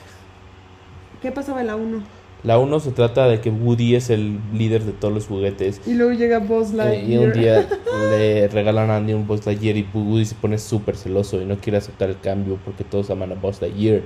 ¿Qué 1.20 1.30
pasaba 1.32 1.60
en 1.60 1.66
la 1.66 1.76
1? 1.76 2.02
La 2.44 2.58
1 2.58 2.80
se 2.80 2.90
trata 2.92 3.28
de 3.28 3.40
que 3.40 3.50
Woody 3.50 3.94
es 3.94 4.08
el 4.10 4.40
líder 4.52 4.82
de 4.82 4.92
todos 4.92 5.12
los 5.14 5.26
juguetes. 5.26 5.80
Y 5.86 5.92
luego 5.94 6.12
llega 6.12 6.38
Buzz 6.38 6.72
Eh, 6.72 6.76
Lightyear. 6.76 7.10
y 7.10 7.18
un 7.24 7.32
día 7.32 7.68
le 8.10 8.48
regalan 8.48 8.90
a 8.90 8.96
Andy 8.96 9.12
un 9.12 9.26
Buzz 9.26 9.46
Lightyear 9.46 9.76
y 9.76 9.86
Woody 9.94 10.24
se 10.24 10.34
pone 10.34 10.56
súper 10.58 10.96
celoso 10.96 11.40
y 11.40 11.44
no 11.44 11.58
quiere 11.58 11.76
aceptar 11.76 12.08
el 12.08 12.18
cambio 12.18 12.58
porque 12.64 12.84
todos 12.84 13.10
aman 13.10 13.32
a 13.32 13.34
Buzz 13.36 13.60
Lightyear. 13.60 14.00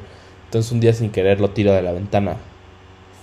Entonces 0.45 0.71
un 0.73 0.81
día 0.81 0.93
sin 0.93 1.11
querer 1.11 1.41
lo 1.41 1.51
tira 1.51 1.73
de 1.75 1.83
la 1.83 1.93
ventana 1.93 2.37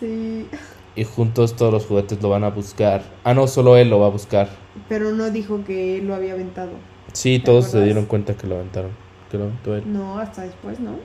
Sí, 0.04 0.50
y 0.98 1.06
juntos 1.06 1.56
todos 1.56 1.72
los 1.72 1.86
juguetes 1.86 2.22
lo 2.22 2.30
van 2.30 2.44
a 2.44 2.50
buscar. 2.50 3.04
Ah, 3.24 3.34
no, 3.34 3.48
solo 3.48 3.78
él 3.78 3.90
lo 3.90 4.00
va 4.00 4.08
a 4.08 4.10
buscar. 4.10 4.50
pero 4.90 5.12
no 5.12 5.30
dijo 5.30 5.64
que 5.64 6.00
él 6.00 6.08
lo 6.08 6.16
había 6.16 6.34
aventado. 6.34 6.72
Sí, 7.14 7.40
¿Te 7.40 7.46
todos 7.46 7.68
se 7.68 7.82
dieron 7.82 8.06
cuenta 8.06 8.34
que 8.34 8.46
lo 8.46 8.56
aventaron. 8.56 8.92
Que 9.32 9.38
lo 9.38 9.46
aventó 9.46 9.76
él. 9.76 9.84
No, 9.86 10.20
hasta 10.20 10.42
después, 10.42 10.82
¿no? 10.82 10.98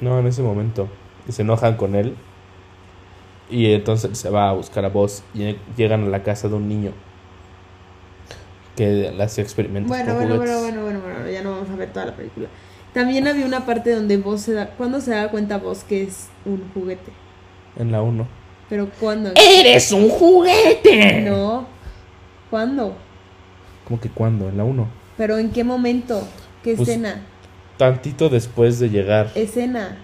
No, 0.00 0.20
en 0.20 0.28
ese 0.28 0.42
momento. 0.42 0.88
Y 1.28 1.32
se 1.32 1.42
enojan 1.42 1.76
con 1.76 1.96
él. 1.96 2.14
Y 3.50 3.72
entonces 3.72 4.16
se 4.16 4.30
va 4.30 4.48
a 4.48 4.52
buscar 4.52 4.84
a 4.84 4.90
Buzz 4.90 5.22
y 5.34 5.56
llegan 5.76 6.04
a 6.04 6.08
la 6.08 6.22
casa 6.22 6.48
de 6.48 6.54
un 6.54 6.68
niño 6.68 6.92
que 8.76 9.10
le 9.12 9.22
hacía 9.22 9.42
experimentos 9.42 9.88
Bueno, 9.88 10.14
con 10.14 10.28
bueno, 10.28 10.36
bueno, 10.36 10.60
bueno, 10.60 10.82
bueno, 10.82 11.00
bueno, 11.00 11.30
ya 11.30 11.42
no 11.42 11.52
vamos 11.52 11.70
a 11.70 11.76
ver 11.76 11.92
toda 11.92 12.06
la 12.06 12.16
película. 12.16 12.48
También 12.92 13.26
había 13.26 13.44
una 13.46 13.66
parte 13.66 13.92
donde 13.92 14.18
vos 14.18 14.42
se 14.42 14.52
da, 14.52 14.70
¿cuándo 14.70 15.00
se 15.00 15.12
da 15.12 15.30
cuenta 15.30 15.58
vos 15.58 15.82
que 15.84 16.02
es 16.04 16.28
un 16.44 16.70
juguete? 16.74 17.25
En 17.78 17.92
la 17.92 18.02
1. 18.02 18.26
Pero 18.68 18.88
¿cuándo? 19.00 19.30
¡Eres 19.36 19.92
un 19.92 20.08
juguete! 20.08 21.22
No. 21.22 21.66
¿Cuándo? 22.50 22.96
¿Cómo 23.86 24.00
que 24.00 24.08
cuándo? 24.08 24.48
En 24.48 24.56
la 24.56 24.64
1. 24.64 24.86
¿Pero 25.16 25.38
en 25.38 25.50
qué 25.50 25.62
momento? 25.64 26.26
¿Qué 26.62 26.74
Pues- 26.74 26.88
escena? 26.88 27.22
Tantito 27.76 28.28
después 28.28 28.78
de 28.78 28.88
llegar. 28.88 29.30
Escena. 29.34 29.98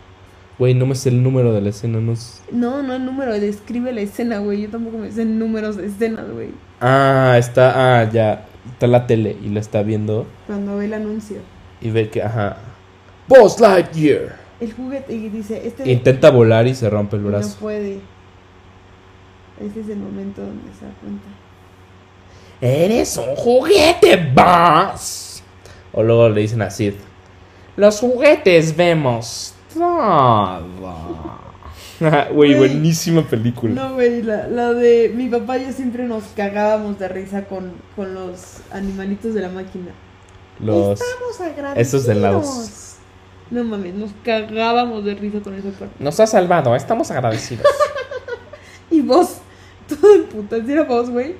Güey, 0.58 0.74
no 0.74 0.84
me 0.86 0.94
sé 0.94 1.08
el 1.08 1.22
número 1.22 1.52
de 1.54 1.60
la 1.62 1.70
escena. 1.70 1.98
No 1.98 2.12
s- 2.12 2.40
No, 2.52 2.82
no 2.82 2.94
el 2.94 3.04
número, 3.04 3.32
describe 3.40 3.90
la 3.92 4.02
escena, 4.02 4.38
güey. 4.38 4.62
Yo 4.62 4.68
tampoco 4.68 4.98
me 4.98 5.10
sé 5.10 5.24
números 5.24 5.76
de 5.78 5.86
escenas, 5.86 6.30
güey. 6.30 6.50
Ah, 6.80 7.36
está. 7.38 8.00
Ah, 8.00 8.10
ya. 8.10 8.44
Está 8.70 8.86
la 8.86 9.06
tele 9.06 9.36
y 9.42 9.48
la 9.48 9.60
está 9.60 9.82
viendo. 9.82 10.26
Cuando 10.46 10.76
ve 10.76 10.84
el 10.84 10.94
anuncio. 10.94 11.38
Y 11.80 11.90
ve 11.90 12.10
que, 12.10 12.22
ajá. 12.22 12.58
Buzz 13.26 13.58
Lightyear. 13.58 14.36
El 14.62 14.72
juguete, 14.72 15.12
y 15.12 15.28
dice, 15.28 15.66
este 15.66 15.90
Intenta 15.90 16.30
volar 16.30 16.68
y 16.68 16.74
se 16.76 16.88
rompe 16.88 17.16
el 17.16 17.22
no 17.22 17.30
brazo. 17.30 17.56
puede. 17.58 17.98
Este 19.60 19.80
es 19.80 19.88
el 19.88 19.98
momento 19.98 20.40
donde 20.40 20.72
se 20.78 20.84
da 20.84 20.92
cuenta. 21.00 21.26
Eres 22.60 23.16
un 23.16 23.34
juguete, 23.34 24.16
Buzz. 24.32 25.42
O 25.92 26.04
luego 26.04 26.28
le 26.28 26.42
dicen 26.42 26.62
a 26.62 26.70
Sid. 26.70 26.94
Los 27.74 27.98
juguetes 27.98 28.76
vemos 28.76 29.54
todo. 29.74 31.42
Güey, 32.32 32.54
buenísima 32.54 33.22
película. 33.22 33.74
No, 33.74 33.94
güey, 33.94 34.22
la, 34.22 34.46
la 34.46 34.72
de 34.72 35.12
mi 35.14 35.28
papá 35.28 35.58
y 35.58 35.66
yo 35.66 35.72
siempre 35.72 36.04
nos 36.04 36.24
cagábamos 36.36 36.98
de 37.00 37.08
risa 37.08 37.46
con, 37.46 37.72
con 37.96 38.14
los 38.14 38.58
animalitos 38.72 39.34
de 39.34 39.40
la 39.40 39.48
máquina. 39.48 39.90
Los. 40.60 41.00
Estamos 41.00 41.40
agradecidos. 41.40 41.88
Esos 41.88 42.06
de 42.06 42.14
lados. 42.14 42.91
No 43.52 43.62
mames, 43.64 43.94
nos 43.94 44.10
cagábamos 44.24 45.04
de 45.04 45.14
risa 45.14 45.40
con 45.40 45.54
esa 45.54 45.68
parte. 45.70 45.94
Nos 45.98 46.18
ha 46.18 46.26
salvado, 46.26 46.74
estamos 46.74 47.10
agradecidos. 47.10 47.66
Y 48.90 49.00
vos, 49.00 49.38
todo 49.88 50.14
en 50.14 50.24
puta, 50.24 50.56
¿sí 50.62 50.70
era 50.70 50.82
vos, 50.84 51.08
güey? 51.08 51.34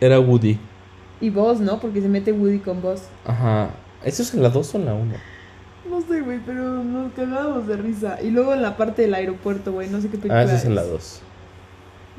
Era 0.00 0.18
Woody. 0.18 0.58
Y 1.20 1.28
vos, 1.28 1.60
¿no? 1.60 1.78
Porque 1.78 2.00
se 2.00 2.08
mete 2.08 2.32
Woody 2.32 2.58
con 2.58 2.80
vos. 2.80 3.02
Ajá. 3.26 3.68
¿Eso 4.02 4.22
es 4.22 4.32
en 4.32 4.42
la 4.42 4.48
2 4.48 4.74
o 4.74 4.78
en 4.78 4.86
la 4.86 4.94
1? 4.94 5.14
No 5.90 6.00
sé, 6.00 6.22
güey, 6.22 6.40
pero 6.46 6.82
nos 6.82 7.12
cagábamos 7.12 7.66
de 7.66 7.76
risa. 7.76 8.18
Y 8.22 8.30
luego 8.30 8.54
en 8.54 8.62
la 8.62 8.78
parte 8.78 9.02
del 9.02 9.12
aeropuerto, 9.12 9.72
güey, 9.72 9.90
no 9.90 10.00
sé 10.00 10.08
qué 10.08 10.16
película 10.16 10.40
Ah, 10.40 10.44
eso 10.44 10.54
es 10.54 10.64
en 10.64 10.74
la 10.74 10.84
2. 10.84 11.20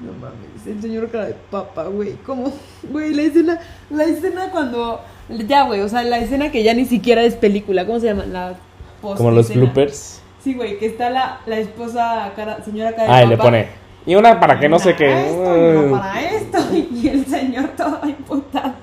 No 0.05 0.11
mames, 0.13 0.67
el 0.67 0.81
señor 0.81 1.09
cara 1.09 1.25
de 1.25 1.35
papa, 1.49 1.85
güey. 1.85 2.13
¿Cómo? 2.25 2.53
Güey, 2.91 3.13
la 3.15 3.23
escena, 3.23 3.59
la 3.89 4.03
escena 4.03 4.51
cuando. 4.51 5.01
Ya, 5.29 5.63
güey, 5.65 5.81
o 5.81 5.89
sea, 5.89 6.03
la 6.03 6.17
escena 6.19 6.51
que 6.51 6.63
ya 6.63 6.73
ni 6.73 6.85
siquiera 6.85 7.21
es 7.23 7.35
película. 7.35 7.85
¿Cómo 7.85 7.99
se 7.99 8.07
llama? 8.07 8.25
La 8.25 8.55
post 9.01 9.17
Como 9.17 9.31
los 9.31 9.45
escena. 9.49 9.65
bloopers. 9.65 10.21
Sí, 10.43 10.53
güey, 10.55 10.77
que 10.77 10.87
está 10.87 11.09
la, 11.09 11.39
la 11.45 11.57
esposa, 11.59 12.31
cara, 12.35 12.61
señora 12.63 12.93
cara 12.95 13.15
Ah, 13.15 13.23
y 13.23 13.27
le 13.27 13.37
pone. 13.37 13.67
Y 14.05 14.15
una 14.15 14.37
para 14.41 14.59
que 14.59 14.67
no 14.67 14.77
sé 14.79 14.95
qué. 14.97 15.07
Para 15.07 15.21
esto, 15.23 15.55
y 15.55 15.89
no 15.89 15.97
para 15.97 16.21
esto. 16.21 16.57
Y 16.93 17.07
el 17.07 17.25
señor 17.25 17.69
todo 17.77 17.99
imputado. 18.07 18.73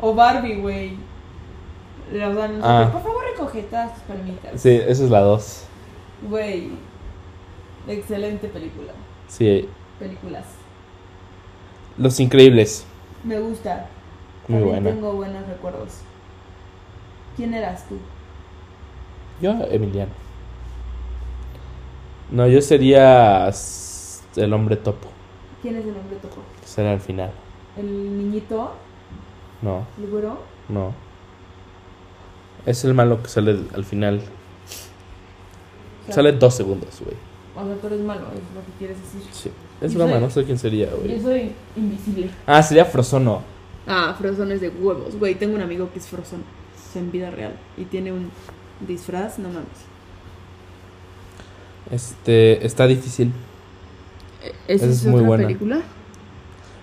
O 0.00 0.14
Barbie, 0.14 0.56
güey. 0.56 0.96
Los 2.12 2.36
anuncios 2.38 2.64
Ah. 2.66 2.84
de, 2.86 2.92
Por 2.92 3.02
favor, 3.02 3.22
recoge 3.30 3.62
todas 3.64 3.92
tus 3.94 4.02
palomitas. 4.04 4.60
Sí, 4.60 4.70
esa 4.70 5.04
es 5.04 5.10
la 5.10 5.20
2. 5.20 5.64
Güey. 6.30 6.70
Excelente 7.86 8.48
película. 8.48 8.92
Sí. 9.28 9.68
Películas. 9.98 10.44
Los 11.98 12.18
Increíbles. 12.20 12.86
Me 13.22 13.38
gusta. 13.38 13.86
Muy 14.48 14.60
También 14.60 14.82
buena. 14.82 14.90
tengo 14.90 15.12
buenos 15.14 15.46
recuerdos. 15.46 15.88
¿Quién 17.36 17.54
eras 17.54 17.86
tú? 17.88 17.96
Yo, 19.40 19.52
Emiliano. 19.70 20.12
No, 22.30 22.46
yo 22.46 22.60
sería 22.60 23.50
el 24.36 24.52
hombre 24.52 24.76
topo. 24.76 25.08
¿Quién 25.62 25.76
es 25.76 25.84
el 25.84 25.96
hombre 25.96 26.16
topo? 26.20 26.36
Será 26.64 26.92
al 26.92 27.00
final. 27.00 27.30
¿El 27.76 28.18
niñito? 28.18 28.72
No, 29.62 29.86
¿El 29.98 30.10
güero? 30.10 30.38
no. 30.68 30.92
Es 32.66 32.82
el 32.84 32.94
malo 32.94 33.22
que 33.22 33.28
sale 33.28 33.58
al 33.74 33.84
final. 33.84 34.22
O 36.02 36.06
sea, 36.06 36.14
Sale 36.14 36.32
dos 36.32 36.54
segundos, 36.54 36.98
güey. 37.04 37.16
O 37.56 37.66
sea, 37.66 37.76
tú 37.80 37.86
eres 37.88 38.00
malo, 38.00 38.22
es 38.32 38.54
lo 38.54 38.60
que 38.64 38.72
quieres 38.78 38.96
decir. 39.02 39.22
Sí. 39.32 39.50
Es 39.82 39.92
Yo 39.92 39.98
broma, 39.98 40.18
no 40.18 40.30
sé 40.30 40.44
quién 40.44 40.58
sería, 40.58 40.88
Yo 40.90 40.96
güey. 40.96 41.20
soy 41.20 41.52
invisible. 41.76 42.30
Ah, 42.46 42.62
sería 42.62 42.84
Frozono. 42.86 43.42
Ah, 43.86 44.14
Frozone 44.18 44.54
es 44.54 44.60
de 44.60 44.68
huevos. 44.70 45.16
Güey, 45.18 45.34
tengo 45.34 45.54
un 45.54 45.60
amigo 45.60 45.90
que 45.92 45.98
es 45.98 46.06
Frozone. 46.06 46.42
O 46.42 46.92
sea, 46.92 47.02
en 47.02 47.12
vida 47.12 47.30
real. 47.30 47.54
Y 47.76 47.84
tiene 47.84 48.12
un 48.12 48.30
disfraz, 48.86 49.38
no 49.38 49.48
mames. 49.48 49.68
Este, 51.90 52.64
está 52.64 52.86
difícil. 52.86 53.32
¿Esa 54.68 54.86
Esa 54.86 54.94
es 54.94 55.06
muy 55.06 55.20
buena. 55.22 55.46
película? 55.46 55.82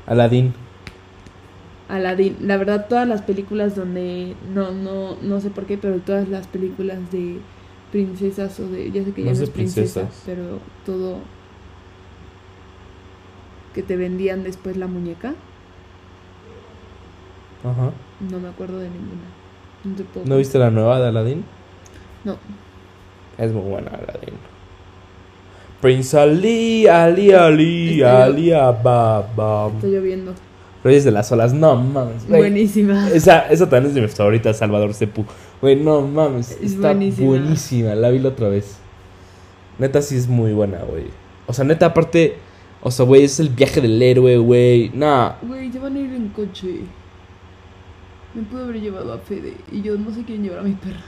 Aladdin. 0.05 0.53
Aladdin. 1.89 2.37
La 2.41 2.57
verdad, 2.57 2.87
todas 2.87 3.07
las 3.07 3.21
películas 3.21 3.75
donde. 3.75 4.35
No, 4.53 4.71
no, 4.71 5.15
no 5.21 5.41
sé 5.41 5.49
por 5.49 5.65
qué, 5.65 5.77
pero 5.77 5.99
todas 5.99 6.27
las 6.29 6.47
películas 6.47 7.11
de 7.11 7.39
princesas 7.91 8.59
o 8.59 8.67
de. 8.67 8.91
Ya 8.91 9.03
sé 9.03 9.11
que 9.11 9.21
No 9.21 9.27
ya 9.27 9.31
es 9.33 9.39
no 9.39 9.43
es 9.45 9.49
princesa, 9.49 10.01
princesas. 10.01 10.23
pero 10.25 10.59
todo. 10.85 11.17
Que 13.73 13.83
te 13.83 13.95
vendían 13.95 14.43
después 14.43 14.77
la 14.77 14.87
muñeca. 14.87 15.33
Ajá. 17.63 17.91
No 18.29 18.39
me 18.39 18.49
acuerdo 18.49 18.79
de 18.79 18.89
ninguna. 18.89 19.21
No 19.83 19.95
te 19.95 20.03
puedo. 20.03 20.25
¿No 20.25 20.37
viste 20.37 20.57
la 20.59 20.69
nueva 20.69 20.99
de 20.99 21.07
Aladdin? 21.07 21.43
No. 22.23 22.37
Es 23.37 23.51
muy 23.51 23.63
buena 23.69 23.91
Aladdin. 23.91 24.35
Prince 25.81 26.19
Ali, 26.19 26.87
Ali, 26.87 27.31
Ali, 27.31 28.03
Ali, 28.03 28.51
Baba. 28.51 29.71
Está 29.75 29.87
lloviendo. 29.87 30.33
Reyes 30.83 31.03
de 31.03 31.11
las 31.11 31.31
olas, 31.31 31.53
no 31.53 31.75
mames. 31.75 32.27
güey. 32.27 32.41
Buenísima. 32.41 33.09
Esa, 33.09 33.47
esa 33.51 33.69
también 33.69 33.87
es 33.89 33.95
de 33.95 34.01
mis 34.01 34.15
favoritas, 34.15 34.57
Salvador 34.57 34.93
Sepu. 34.93 35.25
Güey, 35.61 35.75
no 35.75 36.01
mames. 36.01 36.51
Es 36.51 36.73
está 36.73 36.89
buenísima. 36.89 37.27
buenísima. 37.27 37.95
La 37.95 38.09
vi 38.09 38.19
la 38.19 38.29
otra 38.29 38.49
vez. 38.49 38.77
Neta, 39.77 40.01
sí 40.01 40.15
es 40.17 40.27
muy 40.27 40.53
buena, 40.53 40.79
güey. 40.79 41.05
O 41.47 41.53
sea, 41.53 41.65
neta, 41.65 41.87
aparte. 41.87 42.35
O 42.83 42.89
sea, 42.89 43.05
güey, 43.05 43.23
es 43.23 43.39
el 43.39 43.49
viaje 43.49 43.79
del 43.81 44.01
héroe, 44.01 44.37
güey. 44.37 44.89
Nah. 44.93 45.33
Güey, 45.41 45.71
ya 45.71 45.79
van 45.81 45.95
a 45.95 45.99
ir 45.99 46.13
en 46.13 46.29
coche. 46.29 46.81
Me 48.33 48.43
pude 48.43 48.63
haber 48.63 48.79
llevado 48.79 49.13
a 49.13 49.17
Fede. 49.17 49.55
Y 49.71 49.81
yo 49.81 49.97
no 49.97 50.13
sé 50.13 50.23
quién 50.23 50.43
llevar 50.43 50.59
a 50.59 50.63
mi 50.63 50.73
perra. 50.73 51.01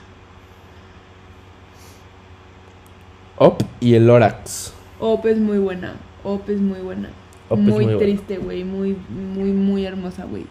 Op 3.37 3.61
y 3.79 3.95
el 3.95 4.07
Lorax. 4.07 4.73
Op 4.99 5.25
es 5.25 5.37
muy 5.37 5.57
buena. 5.57 5.95
Op 6.23 6.49
es 6.49 6.59
muy 6.59 6.79
buena. 6.79 7.09
Op 7.49 7.59
es 7.59 7.65
muy, 7.65 7.85
muy 7.85 7.97
triste, 7.97 8.37
güey. 8.37 8.63
Muy, 8.63 8.97
muy, 9.09 9.51
muy 9.51 9.85
hermosa, 9.85 10.25
güey. 10.25 10.45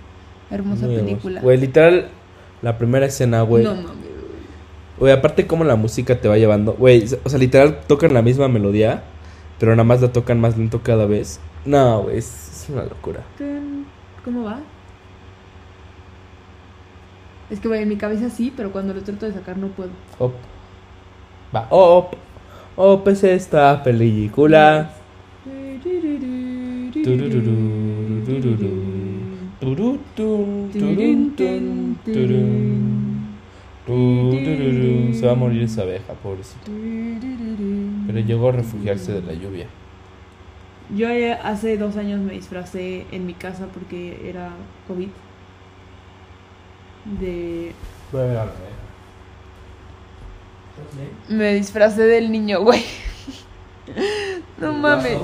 Hermosa 0.51 0.87
Muy 0.87 0.97
película. 0.97 1.41
Güey, 1.41 1.59
literal, 1.59 2.09
la 2.61 2.77
primera 2.77 3.07
escena, 3.07 3.43
güey. 3.43 3.65
No 3.65 3.75
mames, 3.75 3.87
güey. 3.87 4.03
Güey, 4.99 5.13
aparte 5.13 5.47
cómo 5.47 5.65
la 5.65 5.77
música 5.77 6.21
te 6.21 6.29
va 6.29 6.37
llevando. 6.37 6.75
Güey, 6.75 7.07
o 7.25 7.29
sea, 7.29 7.39
literal 7.39 7.81
tocan 7.87 8.13
la 8.13 8.23
misma 8.23 8.49
melodía, 8.49 9.05
pero 9.59 9.73
nada 9.73 9.85
más 9.85 10.03
la 10.03 10.13
tocan 10.13 10.41
más 10.41 10.59
lento 10.59 10.83
cada 10.83 11.07
vez. 11.07 11.41
No, 11.65 12.03
güey, 12.03 12.19
es, 12.19 12.27
es 12.27 12.71
una 12.71 12.85
locura. 12.85 13.23
¿Cómo 14.25 14.45
va? 14.45 14.61
Es 17.53 17.61
que, 17.61 17.69
en 17.83 17.87
mi 17.87 17.97
cabeza 17.97 18.31
sí, 18.31 18.51
pero 18.57 18.73
cuando 18.73 18.95
lo 18.95 19.03
trato 19.03 19.27
de 19.27 19.35
sacar 19.35 19.59
no 19.59 19.67
puedo. 19.69 19.91
Va, 21.55 21.67
op. 21.69 22.15
Op 22.77 23.07
es 23.09 23.23
esta 23.25 23.83
película. 23.83 24.91
Se 35.13 35.27
va 35.27 35.33
a 35.33 35.35
morir 35.35 35.63
esa 35.65 35.83
abeja, 35.83 36.15
pobrecito. 36.23 36.73
Pero 38.07 38.19
llegó 38.21 38.49
a 38.49 38.53
refugiarse 38.53 39.13
de 39.13 39.21
la 39.21 39.35
lluvia. 39.35 39.67
Yo 40.97 41.09
hace 41.43 41.77
dos 41.77 41.99
años 41.99 42.21
me 42.21 42.33
disfracé 42.33 43.05
en 43.13 43.27
mi 43.27 43.35
casa 43.35 43.67
porque 43.67 44.27
era 44.27 44.53
COVID. 44.89 45.09
De. 47.05 47.73
Abeja. 48.13 48.47
Me 51.29 51.55
disfracé 51.55 52.03
del 52.03 52.31
niño, 52.33 52.61
güey. 52.63 52.83
No 54.59 54.69
¿El 54.71 54.79
mames. 54.79 55.19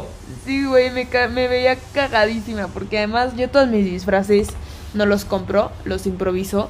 Sí, 0.45 0.65
güey, 0.67 0.91
me, 0.91 1.09
ca- 1.09 1.29
me 1.29 1.47
veía 1.47 1.77
cagadísima. 1.95 2.67
Porque 2.67 2.99
además 2.99 3.37
yo 3.37 3.49
todos 3.49 3.69
mis 3.69 3.85
disfraces 3.85 4.49
no 4.95 5.07
los 5.07 5.25
compro, 5.25 5.71
los 5.85 6.07
improviso. 6.07 6.69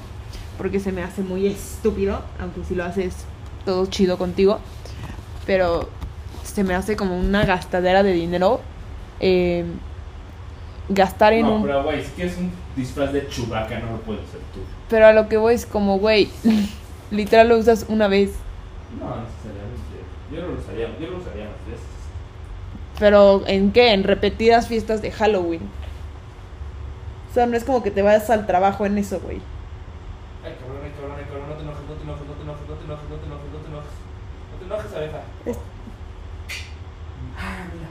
Porque 0.59 0.79
se 0.81 0.93
me 0.93 1.03
hace 1.03 1.23
muy 1.23 1.47
estúpido. 1.47 2.21
Aunque 2.39 2.63
si 2.65 2.75
lo 2.75 2.85
haces 2.85 3.15
todo 3.65 3.87
chido 3.87 4.19
contigo. 4.19 4.59
Pero 5.47 5.89
se 6.45 6.63
me 6.63 6.75
hace 6.75 6.95
como 6.95 7.19
una 7.19 7.47
gastadera 7.47 8.03
de 8.03 8.13
dinero. 8.13 8.61
eh, 9.21 9.65
gastar 10.91 11.33
en 11.33 11.43
No, 11.47 11.57
un. 11.57 11.63
pero 11.63 11.83
güey, 11.85 12.03
si 12.05 12.11
quieres 12.13 12.37
un 12.39 12.51
disfraz 12.77 13.13
de 13.13 13.27
chubaca, 13.29 13.79
no 13.79 13.93
lo 13.93 14.01
puedes 14.03 14.23
hacer 14.29 14.41
tú. 14.55 14.61
Pero 14.91 15.07
a 15.07 15.13
lo 15.13 15.29
que 15.29 15.37
voy 15.37 15.55
es 15.55 15.67
como, 15.67 15.99
güey, 15.99 16.29
literal 17.11 17.49
lo 17.49 17.59
usas 17.59 17.87
una 17.89 18.09
vez. 18.09 18.33
No, 18.99 19.07
necesariamente. 19.21 19.99
Yo 20.33 20.41
no 20.43 20.49
lo 20.49 20.61
usaría, 20.61 20.99
yo 20.99 21.11
lo 21.11 21.17
usaría 21.19 21.45
más 21.45 21.67
veces. 21.67 21.87
Pero 22.99 23.43
¿en 23.47 23.73
qué? 23.73 23.93
En 23.93 24.05
repetidas 24.05 24.67
fiestas 24.69 25.03
de 25.03 25.11
Halloween. 25.13 25.63
O 27.31 27.35
sea, 27.35 27.47
no 27.47 27.57
es 27.57 27.65
como 27.65 27.83
que 27.83 27.91
te 27.91 28.03
vayas 28.03 28.31
al 28.31 28.47
trabajo 28.47 28.87
en 28.87 28.99
eso, 28.99 29.21
güey. 29.21 29.41
Ay, 30.45 30.55
cabrón, 30.59 30.81
ay, 30.85 30.91
cabrón, 30.97 31.17
ay, 31.19 31.25
cabrón, 31.29 31.49
no 31.51 31.55
te 31.57 31.63
enojes, 31.63 31.83
no 31.89 31.95
te 31.95 32.03
enojes, 32.03 32.27
no 32.27 32.35
te 32.35 32.43
enojes, 32.45 32.69
no 32.69 32.75
te 32.75 32.85
enojes, 32.85 33.09
no 33.11 33.17
te 33.17 33.27
enojes, 33.27 33.53
no 33.53 33.59
te 33.59 33.69
enojes. 33.69 33.91
No 34.51 34.59
te 34.59 34.65
enojes, 34.65 34.97
abeja. 34.97 35.21
Es- 35.47 35.59
Ah, 37.41 37.67
mira. 37.73 37.89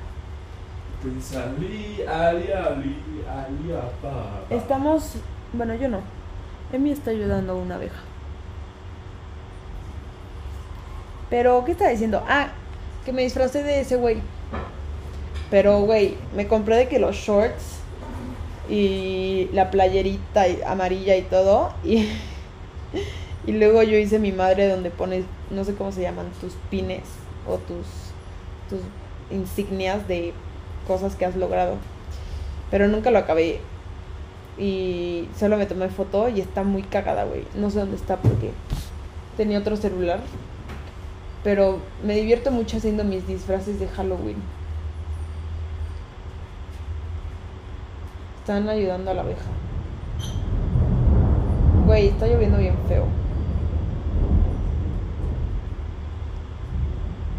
Prince 1.01 1.37
Ali, 1.37 2.01
Ali, 2.05 2.51
Ali, 2.51 2.95
Ali. 3.29 4.57
Estamos... 4.57 5.13
Bueno, 5.53 5.75
yo 5.75 5.87
no. 5.87 6.01
Emi 6.73 6.91
está 6.91 7.11
ayudando 7.11 7.53
a 7.53 7.55
una 7.55 7.75
abeja. 7.75 7.99
Pero, 11.29 11.63
¿qué 11.65 11.71
está 11.71 11.89
diciendo? 11.89 12.23
Ah, 12.27 12.49
que 13.05 13.11
me 13.11 13.23
disfracé 13.23 13.63
de 13.63 13.81
ese 13.81 13.95
güey. 13.95 14.17
Pero, 15.49 15.81
güey, 15.81 16.15
me 16.35 16.47
compré 16.47 16.75
de 16.75 16.87
que 16.87 16.99
los 16.99 17.15
shorts 17.15 17.79
y 18.69 19.49
la 19.53 19.71
playerita 19.71 20.45
amarilla 20.65 21.15
y 21.15 21.21
todo. 21.23 21.73
Y, 21.83 22.07
y 23.47 23.51
luego 23.53 23.83
yo 23.83 23.97
hice 23.97 24.19
mi 24.19 24.31
madre 24.31 24.67
donde 24.67 24.89
pones, 24.89 25.25
no 25.49 25.63
sé 25.63 25.75
cómo 25.75 25.91
se 25.91 26.01
llaman, 26.01 26.29
tus 26.41 26.53
pines 26.69 27.03
o 27.47 27.57
tus, 27.57 27.85
tus 28.69 28.81
insignias 29.31 30.07
de 30.07 30.33
cosas 30.85 31.15
que 31.15 31.25
has 31.25 31.35
logrado. 31.35 31.75
Pero 32.71 32.87
nunca 32.87 33.11
lo 33.11 33.19
acabé. 33.19 33.59
Y 34.57 35.29
solo 35.37 35.57
me 35.57 35.67
tomé 35.67 35.89
foto 35.89 36.29
y 36.29 36.41
está 36.41 36.63
muy 36.63 36.83
cagada, 36.83 37.25
güey. 37.25 37.43
No 37.55 37.69
sé 37.69 37.79
dónde 37.79 37.95
está 37.95 38.17
porque 38.17 38.51
tenía 39.35 39.59
otro 39.59 39.77
celular. 39.77 40.19
Pero 41.43 41.79
me 42.03 42.15
divierto 42.15 42.51
mucho 42.51 42.77
haciendo 42.77 43.03
mis 43.03 43.27
disfraces 43.27 43.79
de 43.79 43.87
Halloween. 43.87 44.37
Están 48.39 48.67
ayudando 48.69 49.11
a 49.11 49.13
la 49.13 49.21
abeja. 49.21 49.45
Güey, 51.85 52.07
está 52.07 52.25
lloviendo 52.27 52.57
bien 52.57 52.75
feo. 52.87 53.05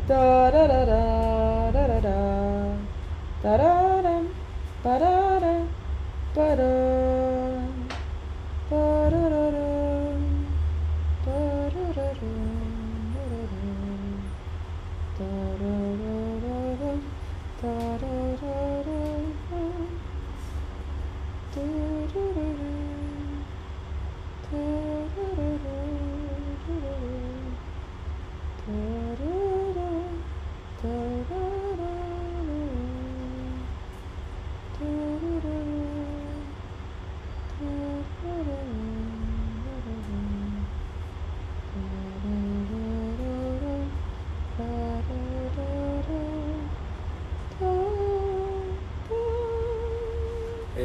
Tarararararara, 0.06 2.76
tararam, 3.42 4.28
parara, 4.82 5.58
para, 6.38 6.62
parararam, 8.70 9.67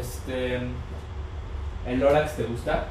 Este. 0.04 0.60
¿El 1.88 2.00
Lorax 2.00 2.36
te 2.36 2.44
gusta? 2.44 2.86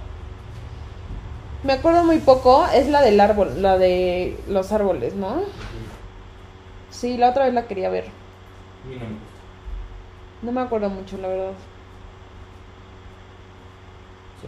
Me 1.62 1.74
acuerdo 1.74 2.04
muy 2.04 2.18
poco, 2.18 2.66
es 2.74 2.88
la 2.88 3.02
del 3.02 3.20
árbol, 3.20 3.62
la 3.62 3.78
de 3.78 4.36
los 4.48 4.72
árboles, 4.72 5.14
¿no? 5.14 5.42
Sí, 6.90 7.16
la 7.18 7.30
otra 7.30 7.44
vez 7.44 7.54
la 7.54 7.66
quería 7.66 7.88
ver. 7.88 8.04
A 8.06 8.88
mí 8.88 8.94
no 8.96 9.00
me 9.04 9.12
gusta. 9.12 9.26
No 10.42 10.52
me 10.52 10.60
acuerdo 10.60 10.88
mucho, 10.90 11.18
la 11.18 11.28
verdad. 11.28 11.52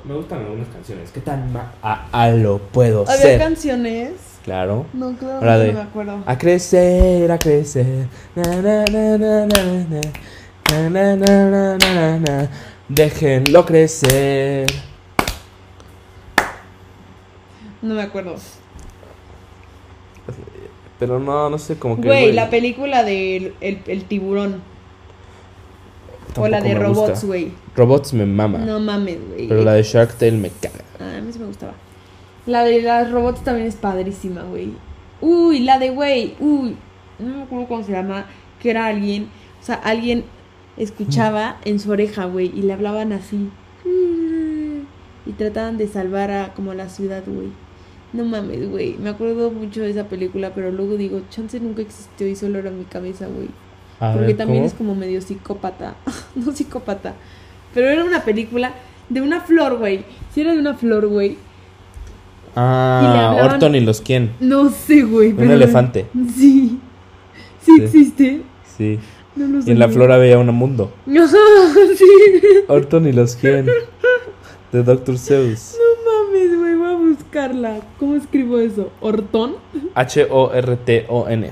Me 0.05 0.15
gustan 0.15 0.41
algunas 0.41 0.67
canciones. 0.69 1.11
¿Qué 1.13 1.21
tan 1.21 1.53
ma- 1.53 1.73
a, 1.81 2.07
a 2.11 2.31
lo 2.31 2.59
puedo 2.59 3.03
¿Había 3.03 3.17
ser? 3.23 3.39
canciones? 3.39 4.11
Claro. 4.43 4.87
No, 4.93 5.17
claro, 5.17 5.41
no 5.47 5.59
de- 5.61 5.73
me 5.73 5.81
acuerdo. 5.83 6.19
A 6.27 6.37
crecer, 6.37 7.31
a 7.31 7.39
crecer. 7.39 8.09
Na, 8.35 8.43
na, 8.57 8.85
na, 8.87 10.01
na. 10.73 12.51
Déjenlo 12.89 13.65
crecer. 13.65 14.67
No 17.83 17.95
me 17.95 18.03
acuerdo. 18.03 18.37
Pero 20.99 21.19
no, 21.19 21.51
no 21.51 21.59
sé, 21.59 21.77
como 21.77 22.01
que. 22.01 22.07
Güey, 22.07 22.33
la 22.33 22.51
película 22.51 23.03
del 23.05 23.55
el, 23.61 23.81
el 23.87 24.05
tiburón. 24.05 24.63
O 26.37 26.49
la 26.49 26.61
de 26.61 26.75
robots, 26.75 27.25
güey. 27.25 27.53
Robots 27.77 28.13
me 28.13 28.27
mama. 28.27 28.59
No 28.59 28.81
mames, 28.81 29.19
güey. 29.29 29.49
Pero 29.49 29.63
la 29.63 29.75
de 29.75 29.83
Shark 29.83 30.15
Tale 30.15 30.33
me 30.33 30.51
caga. 30.51 30.85
Ah, 30.99 31.19
a 31.19 31.21
mí 31.21 31.33
sí 31.33 31.39
me 31.39 31.47
gustaba. 31.47 31.75
La 32.47 32.65
de 32.65 32.83
las 32.83 33.11
robots 33.11 33.43
también 33.45 33.67
es 33.67 33.77
padrísima, 33.77 34.43
güey. 34.43 34.73
Uy, 35.21 35.61
la 35.61 35.79
de 35.79 35.91
güey, 35.91 36.35
uy. 36.41 36.77
No 37.19 37.37
me 37.37 37.43
acuerdo 37.45 37.69
cómo 37.69 37.85
se 37.85 37.93
llama. 37.93 38.27
Que 38.61 38.71
era 38.71 38.87
alguien. 38.87 39.29
O 39.63 39.65
sea, 39.65 39.77
alguien 39.77 40.25
escuchaba 40.77 41.57
en 41.65 41.79
su 41.81 41.91
oreja, 41.91 42.25
güey. 42.27 42.53
Y 42.55 42.63
le 42.63 42.73
hablaban 42.73 43.13
así. 43.13 43.49
Y 45.27 45.33
trataban 45.33 45.79
de 45.79 45.89
salvar 45.89 46.31
a 46.31 46.53
como 46.55 46.73
a 46.73 46.75
la 46.75 46.89
ciudad, 46.89 47.23
güey. 47.27 47.49
No 48.13 48.25
mames, 48.25 48.69
güey. 48.71 48.97
Me 48.99 49.11
acuerdo 49.11 49.51
mucho 49.51 49.81
de 49.83 49.91
esa 49.91 50.05
película, 50.09 50.53
pero 50.55 50.71
luego 50.71 50.97
digo, 50.97 51.21
chance 51.31 51.59
nunca 51.61 51.83
existió 51.83 52.29
y 52.29 52.37
solo 52.37 52.59
era 52.59 52.69
en 52.71 52.79
mi 52.79 52.85
cabeza, 52.85 53.27
güey. 53.27 53.49
Porque 53.99 54.27
ver, 54.27 54.37
también 54.37 54.59
¿cómo? 54.61 54.67
es 54.67 54.75
como 54.75 54.95
medio 54.95 55.21
psicópata. 55.21 55.95
no 56.35 56.53
psicópata. 56.53 57.15
Pero 57.73 57.89
era 57.89 58.05
una 58.05 58.23
película 58.23 58.73
de 59.09 59.21
una 59.23 59.41
flor, 59.41 59.79
güey. 59.79 60.05
Si 60.33 60.43
era 60.43 60.53
de 60.53 60.59
una 60.59 60.75
flor, 60.75 61.07
güey. 61.09 61.31
Y 61.33 61.39
Ah, 62.57 63.31
hablaban- 63.33 63.55
Orton 63.55 63.75
y 63.75 63.81
los 63.81 64.01
quién. 64.01 64.31
No 64.39 64.71
sé, 64.71 65.03
güey. 65.03 65.31
Un 65.31 65.37
pero- 65.37 65.53
elefante. 65.55 66.07
Sí. 66.37 66.79
Sí, 67.61 67.73
Sí. 67.77 67.83
existe. 67.83 68.43
Sí. 68.77 68.99
No 69.37 69.61
Y 69.67 69.71
en 69.71 69.79
la 69.79 69.89
flora 69.89 70.17
veía 70.17 70.39
un 70.39 70.55
mundo. 70.55 70.93
sí. 71.07 72.05
Orton 72.69 73.07
y 73.07 73.13
los 73.13 73.35
quién. 73.37 73.67
De 74.73 74.83
Dr. 74.83 75.19
Zeus. 75.19 75.77
No 75.79 76.27
mames, 76.29 76.59
güey. 76.59 76.75
Voy 76.77 76.89
a 76.89 76.97
buscarla. 76.97 77.81
¿Cómo 77.99 78.15
escribo 78.15 78.59
eso? 78.59 78.93
¿Hortón? 79.01 79.57
H-O-R-T-O-N. 79.95 81.51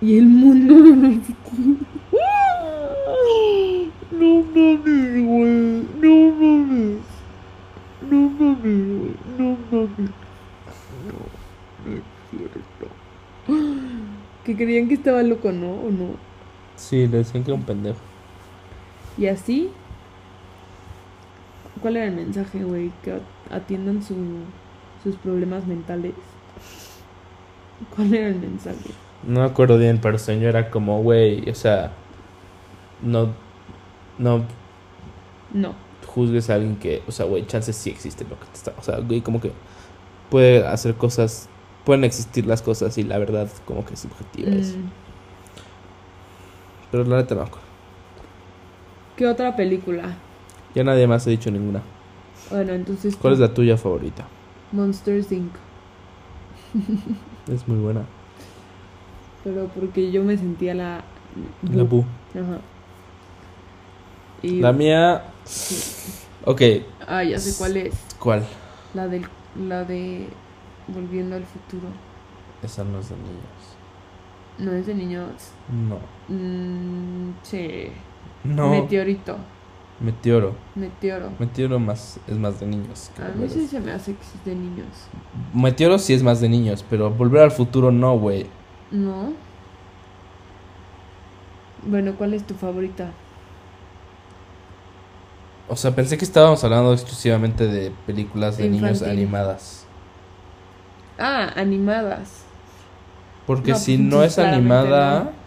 Y 0.00 0.18
el 0.18 0.26
mundo. 0.26 0.74
No 4.12 4.44
mames, 4.54 5.26
güey. 5.26 5.86
No 6.00 6.30
mames. 6.32 6.98
No 8.10 8.30
mames, 8.30 8.62
güey. 8.62 9.14
No 9.38 9.56
mames. 9.70 10.10
No, 11.04 11.16
no 11.84 11.96
es 11.96 12.02
cierto. 12.30 12.84
Que 14.44 14.56
creían 14.56 14.88
que 14.88 14.94
estaba 14.94 15.22
loco, 15.24 15.50
¿no? 15.52 15.72
¿O 15.82 15.90
no? 15.90 16.20
Sí, 16.76 17.06
le 17.08 17.18
decían 17.18 17.42
que 17.44 17.50
era 17.50 17.58
un 17.58 17.66
pendejo. 17.66 18.00
Y 19.16 19.26
así. 19.26 19.80
¿Cuál 21.80 21.96
era 21.96 22.06
el 22.06 22.14
mensaje, 22.16 22.64
güey? 22.64 22.98
Que 23.02 23.20
atiendan 23.50 24.02
su, 24.02 24.52
sus 25.02 25.16
problemas 25.18 25.66
mentales. 25.66 26.14
¿Cuál 27.88 28.14
era 28.14 28.28
el 28.28 28.40
mensaje? 28.40 29.00
No 29.22 29.40
me 29.40 29.46
acuerdo 29.46 29.78
bien, 29.78 30.00
pero 30.00 30.14
el 30.14 30.20
señor 30.20 30.50
era 30.50 30.70
como, 30.70 31.02
güey, 31.02 31.48
o 31.50 31.54
sea, 31.54 32.04
no, 33.00 33.36
no 34.18 34.46
No. 35.50 35.74
juzgues 36.06 36.50
a 36.50 36.54
alguien 36.54 36.76
que, 36.76 37.02
o 37.06 37.12
sea, 37.12 37.26
güey, 37.26 37.46
chances 37.46 37.76
sí 37.76 37.90
existe 37.90 38.24
lo 38.24 38.38
que 38.38 38.46
te 38.46 38.54
está, 38.56 38.74
o 38.78 38.82
sea, 38.82 38.98
güey, 39.00 39.20
como 39.22 39.40
que 39.40 39.52
puede 40.30 40.66
hacer 40.66 40.96
cosas, 40.96 41.50
pueden 41.84 42.04
existir 42.04 42.46
las 42.46 42.62
cosas 42.62 42.96
y 42.98 43.02
la 43.02 43.18
verdad 43.18 43.48
como 43.66 43.84
que 43.84 43.94
es 43.94 44.00
subjetiva. 44.00 44.50
es- 44.50 44.76
Mm, 44.76 44.90
Pero 46.90 47.04
la 47.04 47.16
neta 47.16 47.34
no. 47.34 47.44
¿Qué 49.16 49.26
otra 49.26 49.54
película? 49.56 50.14
Ya 50.74 50.84
nadie 50.84 51.06
más 51.06 51.26
ha 51.26 51.30
dicho 51.30 51.50
ninguna. 51.50 51.82
Bueno, 52.50 52.72
entonces. 52.72 53.16
¿Cuál 53.16 53.34
es 53.34 53.38
la 53.38 53.52
tuya 53.54 53.76
favorita? 53.76 54.26
Monsters 54.72 55.30
Inc. 55.32 55.52
Es 57.52 57.66
muy 57.68 57.78
buena. 57.78 58.02
Pero 59.44 59.66
porque 59.68 60.10
yo 60.10 60.22
me 60.24 60.36
sentía 60.36 60.74
la. 60.74 61.02
La 61.72 61.82
Bu. 61.84 62.04
Ajá. 62.32 62.58
Y... 64.42 64.60
La 64.60 64.72
mía. 64.72 65.24
Ok, 66.44 66.62
Ah, 67.06 67.22
ya 67.24 67.38
sé 67.38 67.56
cuál 67.58 67.76
es. 67.76 67.94
¿cuál? 68.18 68.44
La 68.94 69.06
del. 69.08 69.26
La 69.68 69.84
de. 69.84 70.26
Volviendo 70.88 71.36
al 71.36 71.44
futuro. 71.44 71.88
Esa 72.62 72.84
no 72.84 72.98
es 72.98 73.08
de 73.08 73.16
niños. 73.16 73.76
No 74.58 74.72
es 74.72 74.86
de 74.86 74.94
niños. 74.94 75.30
No. 75.70 75.98
Mm, 76.34 77.32
sí. 77.42 77.88
No. 78.44 78.70
Meteorito. 78.70 79.36
Meteoro. 80.00 80.54
Meteoro. 80.74 81.30
Meteoro 81.38 81.78
más 81.78 82.18
es 82.26 82.36
más 82.36 82.60
de 82.60 82.66
niños. 82.66 83.10
A 83.18 83.36
mí 83.36 83.48
sí 83.48 83.66
se 83.66 83.80
me 83.80 83.92
hace 83.92 84.14
que 84.14 84.20
es 84.22 84.44
de 84.44 84.54
niños. 84.54 84.86
Meteoro 85.52 85.98
sí 85.98 86.12
es 86.14 86.22
más 86.22 86.40
de 86.40 86.48
niños, 86.48 86.84
pero 86.88 87.10
volver 87.10 87.42
al 87.42 87.50
futuro 87.52 87.90
no, 87.92 88.18
güey. 88.18 88.46
¿No? 88.90 89.32
Bueno, 91.86 92.14
¿cuál 92.16 92.34
es 92.34 92.44
tu 92.46 92.54
favorita? 92.54 93.12
O 95.68 95.76
sea, 95.76 95.94
pensé 95.94 96.18
que 96.18 96.24
estábamos 96.24 96.62
hablando 96.64 96.92
exclusivamente 96.92 97.66
de 97.66 97.90
películas 98.06 98.56
de 98.58 98.68
niños 98.68 98.92
Infantil. 98.98 99.18
animadas. 99.18 99.83
Ah, 101.18 101.52
animadas. 101.56 102.44
Porque 103.46 103.72
No, 103.72 103.78
si 103.78 103.98
no 103.98 104.22
es 104.22 104.38
animada. 104.38 105.24
no. 105.24 105.44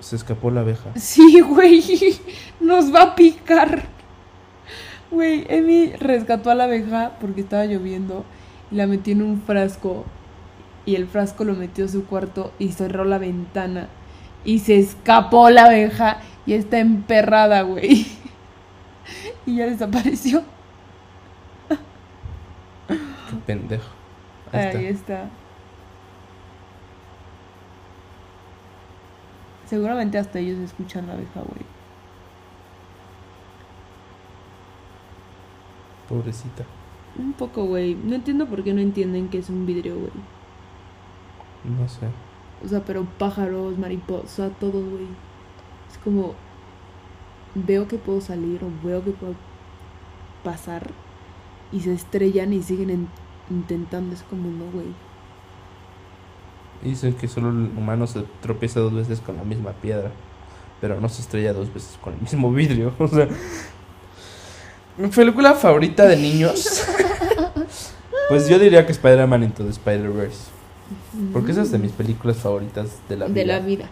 Se 0.00 0.16
escapó 0.16 0.50
la 0.50 0.60
abeja. 0.60 0.90
Sí, 0.96 1.40
güey. 1.40 1.82
Nos 2.60 2.94
va 2.94 3.02
a 3.02 3.14
picar. 3.14 3.84
Güey, 5.10 5.46
Emi 5.48 5.92
rescató 5.92 6.50
a 6.50 6.54
la 6.54 6.64
abeja 6.64 7.12
porque 7.20 7.40
estaba 7.40 7.64
lloviendo 7.64 8.24
y 8.70 8.76
la 8.76 8.86
metió 8.86 9.12
en 9.12 9.22
un 9.22 9.42
frasco. 9.42 10.04
Y 10.86 10.94
el 10.96 11.06
frasco 11.06 11.44
lo 11.44 11.54
metió 11.54 11.84
a 11.84 11.88
su 11.88 12.04
cuarto 12.06 12.52
y 12.58 12.72
cerró 12.72 13.04
la 13.04 13.18
ventana. 13.18 13.88
Y 14.44 14.60
se 14.60 14.78
escapó 14.78 15.50
la 15.50 15.66
abeja 15.66 16.18
y 16.46 16.54
está 16.54 16.78
emperrada, 16.78 17.62
güey. 17.62 18.06
Y 19.46 19.56
ya 19.56 19.66
desapareció. 19.66 20.42
Qué 23.28 23.36
pendejo. 23.36 23.90
Ahí 24.52 24.60
Ahí 24.74 24.86
está. 24.86 24.86
está. 24.86 25.30
Seguramente 29.64 30.18
hasta 30.18 30.40
ellos 30.40 30.58
escuchan 30.58 31.06
la 31.06 31.12
abeja, 31.12 31.40
güey. 31.42 31.64
Pobrecita. 36.08 36.64
Un 37.16 37.34
poco, 37.34 37.64
güey. 37.66 37.94
No 37.94 38.14
entiendo 38.14 38.48
por 38.48 38.64
qué 38.64 38.72
no 38.74 38.80
entienden 38.80 39.28
que 39.30 39.38
es 39.38 39.50
un 39.50 39.66
vidrio, 39.66 39.98
güey. 39.98 40.12
No 41.62 41.88
sé. 41.88 42.14
O 42.64 42.68
sea, 42.68 42.84
pero 42.84 43.04
pájaros, 43.18 43.78
mariposa, 43.78 44.50
todo, 44.50 44.84
güey. 44.84 45.18
Es 45.90 45.98
como. 45.98 46.34
Veo 47.54 47.88
que 47.88 47.98
puedo 47.98 48.20
salir 48.20 48.64
o 48.64 48.70
veo 48.86 49.04
que 49.04 49.10
puedo 49.12 49.34
pasar. 50.42 50.94
Y 51.72 51.80
se 51.80 51.92
estrellan 51.92 52.52
y 52.52 52.62
siguen 52.62 52.90
en- 52.90 53.08
intentando. 53.50 54.14
Es 54.14 54.22
como, 54.22 54.48
no, 54.50 54.70
güey. 54.72 54.86
Dicen 56.82 57.14
que 57.14 57.26
solo 57.28 57.48
el 57.50 57.70
humano 57.76 58.06
se 58.06 58.24
tropieza 58.40 58.80
dos 58.80 58.94
veces 58.94 59.20
con 59.20 59.36
la 59.36 59.44
misma 59.44 59.72
piedra. 59.72 60.10
Pero 60.80 61.00
no 61.00 61.08
se 61.08 61.22
estrella 61.22 61.52
dos 61.52 61.72
veces 61.74 61.98
con 62.00 62.14
el 62.14 62.20
mismo 62.20 62.52
vidrio. 62.52 62.92
O 62.98 63.08
sea. 63.08 63.28
Mi 64.96 65.08
película 65.08 65.54
favorita 65.54 66.06
de 66.06 66.16
niños. 66.16 66.84
pues 68.28 68.48
yo 68.48 68.58
diría 68.58 68.84
que 68.84 68.92
Spider-Man 68.92 69.44
Into 69.44 69.62
the 69.64 69.70
Spider-Verse. 69.70 70.50
Porque 71.32 71.52
esa 71.52 71.62
es 71.62 71.70
de 71.70 71.78
mis 71.78 71.92
películas 71.92 72.38
favoritas 72.38 72.98
de 73.08 73.16
la 73.16 73.26
vida. 73.26 73.34
De 73.34 73.46
la 73.46 73.58
vida. 73.60 73.88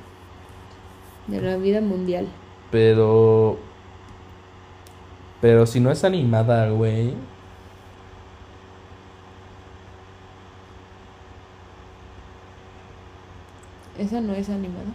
De 1.26 1.40
la 1.42 1.56
vida 1.56 1.80
mundial. 1.80 2.26
Pero. 2.70 3.58
Pero 5.40 5.66
si 5.66 5.80
no 5.80 5.90
es 5.90 6.04
animada, 6.04 6.70
güey. 6.70 7.14
Esa 13.98 14.20
no 14.20 14.34
es 14.34 14.48
animada. 14.50 14.92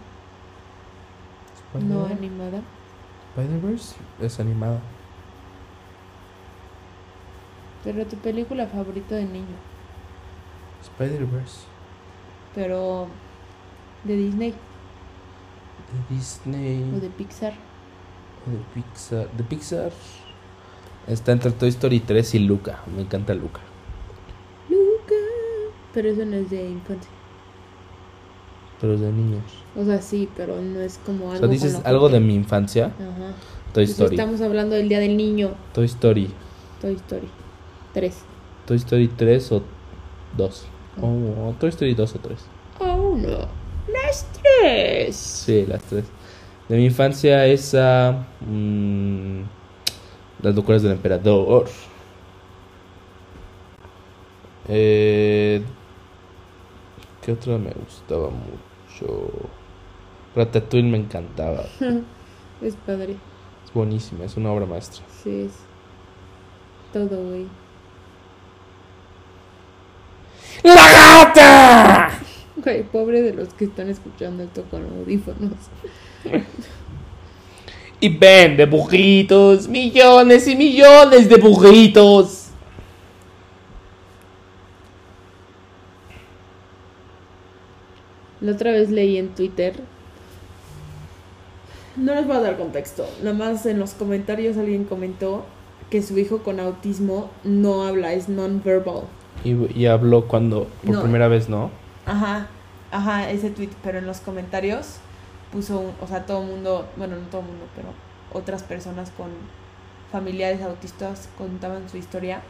No 1.74 2.04
animada. 2.06 2.60
Spider-Verse 3.34 3.96
es 4.20 4.38
animada. 4.40 4.80
Pero 7.84 8.04
tu 8.06 8.16
película 8.16 8.66
favorita 8.66 9.16
de 9.16 9.24
niño. 9.24 9.56
Spider-Verse. 10.82 11.62
Pero 12.54 13.08
de 14.04 14.16
Disney 14.16 14.50
De 14.50 16.14
Disney. 16.14 16.92
o 16.96 17.00
de 17.00 17.08
Pixar. 17.08 17.54
o 18.46 18.50
de 18.50 18.58
Pixar. 18.74 19.28
De 19.32 19.44
Pixar. 19.44 19.92
Está 21.06 21.32
entre 21.32 21.50
Toy 21.52 21.70
Story 21.70 22.00
3 22.00 22.34
y 22.34 22.38
Luca. 22.40 22.80
Me 22.94 23.02
encanta 23.02 23.34
Luca. 23.34 23.60
Luca. 24.68 25.14
Pero 25.92 26.08
eso 26.10 26.24
no 26.24 26.36
es 26.36 26.50
de 26.50 26.70
infancia. 26.70 27.10
Pero 28.82 28.94
es 28.94 29.00
de 29.00 29.10
niños. 29.12 29.42
O 29.74 29.84
sea, 29.86 30.02
sí, 30.02 30.28
pero 30.36 30.60
no 30.60 30.80
es 30.80 30.98
como 31.06 31.26
algo. 31.32 31.36
O 31.36 31.38
sea, 31.38 31.48
dices 31.48 31.76
que 31.76 31.88
algo 31.88 32.08
te- 32.08 32.14
de 32.14 32.20
mi 32.20 32.34
infancia. 32.34 32.86
Ajá. 32.86 33.32
Toy 33.72 33.84
Pues 33.86 33.90
Story. 33.90 34.16
Estamos 34.16 34.40
hablando 34.42 34.74
del 34.76 34.88
Día 34.90 34.98
del 34.98 35.16
Niño. 35.16 35.52
Toy 35.72 35.86
Story. 35.86 36.28
Toy 36.82 36.92
Story 36.96 37.28
3. 37.94 38.14
Toy 38.66 38.76
Story 38.76 39.08
3 39.08 39.52
o 39.52 39.62
2. 40.36 40.66
Oh, 41.00 41.54
Toy 41.58 41.70
Story 41.70 41.94
2 41.94 42.14
o 42.14 42.18
3. 42.18 42.38
Oh, 42.80 43.16
no. 43.16 43.48
Las 43.90 44.26
tres. 44.32 45.16
Sí, 45.16 45.64
las 45.66 45.82
tres. 45.84 46.04
De 46.68 46.76
mi 46.76 46.84
infancia 46.86 47.46
esa... 47.46 48.26
mm, 48.46 49.40
las 50.42 50.54
locuras 50.54 50.82
del 50.82 50.92
emperador. 50.92 51.66
Eh, 54.68 55.62
¿Qué 57.22 57.32
otra 57.32 57.58
me 57.58 57.70
gustaba 57.70 58.28
mucho? 58.30 58.71
Ratatouille 60.34 60.90
me 60.90 60.98
encantaba. 60.98 61.64
Es 62.62 62.76
padre. 62.76 63.16
Es 63.64 63.74
buenísima, 63.74 64.24
es 64.24 64.36
una 64.36 64.52
obra 64.52 64.66
maestra. 64.66 65.02
Sí, 65.24 65.46
es. 65.46 65.52
Todo, 66.92 67.24
güey. 67.24 67.46
¡La 70.62 70.74
gata! 70.74 72.10
Güey, 72.56 72.84
pobre 72.84 73.22
de 73.22 73.34
los 73.34 73.52
que 73.54 73.64
están 73.64 73.88
escuchando 73.88 74.44
esto 74.44 74.62
con 74.70 74.84
audífonos. 74.84 75.52
Y 78.00 78.08
vende 78.08 78.66
burritos, 78.66 79.68
millones 79.68 80.48
y 80.48 80.56
millones 80.56 81.28
de 81.28 81.36
burritos. 81.36 82.41
La 88.42 88.52
otra 88.52 88.72
vez 88.72 88.90
leí 88.90 89.16
en 89.16 89.28
Twitter. 89.34 89.80
No 91.96 92.14
les 92.14 92.26
voy 92.26 92.36
a 92.36 92.40
dar 92.40 92.56
contexto. 92.56 93.06
Nada 93.22 93.36
más 93.36 93.66
en 93.66 93.78
los 93.78 93.92
comentarios 93.94 94.56
alguien 94.56 94.84
comentó 94.84 95.44
que 95.90 96.02
su 96.02 96.18
hijo 96.18 96.38
con 96.42 96.58
autismo 96.58 97.30
no 97.44 97.84
habla, 97.86 98.14
es 98.14 98.28
non-verbal. 98.28 99.02
Y, 99.44 99.54
y 99.78 99.86
habló 99.86 100.26
cuando, 100.26 100.66
por 100.84 100.94
No. 100.96 101.02
primera 101.02 101.28
vez, 101.28 101.48
¿no? 101.48 101.70
Ajá, 102.06 102.46
ajá, 102.90 103.30
ese 103.30 103.50
tweet, 103.50 103.70
pero 103.82 103.98
en 103.98 104.06
los 104.06 104.20
comentarios 104.20 104.96
puso, 105.52 105.78
un- 105.80 105.92
o 106.00 106.06
sea, 106.06 106.24
todo 106.24 106.40
el 106.42 106.48
mundo, 106.48 106.86
bueno, 106.96 107.16
no 107.16 107.22
todo 107.28 107.42
el 107.42 107.48
mundo, 107.48 107.64
pero 107.76 107.88
otras 108.32 108.62
personas 108.62 109.10
con 109.10 109.28
familiares 110.10 110.62
autistas 110.62 111.28
contaban 111.36 111.88
su 111.90 111.98
historia 111.98 112.40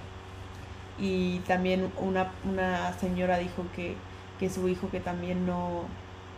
y 1.01 1.39
también 1.41 1.91
una, 2.01 2.31
una 2.49 2.93
señora 2.99 3.39
dijo 3.39 3.65
que, 3.75 3.97
que 4.39 4.51
su 4.51 4.69
hijo 4.69 4.91
que 4.91 5.01
también 5.01 5.47
no, 5.47 5.85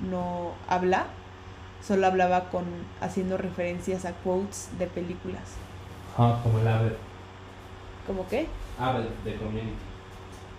no 0.01 0.53
habla, 0.68 1.07
solo 1.82 2.07
hablaba 2.07 2.51
con 2.51 2.64
haciendo 3.01 3.36
referencias 3.36 4.05
a 4.05 4.12
quotes 4.12 4.70
de 4.78 4.86
películas. 4.86 5.55
Ah, 6.16 6.40
como 6.42 6.59
el 6.59 6.68
ave. 6.68 6.97
¿Cómo 8.07 8.26
qué? 8.28 8.47
Ave 8.78 9.09
de 9.24 9.36
community. 9.36 9.74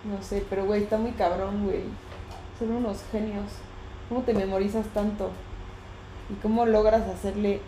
No 0.04 0.22
sé, 0.22 0.44
pero 0.48 0.64
güey, 0.64 0.84
está 0.84 0.98
muy 0.98 1.12
cabrón, 1.12 1.64
güey. 1.64 1.82
Son 2.58 2.70
unos 2.70 3.02
genios. 3.10 3.44
¿Cómo 4.08 4.22
te 4.22 4.34
memorizas 4.34 4.86
tanto? 4.88 5.30
¿Y 6.30 6.34
cómo 6.42 6.66
logras 6.66 7.08
hacerle... 7.08 7.60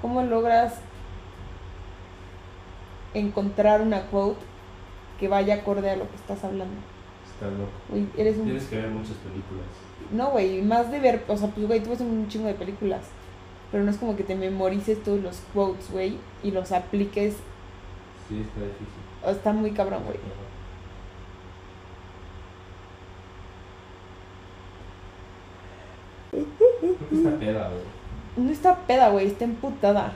¿Cómo 0.00 0.22
logras 0.22 0.74
encontrar 3.14 3.80
una 3.80 4.06
quote 4.06 4.40
que 5.18 5.28
vaya 5.28 5.54
acorde 5.54 5.90
a 5.90 5.96
lo 5.96 6.08
que 6.08 6.16
estás 6.16 6.44
hablando? 6.44 6.76
Está 7.34 7.46
loco. 7.46 7.72
Güey, 7.88 8.06
eres 8.16 8.38
un... 8.38 8.46
que 8.46 8.76
ver 8.76 8.90
muchas 8.90 9.16
películas. 9.16 9.66
No, 10.12 10.30
güey, 10.30 10.62
más 10.62 10.90
de 10.90 11.00
ver... 11.00 11.24
O 11.28 11.36
sea, 11.36 11.48
pues, 11.48 11.66
güey, 11.66 11.82
tú 11.82 11.90
ves 11.90 12.00
un 12.00 12.28
chingo 12.28 12.46
de 12.46 12.54
películas. 12.54 13.02
Pero 13.72 13.82
no 13.84 13.90
es 13.90 13.96
como 13.96 14.14
que 14.14 14.22
te 14.22 14.36
memorices 14.36 15.02
todos 15.02 15.20
los 15.20 15.40
quotes, 15.52 15.90
güey, 15.90 16.18
y 16.42 16.52
los 16.52 16.70
apliques. 16.70 17.34
Sí, 18.28 18.40
está 18.40 18.60
difícil. 18.60 19.02
O 19.24 19.30
está 19.30 19.52
muy 19.52 19.72
cabrón, 19.72 20.02
güey. 20.04 20.18
Creo 26.30 27.08
que 27.08 27.16
está 27.16 27.38
peda, 27.38 27.68
güey. 27.68 28.46
No 28.46 28.52
está 28.52 28.76
peda, 28.86 29.08
güey, 29.10 29.26
está 29.26 29.44
emputada. 29.44 30.12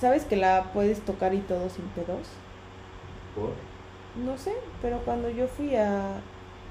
¿Sabes 0.00 0.24
que 0.24 0.36
la 0.36 0.70
puedes 0.72 1.00
tocar 1.00 1.34
y 1.34 1.38
todo 1.38 1.68
sin 1.68 1.84
pedos? 1.86 2.28
¿Por? 3.34 3.50
No 4.24 4.38
sé, 4.38 4.54
pero 4.80 4.98
cuando 4.98 5.28
yo 5.30 5.46
fui 5.46 5.74
a... 5.74 6.20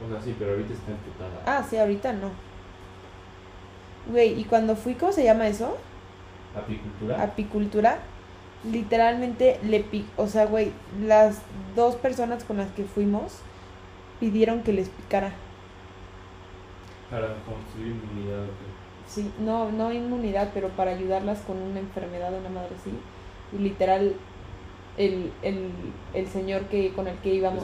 O 0.06 0.10
sea, 0.10 0.22
sí, 0.22 0.36
pero 0.38 0.52
ahorita 0.52 0.74
está 0.74 0.92
emputada. 0.92 1.44
Ah, 1.46 1.64
sí, 1.68 1.78
ahorita 1.78 2.14
no. 2.14 2.32
Güey, 4.12 4.40
y 4.40 4.46
cuando 4.46 4.76
fui, 4.76 4.96
¿cómo 4.96 5.12
se 5.12 5.24
llama 5.24 5.48
eso? 5.48 5.78
¿Apicultura? 6.56 7.24
Apicultura. 7.24 8.00
Literalmente 8.70 9.60
le 9.64 9.82
pi... 9.82 10.06
O 10.18 10.28
sea, 10.28 10.46
güey, 10.46 10.72
las 11.02 11.42
dos 11.76 11.96
personas 11.96 12.44
con 12.44 12.58
las 12.58 12.72
que 12.72 12.84
fuimos 12.84 13.40
pidieron 14.20 14.64
que 14.64 14.74
les 14.74 14.90
picara. 14.90 15.34
Para 17.10 17.28
construir 17.46 17.94
inmunidad. 17.94 18.46
Sí, 19.08 19.32
no, 19.40 19.72
no 19.72 19.92
inmunidad, 19.92 20.52
pero 20.54 20.70
para 20.70 20.92
ayudarlas 20.92 21.40
con 21.42 21.58
una 21.58 21.80
enfermedad, 21.80 22.34
una 22.34 22.50
madre 22.50 22.76
así. 22.80 22.92
Y 23.54 23.62
literal, 23.62 24.16
el, 24.98 25.32
el, 25.42 25.70
el 26.14 26.28
señor 26.28 26.64
que 26.64 26.92
con 26.94 27.08
el 27.08 27.18
que 27.18 27.34
íbamos, 27.34 27.64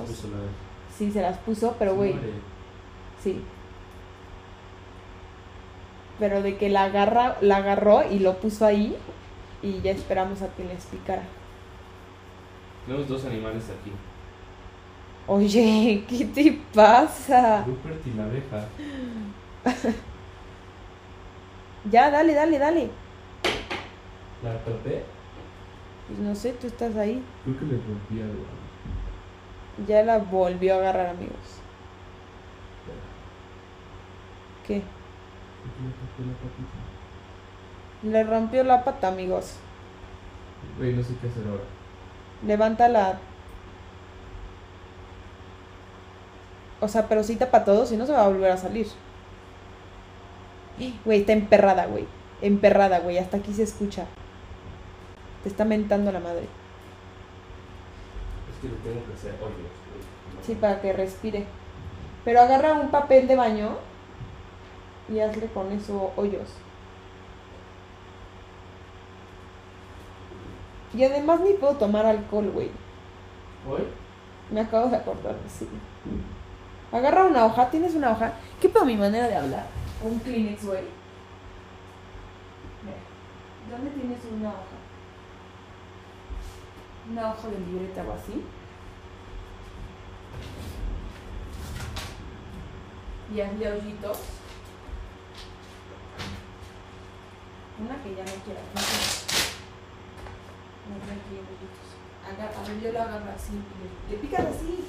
sí 0.97 1.11
se 1.11 1.21
las 1.21 1.37
puso, 1.37 1.75
pero 1.77 1.95
güey, 1.95 2.15
sí. 3.21 3.41
Pero 6.19 6.41
de 6.41 6.57
que 6.57 6.69
la 6.69 6.85
agarra, 6.85 7.37
la 7.41 7.57
agarró 7.57 8.03
y 8.09 8.19
lo 8.19 8.37
puso 8.37 8.65
ahí 8.65 8.95
y 9.61 9.81
ya 9.81 9.91
esperamos 9.91 10.41
a 10.41 10.49
que 10.55 10.65
les 10.65 10.85
picara. 10.85 11.23
Tenemos 12.85 13.07
dos 13.07 13.25
animales 13.25 13.63
aquí. 13.69 13.91
Oye, 15.27 16.03
¿qué 16.09 16.25
te 16.25 16.59
pasa? 16.73 17.63
Rupert 17.65 18.05
y 18.07 18.13
la 18.13 18.23
abeja. 18.25 18.67
Ya, 21.89 22.11
dale, 22.11 22.33
dale, 22.33 22.59
dale. 22.59 22.89
La 24.43 24.57
topé. 24.63 25.03
Pues 26.09 26.19
no 26.19 26.33
sé, 26.33 26.53
tú 26.53 26.65
estás 26.65 26.95
ahí. 26.95 27.23
Creo 27.43 27.59
que 27.59 27.65
le 27.65 27.77
rompí 27.77 28.19
algo. 28.19 28.43
Ya 29.87 30.03
la 30.03 30.17
volvió 30.17 30.73
a 30.73 30.77
agarrar, 30.79 31.09
amigos. 31.09 31.61
¿Qué? 34.65 34.81
Le 38.01 38.23
rompió 38.23 38.63
la 38.63 38.83
pata, 38.83 39.09
amigos. 39.09 39.57
Güey, 40.79 40.93
no 40.93 41.03
sé 41.03 41.15
qué 41.21 41.27
hacer 41.27 41.47
ahora. 41.47 41.63
Levántala. 42.45 43.19
O 46.81 46.87
sea, 46.87 47.07
pero 47.07 47.23
sí 47.23 47.35
tapa 47.35 47.63
todo, 47.63 47.85
si 47.85 47.97
no 47.97 48.07
se 48.07 48.13
va 48.13 48.23
a 48.23 48.29
volver 48.29 48.51
a 48.51 48.57
salir. 48.57 48.87
Güey, 51.05 51.19
está 51.19 51.33
emperrada, 51.33 51.85
güey. 51.85 52.07
Emperrada, 52.41 52.99
güey. 52.99 53.19
Hasta 53.19 53.37
aquí 53.37 53.53
se 53.53 53.63
escucha. 53.63 54.05
Te 55.43 55.49
está 55.49 55.65
mentando 55.65 56.11
la 56.11 56.19
madre. 56.19 56.47
Es 58.51 58.61
que 58.61 58.67
le 58.67 58.75
tengo 58.75 59.05
que 59.05 59.13
hacer 59.13 59.33
hoyos. 59.35 59.55
güey. 59.55 60.45
Sí, 60.45 60.55
para 60.55 60.81
que 60.81 60.93
respire. 60.93 61.45
Pero 62.25 62.41
agarra 62.41 62.73
un 62.73 62.89
papel 62.91 63.27
de 63.27 63.35
baño 63.35 63.77
y 65.11 65.19
hazle 65.19 65.47
con 65.47 65.71
eso 65.71 66.11
hoyos. 66.15 66.49
Y 70.93 71.03
además 71.03 71.39
ni 71.41 71.53
puedo 71.53 71.75
tomar 71.75 72.05
alcohol, 72.05 72.49
güey. 72.51 72.71
¿Hoy? 73.69 73.83
Me 74.51 74.61
acabo 74.61 74.89
de 74.89 74.97
acordar, 74.97 75.35
sí. 75.47 75.67
Agarra 76.91 77.25
una 77.25 77.45
hoja, 77.45 77.69
¿tienes 77.69 77.93
una 77.93 78.11
hoja? 78.11 78.33
¿Qué 78.59 78.67
pedo 78.67 78.85
mi 78.85 78.97
manera 78.97 79.27
de 79.27 79.35
hablar? 79.35 79.67
Un 80.03 80.19
Kleenex, 80.19 80.65
güey. 80.65 80.83
¿Dónde 83.69 83.91
tienes 83.91 84.17
una 84.35 84.49
hoja? 84.49 84.78
una 87.11 87.31
hoja 87.31 87.47
de 87.47 87.59
libreta 87.59 88.03
o 88.03 88.13
así. 88.13 88.43
Y 93.33 93.41
hazle 93.41 93.71
hoyitos. 93.71 94.19
Una 97.79 98.03
que 98.03 98.15
ya 98.15 98.23
no 98.23 98.31
quiero. 98.43 98.59
No 98.69 98.81
quiero 101.27 101.43
hoyitos. 101.47 101.89
Agarra, 102.25 102.79
yo 102.81 102.91
lo 102.91 103.01
agarro 103.01 103.31
así. 103.35 103.53
Le 104.09 104.17
picas 104.17 104.45
así. 104.45 104.85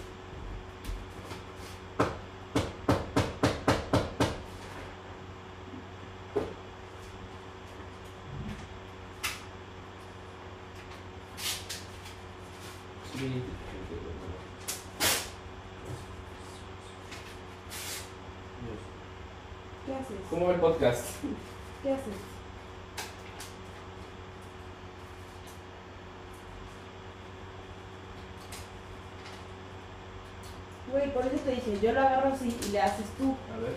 Yo 31.81 31.93
lo 31.93 32.01
agarro 32.01 32.33
así 32.35 32.57
y 32.69 32.73
le 32.73 32.81
haces 32.81 33.07
tú. 33.17 33.37
A 33.55 33.59
ver. 33.59 33.75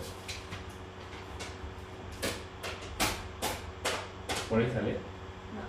¿Por 4.48 4.60
ahí 4.60 4.70
sale? 4.70 4.92
No. 4.92 5.62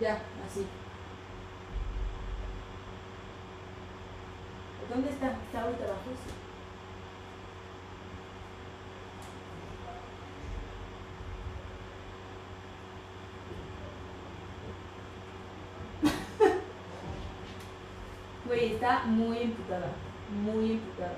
Ya, 0.00 0.22
así. 0.46 0.66
¿Dónde 4.90 5.10
está? 5.10 5.32
Está 5.46 5.62
ahorita 5.62 5.84
abajo. 5.84 6.10
sí. 6.26 6.32
Güey, 18.44 18.71
está 18.82 19.04
muy 19.04 19.38
emputada. 19.38 19.92
Muy 20.44 20.72
emputada. 20.72 21.14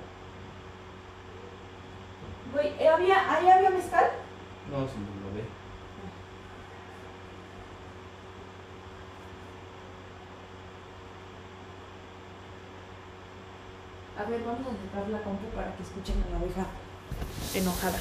Güey, 2.53 2.67
¿eh, 2.79 2.87
¿había, 2.87 3.33
¿ahí 3.33 3.49
había 3.49 3.69
mezcal? 3.71 4.05
No, 4.69 4.87
si 4.87 4.99
no 4.99 5.27
lo 5.27 5.35
ve. 5.35 5.43
A 14.17 14.29
ver, 14.29 14.43
vamos 14.45 14.61
a 14.61 14.91
cerrar 14.91 15.09
la 15.09 15.23
compu 15.23 15.47
para 15.47 15.75
que 15.75 15.83
escuchen 15.83 16.23
a 16.27 16.31
la 16.31 16.37
abeja 16.37 16.65
enojada. 17.55 17.97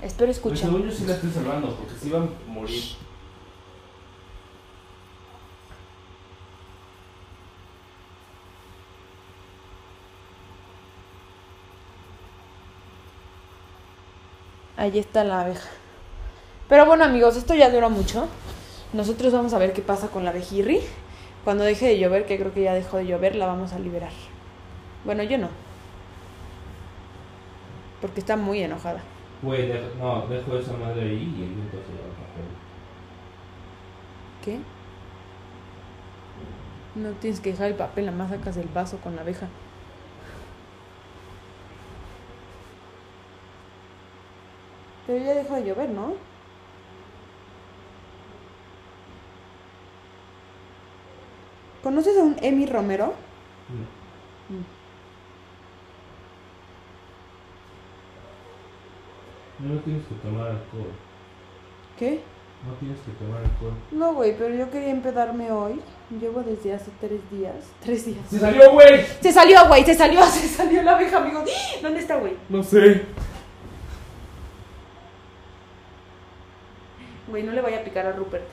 Espero 0.00 0.26
Pues 0.28 0.36
escuchen. 0.36 0.56
según 0.58 0.82
yo 0.84 0.90
sí 0.90 1.04
la 1.06 1.14
estoy 1.14 1.30
salvando, 1.30 1.76
porque 1.76 1.94
si 2.00 2.08
iba 2.08 2.20
a 2.20 2.28
morir. 2.46 2.82
Ahí 14.80 14.98
está 14.98 15.24
la 15.24 15.42
abeja. 15.42 15.68
Pero 16.66 16.86
bueno, 16.86 17.04
amigos, 17.04 17.36
esto 17.36 17.54
ya 17.54 17.68
dura 17.68 17.90
mucho. 17.90 18.26
Nosotros 18.94 19.30
vamos 19.30 19.52
a 19.52 19.58
ver 19.58 19.74
qué 19.74 19.82
pasa 19.82 20.08
con 20.08 20.24
la 20.24 20.30
abejirri. 20.30 20.80
Cuando 21.44 21.64
deje 21.64 21.86
de 21.86 21.98
llover, 21.98 22.24
que 22.24 22.38
creo 22.38 22.54
que 22.54 22.62
ya 22.62 22.72
dejó 22.72 22.96
de 22.96 23.06
llover, 23.06 23.36
la 23.36 23.44
vamos 23.44 23.74
a 23.74 23.78
liberar. 23.78 24.12
Bueno, 25.04 25.22
yo 25.22 25.36
no. 25.36 25.48
Porque 28.00 28.20
está 28.20 28.38
muy 28.38 28.62
enojada. 28.62 29.02
Güey, 29.42 29.70
no, 29.98 30.26
dejo 30.28 30.56
esa 30.56 30.72
madre 30.72 31.02
ahí 31.02 31.34
y 31.36 31.42
el 31.42 31.50
viento 31.50 31.76
se 31.76 31.92
va 31.92 32.08
a. 32.08 32.40
¿Qué? 34.42 34.60
No 36.94 37.10
tienes 37.20 37.40
que 37.40 37.50
dejar 37.50 37.66
el 37.66 37.74
papel, 37.74 38.06
nada 38.06 38.16
más 38.16 38.30
sacas 38.30 38.56
el 38.56 38.68
vaso 38.68 38.96
con 38.96 39.14
la 39.14 39.20
abeja. 39.20 39.46
Pero 45.10 45.24
ya 45.24 45.34
dejó 45.34 45.56
de 45.56 45.64
llover, 45.64 45.88
¿no? 45.88 46.12
¿Conoces 51.82 52.16
a 52.16 52.22
un 52.22 52.36
Emi 52.40 52.64
Romero? 52.64 53.14
No. 59.58 59.68
No 59.68 59.80
tienes 59.80 60.06
que 60.06 60.14
tomar 60.14 60.46
alcohol. 60.46 60.92
¿Qué? 61.98 62.20
No 62.64 62.74
tienes 62.74 63.00
que 63.00 63.10
tomar 63.10 63.42
alcohol. 63.42 63.72
No, 63.90 64.14
güey, 64.14 64.38
pero 64.38 64.54
yo 64.54 64.70
quería 64.70 64.90
empedarme 64.90 65.50
hoy. 65.50 65.80
Llevo 66.20 66.44
desde 66.44 66.72
hace 66.72 66.92
tres 67.00 67.18
días. 67.32 67.56
Tres 67.80 68.06
días. 68.06 68.24
¡Se 68.30 68.38
salió, 68.38 68.70
güey! 68.70 69.04
Se 69.20 69.32
salió, 69.32 69.66
güey, 69.66 69.84
se 69.84 69.94
salió, 69.94 70.22
se 70.26 70.46
salió 70.46 70.84
la 70.84 70.94
abeja, 70.94 71.16
amigo. 71.16 71.42
¿Dónde 71.82 71.98
está, 71.98 72.14
güey? 72.14 72.34
No 72.48 72.62
sé. 72.62 73.02
Güey, 77.30 77.44
no 77.44 77.52
le 77.52 77.60
vaya 77.60 77.80
a 77.80 77.84
picar 77.84 78.06
a 78.06 78.12
Rupert. 78.12 78.48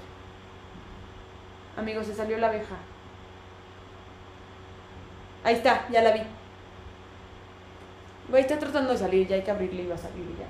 Amigo, 1.75 2.03
se 2.03 2.13
salió 2.13 2.37
la 2.37 2.47
abeja. 2.47 2.75
Ahí 5.43 5.55
está, 5.55 5.87
ya 5.89 6.01
la 6.01 6.11
vi. 6.11 6.21
Güey, 8.29 8.41
está 8.41 8.59
tratando 8.59 8.91
de 8.91 8.97
salir, 8.97 9.27
ya 9.27 9.35
hay 9.35 9.43
que 9.43 9.51
abrirle 9.51 9.83
y 9.83 9.87
va 9.87 9.95
a 9.95 9.97
salir 9.97 10.25
y 10.25 10.39
ya. 10.39 10.47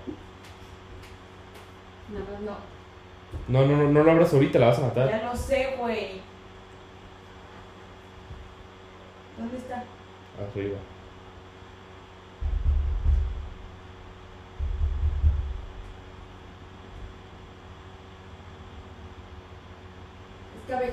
Nada 2.20 2.26
más 2.32 2.42
no. 2.42 2.58
No, 3.48 3.66
no, 3.66 3.78
no, 3.78 3.92
no 3.92 4.04
lo 4.04 4.12
abras 4.12 4.34
ahorita, 4.34 4.60
la 4.60 4.68
vas 4.68 4.80
a 4.80 4.82
matar. 4.82 5.10
Ya 5.10 5.24
lo 5.24 5.36
sé, 5.36 5.76
güey. 5.78 6.22
¿Dónde 9.38 9.58
está? 9.58 9.84
Arriba. 10.42 10.78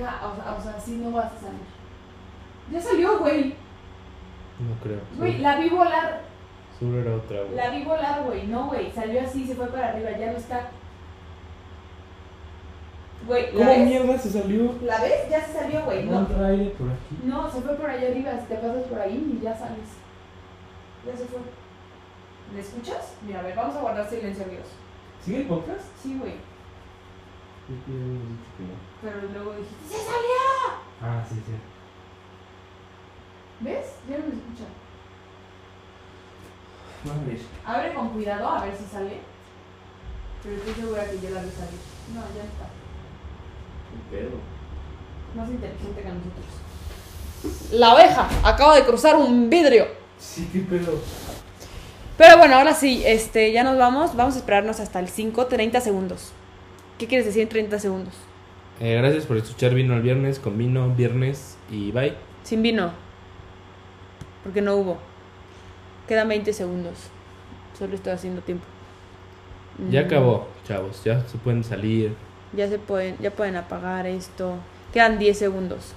O 0.05 0.37
sea, 0.37 0.55
o 0.59 0.63
sea, 0.63 0.75
así 0.77 0.93
no 0.97 1.11
vas 1.13 1.33
a 1.33 1.39
salir. 1.41 1.61
Ya 2.71 2.81
salió, 2.81 3.19
güey. 3.19 3.55
No 4.59 4.75
creo. 4.83 5.01
Güey, 5.19 5.39
la 5.39 5.57
vi 5.57 5.69
volar. 5.69 6.23
Solo 6.79 7.01
era 7.01 7.17
otra, 7.17 7.43
güey. 7.43 7.55
La 7.55 7.71
vi 7.71 7.85
volar, 7.85 8.23
güey. 8.25 8.47
No, 8.47 8.69
güey. 8.69 8.91
Salió 8.93 9.21
así, 9.21 9.47
se 9.47 9.55
fue 9.55 9.67
para 9.69 9.89
arriba, 9.89 10.11
ya 10.19 10.33
no 10.33 10.39
está. 10.39 10.69
Güey, 13.27 13.53
¿la 13.53 13.53
¿Cómo 13.53 13.71
ves? 13.71 13.89
mierda 13.89 14.19
se 14.19 14.31
salió? 14.31 14.75
¿La 14.83 15.01
ves? 15.01 15.31
Ya 15.31 15.41
se 15.45 15.53
salió, 15.53 15.83
güey. 15.85 16.05
No 16.05 16.21
entra 16.21 16.47
aire 16.49 16.71
por 16.79 16.89
aquí. 16.91 17.19
no, 17.25 17.51
se 17.51 17.61
fue 17.63 17.75
por 17.75 17.89
allá 17.89 18.09
arriba. 18.09 18.33
Si 18.39 18.47
te 18.47 18.57
pasas 18.57 18.85
por 18.85 18.99
ahí 18.99 19.39
y 19.39 19.43
ya 19.43 19.57
sales. 19.57 19.89
Ya 21.07 21.17
se 21.17 21.25
fue. 21.25 21.39
¿Le 22.55 22.61
escuchas? 22.61 23.15
Mira, 23.27 23.41
a 23.41 23.43
ver, 23.43 23.57
vamos 23.57 23.77
a 23.77 23.81
guardar 23.81 24.09
silencio, 24.09 24.45
amigos. 24.45 24.69
¿Sigue 25.23 25.39
el 25.39 25.47
podcast? 25.47 25.83
Sí, 26.03 26.17
güey. 26.19 26.35
Yo 27.69 27.75
no. 27.77 28.77
Pero 29.01 29.17
luego 29.33 29.55
dijiste, 29.57 29.89
¡se 29.89 30.05
salió! 30.05 30.45
Ah, 31.01 31.25
sí, 31.29 31.37
sí. 31.37 31.53
¿Ves? 33.61 33.87
Ya 34.09 34.19
no 34.19 34.27
me 34.27 34.35
escucha. 34.35 34.65
Madre. 37.05 37.41
Abre 37.65 37.95
con 37.95 38.09
cuidado 38.11 38.49
a 38.49 38.65
ver 38.65 38.77
si 38.77 38.85
sale. 38.85 39.21
Pero 40.43 40.57
estoy 40.57 40.75
segura 40.75 41.05
que 41.05 41.21
ya 41.21 41.31
la 41.31 41.43
vi 41.43 41.51
salir. 41.51 41.81
No, 42.15 42.21
ya 42.37 42.45
está. 42.45 42.69
¿Qué 43.91 44.17
pedo? 44.17 44.31
Más 45.35 45.49
inteligente 45.49 46.03
que 46.03 46.09
nosotros. 46.09 47.73
La 47.73 47.93
abeja 47.93 48.29
acaba 48.43 48.77
de 48.77 48.85
cruzar 48.85 49.17
un 49.17 49.49
vidrio. 49.49 49.87
Sí, 50.19 50.49
qué 50.53 50.61
pedo. 50.61 50.99
Pero 52.17 52.39
bueno, 52.39 52.57
ahora 52.57 52.75
sí, 52.75 53.03
este, 53.07 53.53
ya 53.53 53.65
nos 53.65 53.79
vamos. 53.79 54.15
Vamos 54.15 54.35
a 54.35 54.39
esperarnos 54.39 54.81
hasta 54.81 55.01
el 55.01 55.09
5, 55.09 55.47
30 55.47 55.81
segundos. 55.81 56.33
¿Qué 56.99 57.07
quieres 57.07 57.27
decir 57.27 57.43
en 57.43 57.49
30 57.49 57.79
segundos? 57.79 58.15
Eh, 58.81 58.97
gracias 58.97 59.27
por 59.27 59.37
escuchar 59.37 59.75
Vino 59.75 59.95
el 59.95 60.03
viernes, 60.03 60.39
con 60.39 60.59
vino, 60.59 60.89
viernes 60.95 61.57
y 61.71 61.91
bye. 61.93 62.15
Sin 62.43 62.63
vino. 62.63 62.93
Porque 64.43 64.61
no 64.61 64.77
hubo. 64.77 64.99
Quedan 66.09 66.29
20 66.29 66.53
segundos. 66.53 66.95
Solo 67.79 67.95
estoy 67.95 68.13
haciendo 68.13 68.43
tiempo. 68.43 68.65
Ya 69.91 70.03
Mm, 70.03 70.07
acabó, 70.07 70.49
chavos. 70.67 71.03
Ya 71.05 71.27
se 71.27 71.39
pueden 71.39 71.65
salir. 71.65 72.15
Ya 72.53 72.69
se 72.69 72.79
pueden, 72.79 73.17
ya 73.21 73.31
pueden 73.33 73.57
apagar 73.57 74.07
esto. 74.07 74.57
Quedan 74.93 75.19
10 75.19 75.37
segundos. 75.39 75.95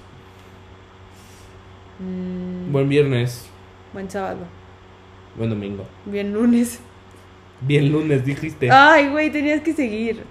Mm, 2.00 2.72
Buen 2.72 2.88
viernes, 2.88 3.46
buen 3.92 4.10
sábado. 4.10 4.38
buen 5.36 5.50
domingo. 5.50 5.84
Bien 6.06 6.32
lunes. 6.32 6.80
Bien 7.60 7.90
lunes, 7.92 8.24
dijiste. 8.24 8.70
Ay, 8.70 9.08
güey, 9.10 9.30
tenías 9.30 9.60
que 9.62 9.72
seguir. 9.72 10.24